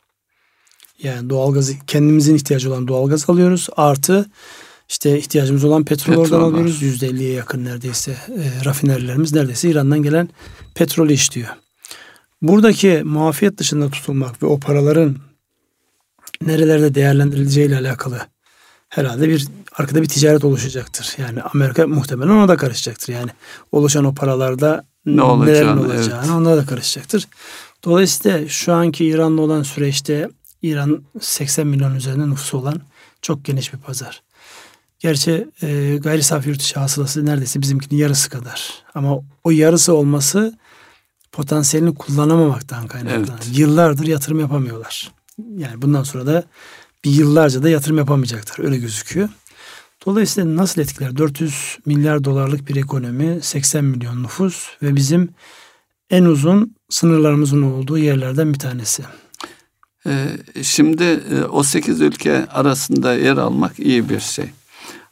Yani 1.04 1.30
doğalgazı 1.30 1.74
kendimizin 1.88 2.36
ihtiyacı 2.36 2.70
olan 2.70 2.88
doğalgaz 2.88 3.30
alıyoruz. 3.30 3.68
Artı 3.78 4.26
işte 4.90 5.18
ihtiyacımız 5.18 5.64
olan 5.64 5.86
petrol, 5.86 6.06
Petrol 6.14 6.24
oradan 6.24 6.42
var. 6.42 6.48
alıyoruz. 6.48 6.84
%50'ye 6.84 7.32
yakın 7.34 7.66
neredeyse 7.66 8.12
e, 8.12 8.66
rafinerilerimiz 8.66 9.34
neredeyse 9.34 9.70
İran'dan 9.70 10.04
gelen 10.04 10.30
petrolü 10.76 11.14
işliyor. 11.14 11.50
Buradaki 12.42 13.02
muafiyet 13.06 13.58
dışında 13.58 13.90
tutulmak 13.90 14.44
ve 14.44 14.48
o 14.48 14.60
paraların 14.60 15.16
nerelerde 16.42 16.96
değerlendirileceği 16.96 17.68
ile 17.68 17.78
alakalı 17.78 18.20
herhalde 18.90 19.30
bir 19.30 19.48
arkada 19.78 20.02
bir 20.02 20.08
ticaret 20.08 20.44
oluşacaktır. 20.44 21.16
Yani 21.18 21.42
Amerika 21.42 21.88
muhtemelen 21.88 22.30
ona 22.30 22.48
da 22.48 22.58
karışacaktır. 22.58 23.14
Yani 23.14 23.30
oluşan 23.72 24.06
o 24.06 24.14
paralarda 24.14 24.86
Ne 25.06 25.22
olacağını, 25.22 25.52
nelerin 25.52 25.78
olacağını 25.78 26.26
evet. 26.26 26.36
onlara 26.36 26.58
da 26.58 26.66
karışacaktır. 26.66 27.28
Dolayısıyla 27.84 28.48
şu 28.48 28.74
anki 28.74 29.06
İran'la 29.06 29.42
olan 29.42 29.64
süreçte 29.64 30.30
İran 30.62 31.04
80 31.22 31.68
milyon 31.68 31.96
üzerinde 31.96 32.30
nüfusu 32.30 32.58
olan 32.58 32.82
çok 33.22 33.46
geniş 33.46 33.74
bir 33.74 33.78
pazar. 33.78 34.24
Gerçi 35.00 35.48
e, 35.62 35.98
gayri 35.98 36.24
safi 36.24 36.50
yurt 36.50 36.62
içi 36.62 36.80
hasılası 36.80 37.26
neredeyse 37.26 37.62
bizimkinin 37.62 38.00
yarısı 38.00 38.30
kadar. 38.30 38.74
Ama 38.96 39.20
o 39.44 39.52
yarısı 39.52 39.94
olması 39.94 40.58
potansiyelini 41.38 41.96
kullanamamaktan 41.96 42.88
kaynaklanıyor. 42.88 43.28
Evet. 43.28 43.58
Yıllardır 43.58 44.08
yatırım 44.08 44.40
yapamıyorlar. 44.40 45.12
Yani 45.58 45.82
bundan 45.82 46.04
sonra 46.04 46.26
da 46.26 46.44
bir 47.04 47.12
yıllarca 47.12 47.64
da 47.64 47.70
yatırım 47.70 47.98
yapamayacaklar. 47.98 48.66
Öyle 48.66 48.78
gözüküyor. 48.78 49.30
Dolayısıyla 50.06 50.56
nasıl 50.56 50.82
etkiler? 50.82 51.18
400 51.18 51.78
milyar 51.86 52.24
dolarlık 52.24 52.70
bir 52.70 52.76
ekonomi, 52.76 53.40
80 53.42 53.86
milyon 53.86 54.24
nüfus 54.24 54.68
ve 54.82 54.96
bizim 54.96 55.30
en 56.10 56.26
uzun 56.26 56.76
sınırlarımızın 56.90 57.62
olduğu 57.62 57.98
yerlerden 57.98 58.54
bir 58.54 58.60
tanesi. 58.60 59.04
E, 60.08 60.38
şimdi 60.64 61.04
e, 61.04 61.44
o 61.44 61.64
8 61.64 62.02
ülke 62.02 62.46
arasında 62.46 63.14
yer 63.14 63.38
almak 63.38 63.80
iyi 63.80 64.10
bir 64.10 64.20
şey. 64.20 64.46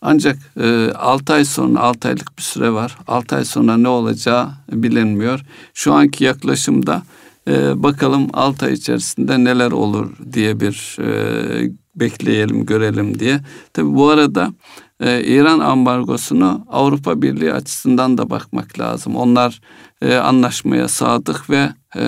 Ancak 0.08 0.38
e, 0.60 0.92
6 0.96 1.34
ay 1.34 1.46
sonra 1.46 1.80
6 1.80 2.08
aylık 2.08 2.38
bir 2.38 2.44
süre 2.44 2.72
var. 2.72 2.98
6 3.08 3.36
ay 3.36 3.46
sonra 3.46 3.78
ne 3.78 3.88
olacağı 3.88 4.50
bilinmiyor. 4.72 5.42
Şu 5.74 5.94
anki 5.94 6.24
yaklaşımda 6.24 7.04
e, 7.48 7.84
bakalım 7.84 8.28
6 8.34 8.66
ay 8.66 8.74
içerisinde 8.74 9.44
neler 9.44 9.72
olur 9.72 10.12
diye 10.34 10.60
bir 10.60 10.98
e, 11.00 11.72
bekleyelim 11.96 12.66
görelim 12.66 13.20
diye. 13.20 13.40
Tabi 13.74 13.96
bu 13.96 14.10
arada 14.10 14.54
e, 15.00 15.24
İran 15.24 15.60
ambargosunu 15.60 16.66
Avrupa 16.70 17.22
Birliği 17.22 17.54
açısından 17.54 18.18
da 18.18 18.30
bakmak 18.30 18.80
lazım. 18.80 19.16
Onlar 19.16 19.62
e, 20.02 20.16
anlaşmaya 20.16 20.88
sadık 20.88 21.50
ve 21.50 21.70
e, 21.96 22.04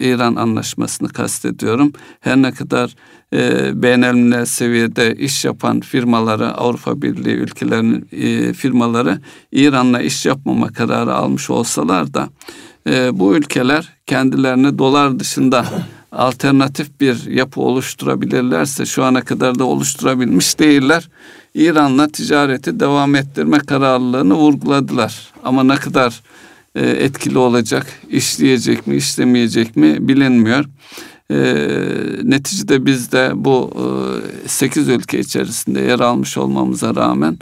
İran 0.00 0.34
anlaşmasını 0.34 1.08
kastediyorum. 1.08 1.92
Her 2.20 2.36
ne 2.36 2.52
kadar 2.52 2.94
e, 3.32 3.70
beğenilmez 3.82 4.50
seviyede 4.50 5.14
iş 5.14 5.44
yapan 5.44 5.80
firmaları 5.80 6.54
Avrupa 6.54 7.02
Birliği 7.02 7.34
ülkelerinin 7.34 8.08
e, 8.12 8.52
firmaları 8.52 9.20
İran'la 9.52 10.00
iş 10.00 10.26
yapmama 10.26 10.68
kararı 10.68 11.14
almış 11.14 11.50
olsalar 11.50 12.14
da 12.14 12.28
e, 12.90 13.18
bu 13.18 13.36
ülkeler 13.36 13.88
kendilerine 14.06 14.78
dolar 14.78 15.20
dışında 15.20 15.64
alternatif 16.12 17.00
bir 17.00 17.26
yapı 17.26 17.60
oluşturabilirlerse 17.60 18.86
şu 18.86 19.04
ana 19.04 19.22
kadar 19.22 19.58
da 19.58 19.64
oluşturabilmiş 19.64 20.58
değiller. 20.58 21.08
İran'la 21.54 22.08
ticareti 22.08 22.80
devam 22.80 23.14
ettirme 23.14 23.58
kararlılığını 23.58 24.34
vurguladılar. 24.34 25.28
Ama 25.44 25.64
ne 25.64 25.76
kadar 25.76 26.20
e, 26.74 26.86
etkili 26.86 27.38
olacak, 27.38 27.86
işleyecek 28.10 28.86
mi, 28.86 28.96
işlemeyecek 28.96 29.76
mi 29.76 30.08
bilinmiyor. 30.08 30.64
E, 31.30 31.36
neticede 32.22 32.86
biz 32.86 33.12
de 33.12 33.32
bu 33.34 33.72
e, 34.44 34.48
8 34.48 34.88
ülke 34.88 35.18
içerisinde 35.18 35.80
yer 35.80 36.00
almış 36.00 36.36
olmamıza 36.38 36.94
rağmen 36.94 37.38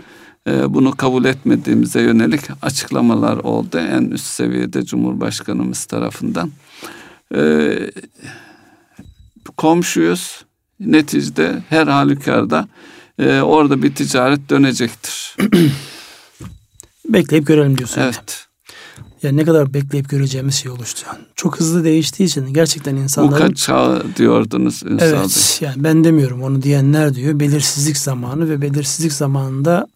e, 0.48 0.74
bunu 0.74 0.92
kabul 0.92 1.24
etmediğimize 1.24 2.00
yönelik 2.00 2.40
açıklamalar 2.62 3.36
oldu 3.36 3.78
en 3.78 4.02
üst 4.02 4.26
seviyede 4.26 4.84
Cumhurbaşkanımız 4.84 5.84
tarafından. 5.84 6.50
E, 7.34 7.72
komşuyuz. 9.56 10.46
Neticede 10.80 11.62
her 11.68 11.86
halükarda 11.86 12.68
e, 13.18 13.40
orada 13.40 13.82
bir 13.82 13.94
ticaret 13.94 14.50
dönecektir. 14.50 15.36
Bekleyip 17.08 17.46
görelim 17.46 17.78
diyorsun. 17.78 18.00
Evet. 18.00 18.46
Yani 19.26 19.36
ne 19.36 19.44
kadar 19.44 19.74
bekleyip 19.74 20.08
göreceğimiz 20.08 20.54
şey 20.54 20.72
oluştu. 20.72 21.06
Çok 21.36 21.60
hızlı 21.60 21.84
değiştiği 21.84 22.28
için 22.28 22.52
gerçekten 22.52 22.96
insanların... 22.96 23.34
Bu 23.34 23.38
kaç 23.38 23.56
çağı 23.56 24.04
diyordunuz 24.16 24.82
Ünsal 24.82 25.06
Evet 25.06 25.58
yani 25.60 25.84
ben 25.84 26.04
demiyorum 26.04 26.42
onu 26.42 26.62
diyenler 26.62 27.14
diyor. 27.14 27.40
Belirsizlik 27.40 27.96
zamanı 27.96 28.50
ve 28.50 28.62
belirsizlik 28.62 29.12
zamanında 29.12 29.86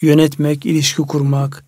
yönetmek, 0.00 0.66
ilişki 0.66 1.02
kurmak, 1.02 1.64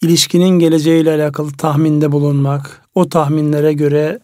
ilişkinin 0.00 0.58
geleceğiyle 0.58 1.14
alakalı 1.14 1.52
tahminde 1.52 2.12
bulunmak, 2.12 2.82
o 2.94 3.08
tahminlere 3.08 3.72
göre 3.72 4.20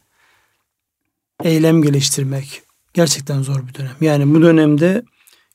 eylem 1.44 1.82
geliştirmek 1.82 2.62
gerçekten 2.94 3.42
zor 3.42 3.68
bir 3.68 3.74
dönem. 3.74 3.96
Yani 4.00 4.34
bu 4.34 4.42
dönemde 4.42 5.02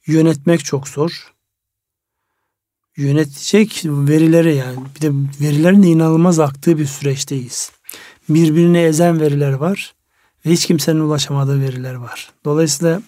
yönetmek 0.08 0.66
çok 0.66 0.88
zor. 0.88 1.32
Yönetecek 2.98 3.82
verileri 3.86 4.56
yani 4.56 4.80
bir 4.96 5.02
de 5.02 5.12
verilerin 5.42 5.84
de 5.84 5.88
inanılmaz 5.88 6.40
aktığı 6.40 6.78
bir 6.78 6.86
süreçteyiz. 6.86 7.72
Birbirine 8.30 8.82
ezen 8.82 9.20
veriler 9.20 9.54
var 9.54 9.94
ve 10.46 10.52
hiç 10.52 10.66
kimsenin 10.66 11.00
ulaşamadığı 11.00 11.62
veriler 11.62 11.96
var. 11.96 12.32
Dolayısıyla 12.46 13.02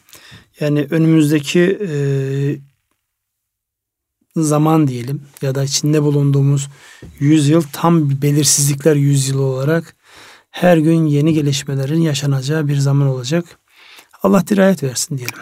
yani 0.59 0.87
önümüzdeki 0.89 1.79
e, 1.89 1.95
zaman 4.35 4.87
diyelim 4.87 5.21
ya 5.41 5.55
da 5.55 5.63
içinde 5.63 6.03
bulunduğumuz 6.03 6.69
yüzyıl 7.19 7.63
tam 7.73 8.21
belirsizlikler 8.21 8.95
yüzyılı 8.95 9.41
olarak 9.41 9.95
her 10.51 10.77
gün 10.77 11.05
yeni 11.05 11.33
gelişmelerin 11.33 12.01
yaşanacağı 12.01 12.67
bir 12.67 12.77
zaman 12.77 13.07
olacak. 13.07 13.59
Allah 14.23 14.47
dirayet 14.47 14.83
versin 14.83 15.17
diyelim. 15.17 15.39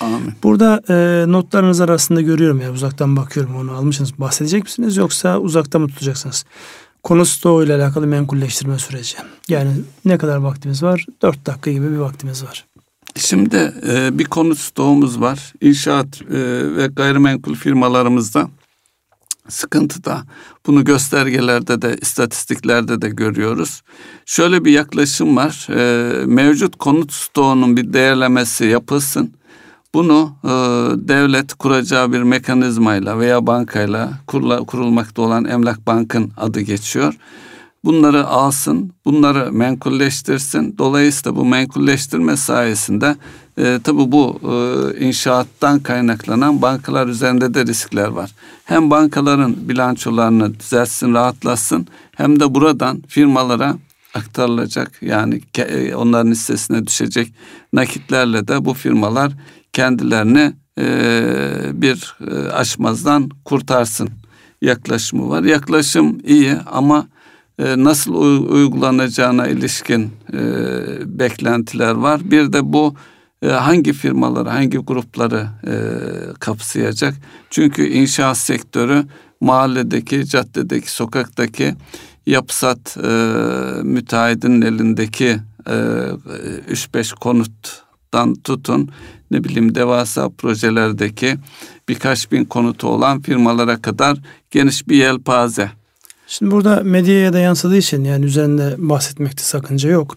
Amin. 0.00 0.32
Burada 0.42 0.82
e, 0.88 1.24
notlarınız 1.32 1.80
arasında 1.80 2.20
görüyorum 2.20 2.60
ya 2.60 2.72
uzaktan 2.72 3.16
bakıyorum 3.16 3.56
onu 3.56 3.72
almışsınız. 3.72 4.18
Bahsedecek 4.18 4.64
misiniz 4.64 4.96
yoksa 4.96 5.38
uzakta 5.38 5.78
mı 5.78 5.88
tutacaksınız? 5.88 6.44
Konu 7.02 7.26
stoğu 7.26 7.64
ile 7.64 7.74
alakalı 7.74 8.06
menkulleştirme 8.06 8.78
süreci. 8.78 9.16
Yani 9.48 9.70
ne 10.04 10.18
kadar 10.18 10.36
vaktimiz 10.36 10.82
var? 10.82 11.06
Dört 11.22 11.46
dakika 11.46 11.70
gibi 11.70 11.90
bir 11.90 11.96
vaktimiz 11.96 12.44
var. 12.44 12.64
Şimdi 13.16 13.74
e, 13.88 14.18
bir 14.18 14.24
konu 14.24 14.54
stoğumuz 14.54 15.20
var. 15.20 15.52
İnşaat 15.60 16.22
e, 16.22 16.36
ve 16.76 16.86
gayrimenkul 16.86 17.54
firmalarımızda 17.54 18.48
sıkıntıda. 19.48 20.22
Bunu 20.66 20.84
göstergelerde 20.84 21.82
de 21.82 21.96
istatistiklerde 22.00 23.02
de 23.02 23.08
görüyoruz. 23.08 23.82
Şöyle 24.26 24.64
bir 24.64 24.72
yaklaşım 24.72 25.36
var. 25.36 25.66
E, 25.70 26.26
mevcut 26.26 26.76
konut 26.76 27.12
stoğunun 27.12 27.76
bir 27.76 27.92
değerlemesi 27.92 28.64
yapılsın. 28.64 29.37
Bunu 29.94 30.32
e, 30.44 30.48
devlet 31.08 31.54
kuracağı 31.54 32.12
bir 32.12 32.22
mekanizmayla 32.22 33.18
veya 33.18 33.46
bankayla 33.46 34.10
kurula, 34.26 34.58
kurulmakta 34.58 35.22
olan 35.22 35.44
Emlak 35.44 35.86
Bank'ın 35.86 36.32
adı 36.36 36.60
geçiyor. 36.60 37.14
Bunları 37.84 38.26
alsın, 38.26 38.92
bunları 39.04 39.52
menkulleştirsin. 39.52 40.78
Dolayısıyla 40.78 41.36
bu 41.36 41.44
menkulleştirme 41.44 42.36
sayesinde 42.36 43.16
e, 43.58 43.80
tabi 43.84 44.12
bu 44.12 44.40
e, 44.42 44.54
inşaattan 45.06 45.78
kaynaklanan 45.78 46.62
bankalar 46.62 47.06
üzerinde 47.06 47.54
de 47.54 47.66
riskler 47.66 48.08
var. 48.08 48.30
Hem 48.64 48.90
bankaların 48.90 49.68
bilançolarını 49.68 50.60
düzeltsin, 50.60 51.14
rahatlasın 51.14 51.86
hem 52.16 52.40
de 52.40 52.54
buradan 52.54 53.02
firmalara 53.08 53.76
aktarılacak 54.18 55.02
yani 55.02 55.40
e, 55.58 55.94
onların 55.94 56.30
listesine 56.30 56.86
düşecek 56.86 57.32
nakitlerle 57.72 58.48
de 58.48 58.64
bu 58.64 58.74
firmalar 58.74 59.32
kendilerini 59.72 60.52
e, 60.78 60.86
bir 61.72 62.16
e, 62.30 62.48
aşmazdan 62.50 63.30
kurtarsın 63.44 64.08
yaklaşımı 64.62 65.28
var. 65.28 65.42
Yaklaşım 65.42 66.18
iyi 66.24 66.54
ama 66.72 67.08
nasıl 67.58 68.14
uygulanacağına 68.48 69.46
ilişkin 69.46 70.10
beklentiler 71.04 71.92
var. 71.94 72.20
Bir 72.24 72.52
de 72.52 72.72
bu 72.72 72.94
hangi 73.44 73.92
firmaları, 73.92 74.48
hangi 74.48 74.78
grupları 74.78 75.46
kapsayacak? 76.40 77.14
Çünkü 77.50 77.86
inşaat 77.88 78.38
sektörü 78.38 79.04
mahalledeki, 79.40 80.26
caddedeki, 80.26 80.92
sokaktaki 80.92 81.74
yapısat 82.28 82.96
e, 82.96 83.08
müteahhidin 83.82 84.62
elindeki 84.62 85.40
e, 85.66 85.72
3-5 85.72 87.14
konuttan 87.14 88.34
tutun 88.34 88.90
ne 89.30 89.44
bileyim 89.44 89.74
devasa 89.74 90.28
projelerdeki 90.28 91.36
birkaç 91.88 92.32
bin 92.32 92.44
konutu 92.44 92.88
olan 92.88 93.20
firmalara 93.20 93.82
kadar 93.82 94.18
geniş 94.50 94.88
bir 94.88 94.96
yelpaze. 94.96 95.70
Şimdi 96.26 96.52
burada 96.52 96.80
medyaya 96.84 97.32
da 97.32 97.38
yansıdığı 97.38 97.76
için 97.76 98.04
yani 98.04 98.24
üzerinde 98.24 98.74
bahsetmekte 98.78 99.42
sakınca 99.42 99.90
yok. 99.90 100.16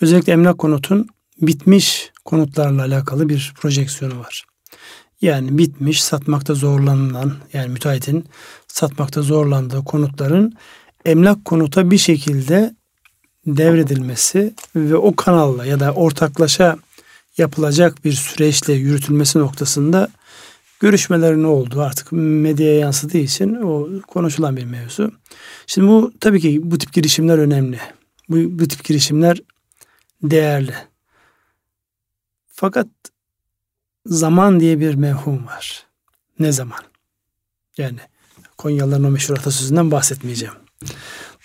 Özellikle 0.00 0.32
emlak 0.32 0.58
konutun 0.58 1.08
bitmiş 1.42 2.10
konutlarla 2.24 2.82
alakalı 2.82 3.28
bir 3.28 3.54
projeksiyonu 3.60 4.18
var. 4.20 4.44
Yani 5.20 5.58
bitmiş, 5.58 6.02
satmakta 6.02 6.54
zorlanılan 6.54 7.32
yani 7.52 7.68
müteahhitin 7.68 8.24
satmakta 8.68 9.22
zorlandığı 9.22 9.84
konutların 9.84 10.54
emlak 11.04 11.44
konuta 11.44 11.90
bir 11.90 11.98
şekilde 11.98 12.74
devredilmesi 13.46 14.54
ve 14.76 14.96
o 14.96 15.16
kanalla 15.16 15.66
ya 15.66 15.80
da 15.80 15.92
ortaklaşa 15.92 16.78
yapılacak 17.38 18.04
bir 18.04 18.12
süreçle 18.12 18.72
yürütülmesi 18.72 19.38
noktasında 19.38 20.08
görüşmelerin 20.80 21.44
oldu 21.44 21.82
artık 21.82 22.12
medyaya 22.12 22.78
yansıdığı 22.78 23.18
için 23.18 23.54
o 23.54 23.88
konuşulan 24.02 24.56
bir 24.56 24.64
mevzu. 24.64 25.12
Şimdi 25.66 25.88
bu 25.88 26.12
tabii 26.20 26.40
ki 26.40 26.60
bu 26.62 26.78
tip 26.78 26.92
girişimler 26.92 27.38
önemli. 27.38 27.80
Bu, 28.28 28.36
bu 28.58 28.68
tip 28.68 28.84
girişimler 28.84 29.42
değerli. 30.22 30.74
Fakat 32.48 32.88
zaman 34.06 34.60
diye 34.60 34.80
bir 34.80 34.94
mevhum 34.94 35.46
var. 35.46 35.86
Ne 36.38 36.52
zaman? 36.52 36.80
Yani 37.76 37.98
Konyalıların 38.58 39.04
o 39.04 39.10
meşhur 39.10 39.38
atasözünden 39.38 39.90
bahsetmeyeceğim. 39.90 40.54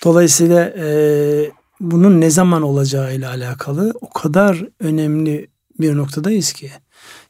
Dolayısıyla 0.03 0.73
e, 0.77 1.51
bunun 1.79 2.21
ne 2.21 2.29
zaman 2.29 2.61
olacağı 2.61 3.15
ile 3.15 3.27
alakalı 3.27 3.93
o 4.01 4.09
kadar 4.09 4.65
önemli 4.79 5.47
bir 5.79 5.97
noktadayız 5.97 6.53
ki. 6.53 6.71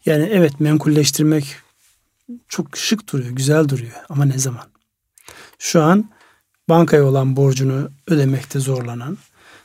Yani 0.06 0.30
evet 0.32 0.60
menkulleştirmek 0.60 1.56
çok 2.48 2.78
şık 2.78 3.14
duruyor, 3.14 3.30
güzel 3.30 3.70
duruyor 3.70 3.94
ama 4.10 4.26
ne 4.26 4.38
zaman? 4.38 4.66
Şu 5.60 5.82
an 5.82 6.10
bankaya 6.70 7.06
olan 7.06 7.36
borcunu 7.36 7.90
ödemekte 8.08 8.60
zorlanan, 8.60 9.18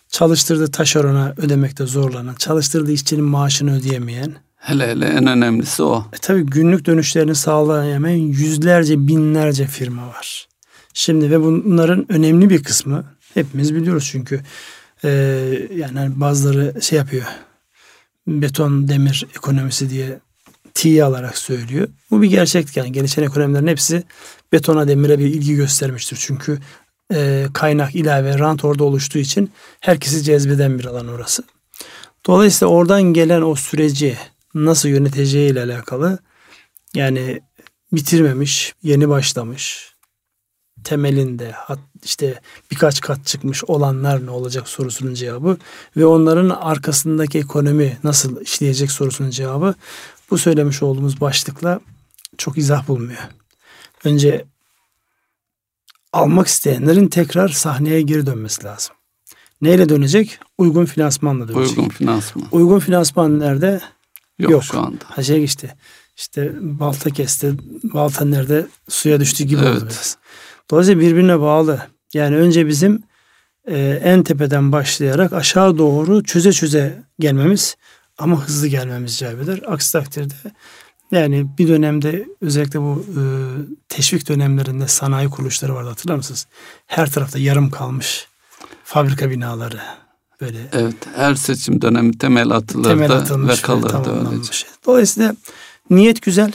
çalıştırdığı 0.08 0.70
taşerona 0.70 1.34
ödemekte 1.36 1.86
zorlanan, 1.86 2.34
çalıştırdığı 2.34 2.92
işçinin 2.92 3.24
maaşını 3.24 3.78
ödeyemeyen. 3.78 4.34
Hele 4.56 4.88
hele 4.88 5.06
en 5.06 5.26
önemlisi 5.26 5.82
o. 5.82 6.06
E 6.12 6.16
tabii 6.16 6.46
günlük 6.46 6.86
dönüşlerini 6.86 7.34
sağlayamayan 7.34 8.16
yüzlerce 8.16 9.08
binlerce 9.08 9.66
firma 9.66 10.08
var. 10.08 10.48
Şimdi 10.94 11.30
ve 11.30 11.40
bunların 11.40 12.12
önemli 12.12 12.50
bir 12.50 12.62
kısmı 12.62 13.04
hepimiz 13.34 13.74
biliyoruz 13.74 14.08
çünkü 14.12 14.40
e, 15.04 15.10
yani 15.74 16.20
bazıları 16.20 16.82
şey 16.82 16.98
yapıyor 16.98 17.24
beton 18.28 18.88
demir 18.88 19.26
ekonomisi 19.36 19.90
diye 19.90 20.20
tiye 20.74 21.04
alarak 21.04 21.38
söylüyor. 21.38 21.88
Bu 22.10 22.22
bir 22.22 22.30
gerçek 22.30 22.76
yani 22.76 22.92
gelişen 22.92 23.22
ekonomilerin 23.22 23.66
hepsi 23.66 24.02
betona 24.52 24.88
demire 24.88 25.18
bir 25.18 25.26
ilgi 25.26 25.54
göstermiştir. 25.54 26.18
Çünkü 26.20 26.58
e, 27.14 27.46
kaynak 27.54 27.94
ilave 27.94 28.38
rant 28.38 28.64
orada 28.64 28.84
oluştuğu 28.84 29.18
için 29.18 29.50
herkesi 29.80 30.22
cezbeden 30.22 30.78
bir 30.78 30.84
alan 30.84 31.08
orası. 31.08 31.42
Dolayısıyla 32.26 32.72
oradan 32.72 33.02
gelen 33.02 33.42
o 33.42 33.54
süreci 33.54 34.16
nasıl 34.54 34.88
yöneteceği 34.88 35.52
ile 35.52 35.62
alakalı 35.62 36.18
yani 36.94 37.40
bitirmemiş, 37.92 38.74
yeni 38.82 39.08
başlamış, 39.08 39.92
temelinde 40.84 41.54
işte 42.04 42.40
birkaç 42.70 43.00
kat 43.00 43.26
çıkmış 43.26 43.64
olanlar 43.64 44.26
ne 44.26 44.30
olacak 44.30 44.68
sorusunun 44.68 45.14
cevabı 45.14 45.56
ve 45.96 46.06
onların 46.06 46.50
arkasındaki 46.50 47.38
ekonomi 47.38 47.98
nasıl 48.04 48.40
işleyecek 48.40 48.90
sorusunun 48.90 49.30
cevabı 49.30 49.74
bu 50.30 50.38
söylemiş 50.38 50.82
olduğumuz 50.82 51.20
başlıkla 51.20 51.80
çok 52.38 52.58
izah 52.58 52.88
bulmuyor. 52.88 53.20
Önce 54.04 54.44
almak 56.12 56.46
isteyenlerin 56.46 57.08
tekrar 57.08 57.48
sahneye 57.48 58.02
geri 58.02 58.26
dönmesi 58.26 58.64
lazım. 58.64 58.96
Neyle 59.60 59.88
dönecek? 59.88 60.38
Uygun 60.58 60.84
finansmanla 60.84 61.48
dönecek. 61.48 61.78
Uygun 61.78 61.88
finansman. 61.88 62.48
Uygun 62.52 62.78
finansman 62.78 63.40
nerede? 63.40 63.80
Yok, 64.38 64.50
Yok. 64.50 64.64
şu 64.64 64.80
anda. 64.80 65.04
Ha 65.04 65.22
şey 65.22 65.44
işte 65.44 65.76
işte 66.16 66.52
balta 66.60 67.10
kesti, 67.10 67.54
balta 67.82 68.24
nerede 68.24 68.66
suya 68.88 69.20
düştü 69.20 69.44
gibi 69.44 69.60
evet. 69.64 69.76
oldu 69.76 69.84
biraz. 69.84 70.16
Dolayısıyla 70.70 71.00
birbirine 71.00 71.40
bağlı. 71.40 71.80
Yani 72.14 72.36
önce 72.36 72.66
bizim 72.66 73.02
e, 73.68 74.00
en 74.04 74.22
tepeden 74.22 74.72
başlayarak 74.72 75.32
aşağı 75.32 75.78
doğru 75.78 76.24
çöze 76.24 76.52
çöze 76.52 77.02
gelmemiz 77.18 77.76
ama 78.18 78.44
hızlı 78.44 78.66
gelmemiz 78.66 79.14
icap 79.14 79.42
eder. 79.42 79.60
Aksi 79.66 79.92
takdirde 79.92 80.34
yani 81.10 81.46
bir 81.58 81.68
dönemde 81.68 82.28
özellikle 82.40 82.80
bu 82.80 83.04
e, 83.08 83.22
teşvik 83.88 84.28
dönemlerinde 84.28 84.88
sanayi 84.88 85.30
kuruluşları 85.30 85.74
vardı 85.74 85.88
hatırlar 85.88 86.16
mısınız? 86.16 86.46
Her 86.86 87.10
tarafta 87.10 87.38
yarım 87.38 87.70
kalmış 87.70 88.26
fabrika 88.84 89.30
binaları 89.30 89.80
böyle. 90.40 90.58
Evet 90.72 90.94
her 91.14 91.34
seçim 91.34 91.82
dönemi 91.82 92.18
temel 92.18 92.50
atılırdı 92.50 92.88
temel 92.88 93.12
atılmış 93.12 93.58
ve 93.58 93.62
kalırdı 93.62 94.30
öylece. 94.32 94.66
Dolayısıyla 94.86 95.36
niyet 95.90 96.22
güzel, 96.22 96.52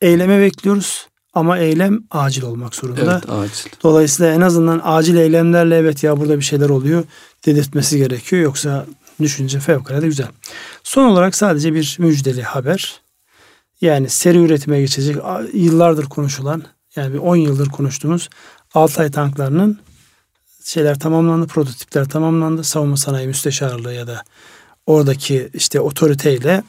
eyleme 0.00 0.40
bekliyoruz. 0.40 1.07
Ama 1.38 1.58
eylem 1.58 2.00
acil 2.10 2.42
olmak 2.42 2.74
zorunda. 2.74 3.00
Evet 3.00 3.30
acil. 3.30 3.70
Dolayısıyla 3.82 4.32
en 4.32 4.40
azından 4.40 4.80
acil 4.84 5.16
eylemlerle 5.16 5.76
evet 5.76 6.02
ya 6.02 6.20
burada 6.20 6.38
bir 6.38 6.44
şeyler 6.44 6.68
oluyor 6.68 7.04
dedirtmesi 7.46 7.98
gerekiyor. 7.98 8.42
Yoksa 8.42 8.86
düşünce 9.22 9.60
fevkalade 9.60 10.06
güzel. 10.06 10.28
Son 10.82 11.04
olarak 11.04 11.34
sadece 11.34 11.74
bir 11.74 11.96
müjdeli 11.98 12.42
haber. 12.42 13.00
Yani 13.80 14.08
seri 14.08 14.38
üretime 14.38 14.80
geçecek 14.80 15.16
yıllardır 15.52 16.04
konuşulan 16.04 16.62
yani 16.96 17.18
10 17.18 17.36
yıldır 17.36 17.68
konuştuğumuz 17.68 18.28
Altay 18.74 19.10
tanklarının 19.10 19.78
şeyler 20.64 20.98
tamamlandı, 20.98 21.46
prototipler 21.46 22.08
tamamlandı. 22.08 22.64
Savunma 22.64 22.96
sanayi 22.96 23.26
müsteşarlığı 23.26 23.94
ya 23.94 24.06
da 24.06 24.22
oradaki 24.86 25.50
işte 25.54 25.80
otoriteyle 25.80 26.62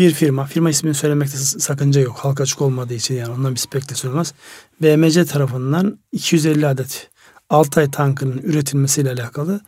bir 0.00 0.14
firma, 0.14 0.46
firma 0.46 0.70
ismini 0.70 0.94
söylemekte 0.94 1.36
sakınca 1.36 2.00
yok. 2.00 2.16
Halka 2.18 2.42
açık 2.42 2.60
olmadığı 2.60 2.94
için 2.94 3.14
yani 3.14 3.32
ondan 3.32 3.54
bir 3.54 3.60
spekülasyon 3.60 4.10
olmaz. 4.10 4.34
BMC 4.82 5.24
tarafından 5.24 5.98
250 6.12 6.66
adet 6.66 7.10
Altay 7.50 7.90
tankının 7.90 8.38
üretilmesiyle 8.38 9.10
alakalı 9.10 9.60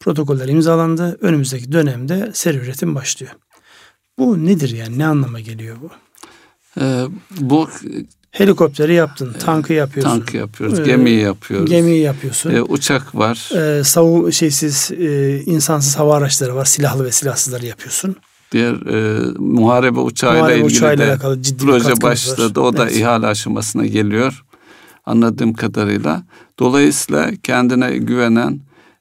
protokoller 0.00 0.48
imzalandı. 0.48 1.18
Önümüzdeki 1.20 1.72
dönemde 1.72 2.30
seri 2.34 2.56
üretim 2.58 2.94
başlıyor. 2.94 3.32
Bu 4.18 4.44
nedir 4.46 4.70
yani? 4.70 4.98
Ne 4.98 5.06
anlama 5.06 5.40
geliyor 5.40 5.76
bu? 5.82 5.90
Ee, 6.80 7.04
bu 7.40 7.68
Helikopteri 8.30 8.94
yaptın, 8.94 9.32
tankı 9.32 9.72
yapıyorsun. 9.72 10.18
Tankı 10.18 10.36
yapıyoruz, 10.36 10.78
ee, 10.78 10.82
gemiyi 10.82 11.20
yapıyoruz. 11.20 11.70
Gemiyi 11.70 12.02
yapıyorsun. 12.02 12.54
Ee, 12.54 12.62
uçak 12.62 13.14
var. 13.14 13.50
Ee, 13.56 13.84
savu 13.84 14.32
şeysiz, 14.32 14.90
e, 14.90 15.40
insansız 15.40 15.98
hava 15.98 16.16
araçları 16.16 16.54
var, 16.54 16.64
silahlı 16.64 17.04
ve 17.04 17.12
silahsızları 17.12 17.66
yapıyorsun 17.66 18.16
diğer 18.52 18.74
e, 18.86 19.24
muharebe 19.38 20.00
uçağıyla 20.00 20.40
muharebe 20.42 20.58
ilgili 20.60 20.76
uçağıyla 20.76 21.06
de 21.06 21.10
alakalı 21.10 21.42
ciddi 21.42 21.64
proje 21.64 22.02
başladı. 22.02 22.60
O 22.60 22.76
da 22.76 22.84
evet. 22.84 22.96
ihale 22.96 23.26
aşamasına 23.26 23.86
geliyor 23.86 24.44
anladığım 25.06 25.52
kadarıyla. 25.52 26.22
Dolayısıyla 26.58 27.30
kendine 27.42 27.98
güvenen 27.98 28.60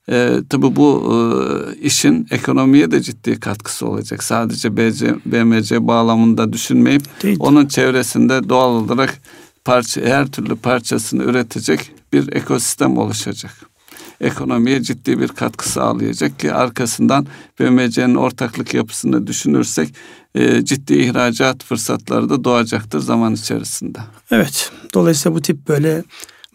e, 0.10 0.40
tabii 0.50 0.76
bu 0.76 1.14
e, 1.14 1.76
işin 1.80 2.28
ekonomiye 2.32 2.92
de 2.92 3.02
ciddi 3.02 3.40
katkısı 3.40 3.88
olacak. 3.88 4.24
Sadece 4.24 4.78
BC, 4.78 5.16
BMC 5.26 5.88
bağlamında 5.88 6.54
düşünmeyip 6.54 7.24
Değil. 7.24 7.38
onun 7.40 7.66
çevresinde 7.66 8.50
doğal 8.50 8.70
olarak 8.70 9.22
parça 9.66 10.02
her 10.02 10.28
türlü 10.28 10.56
parçasını 10.56 11.24
üretecek 11.24 11.92
bir 12.14 12.34
ekosistem 12.34 12.98
oluşacak 12.98 13.77
ekonomiye 14.22 14.84
ciddi 14.84 15.20
bir 15.20 15.28
katkı 15.28 15.70
sağlayacak 15.70 16.40
ki 16.40 16.54
arkasından 16.54 17.28
BMC'nin 17.60 18.16
ortaklık 18.16 18.74
yapısını 18.74 19.28
düşünürsek 19.28 19.94
e, 20.36 20.66
ciddi 20.66 20.94
ihracat 20.94 21.64
fırsatları 21.64 22.30
da 22.30 22.44
doğacaktır 22.44 23.00
zaman 23.00 23.34
içerisinde. 23.34 24.00
Evet. 24.32 24.72
Dolayısıyla 24.94 25.36
bu 25.36 25.42
tip 25.42 25.68
böyle 25.68 26.04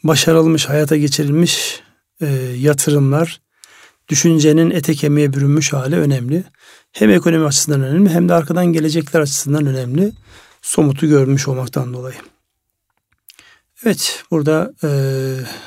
başarılmış, 0.05 0.69
hayata 0.69 0.97
geçirilmiş 0.97 1.81
e, 2.21 2.27
yatırımlar 2.59 3.41
düşüncenin 4.09 4.71
ete 4.71 4.95
kemiğe 4.95 5.33
bürünmüş 5.33 5.73
hali 5.73 5.97
önemli. 5.97 6.45
Hem 6.93 7.11
ekonomi 7.11 7.47
açısından 7.47 7.83
önemli 7.83 8.11
hem 8.11 8.29
de 8.29 8.35
arkadan 8.35 8.67
gelecekler 8.67 9.21
açısından 9.21 9.67
önemli. 9.67 10.13
Somutu 10.63 11.07
görmüş 11.07 11.49
olmaktan 11.49 11.95
dolayı. 11.95 12.32
Evet 13.85 14.25
burada 14.31 14.73
e, 14.85 14.89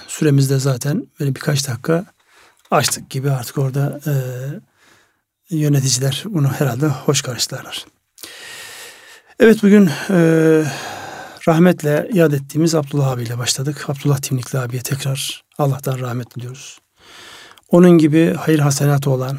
süremizde 0.08 0.60
zaten 0.60 1.08
böyle 1.20 1.36
birkaç 1.36 1.68
dakika 1.68 2.06
açtık 2.72 3.10
gibi 3.10 3.32
artık 3.32 3.58
orada 3.58 4.00
e, 4.08 4.14
yöneticiler 5.50 6.24
bunu 6.26 6.48
herhalde 6.48 6.88
hoş 6.88 7.22
karşılarlar. 7.22 7.86
Evet 9.40 9.64
bugün 9.64 9.90
e, 10.10 10.20
rahmetle 11.48 12.10
yad 12.14 12.32
ettiğimiz 12.32 12.76
Abdullah 12.76 13.08
abiyle 13.12 13.38
başladık. 13.38 13.90
Abdullah 13.90 14.18
Timlikli 14.18 14.60
abiye 14.60 14.82
tekrar 14.82 15.44
Allah'tan 15.58 16.00
rahmet 16.00 16.36
diliyoruz. 16.36 16.80
Onun 17.70 17.92
gibi 17.92 18.36
hayır 18.40 18.60
hasenatı 18.60 19.10
olan 19.10 19.38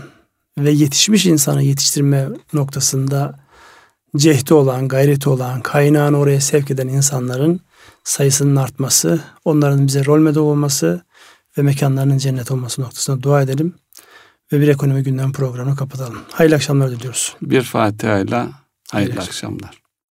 ve 0.59 0.71
yetişmiş 0.71 1.27
insanı 1.27 1.63
yetiştirme 1.63 2.29
noktasında 2.53 3.39
cehdi 4.17 4.55
olan, 4.55 4.89
gayreti 4.89 5.29
olan, 5.29 5.61
kaynağını 5.61 6.19
oraya 6.19 6.41
sevk 6.41 6.71
eden 6.71 6.89
insanların 6.89 7.61
sayısının 8.07 8.57
artması, 8.57 9.21
onların 9.45 9.87
bize 9.87 10.05
rol 10.05 10.21
model 10.21 10.39
olması 10.39 11.03
ve 11.59 11.63
mekanlarının 11.63 12.19
cennet 12.19 12.51
olması 12.51 12.83
noktasında 12.83 13.23
dua 13.23 13.43
edelim 13.43 13.75
ve 14.53 14.61
bir 14.61 14.69
ekonomi 14.69 15.03
gündem 15.03 15.33
programını 15.33 15.77
kapatalım. 15.77 16.19
Hayırlı 16.33 16.57
akşamlar 16.57 16.91
diliyoruz. 16.91 17.37
Bir 17.43 17.63
Fatiha 17.63 18.19
ile 18.19 18.37
hayırlı, 18.37 18.53
hayırlı 18.91 19.21
akşamlar. 19.21 19.86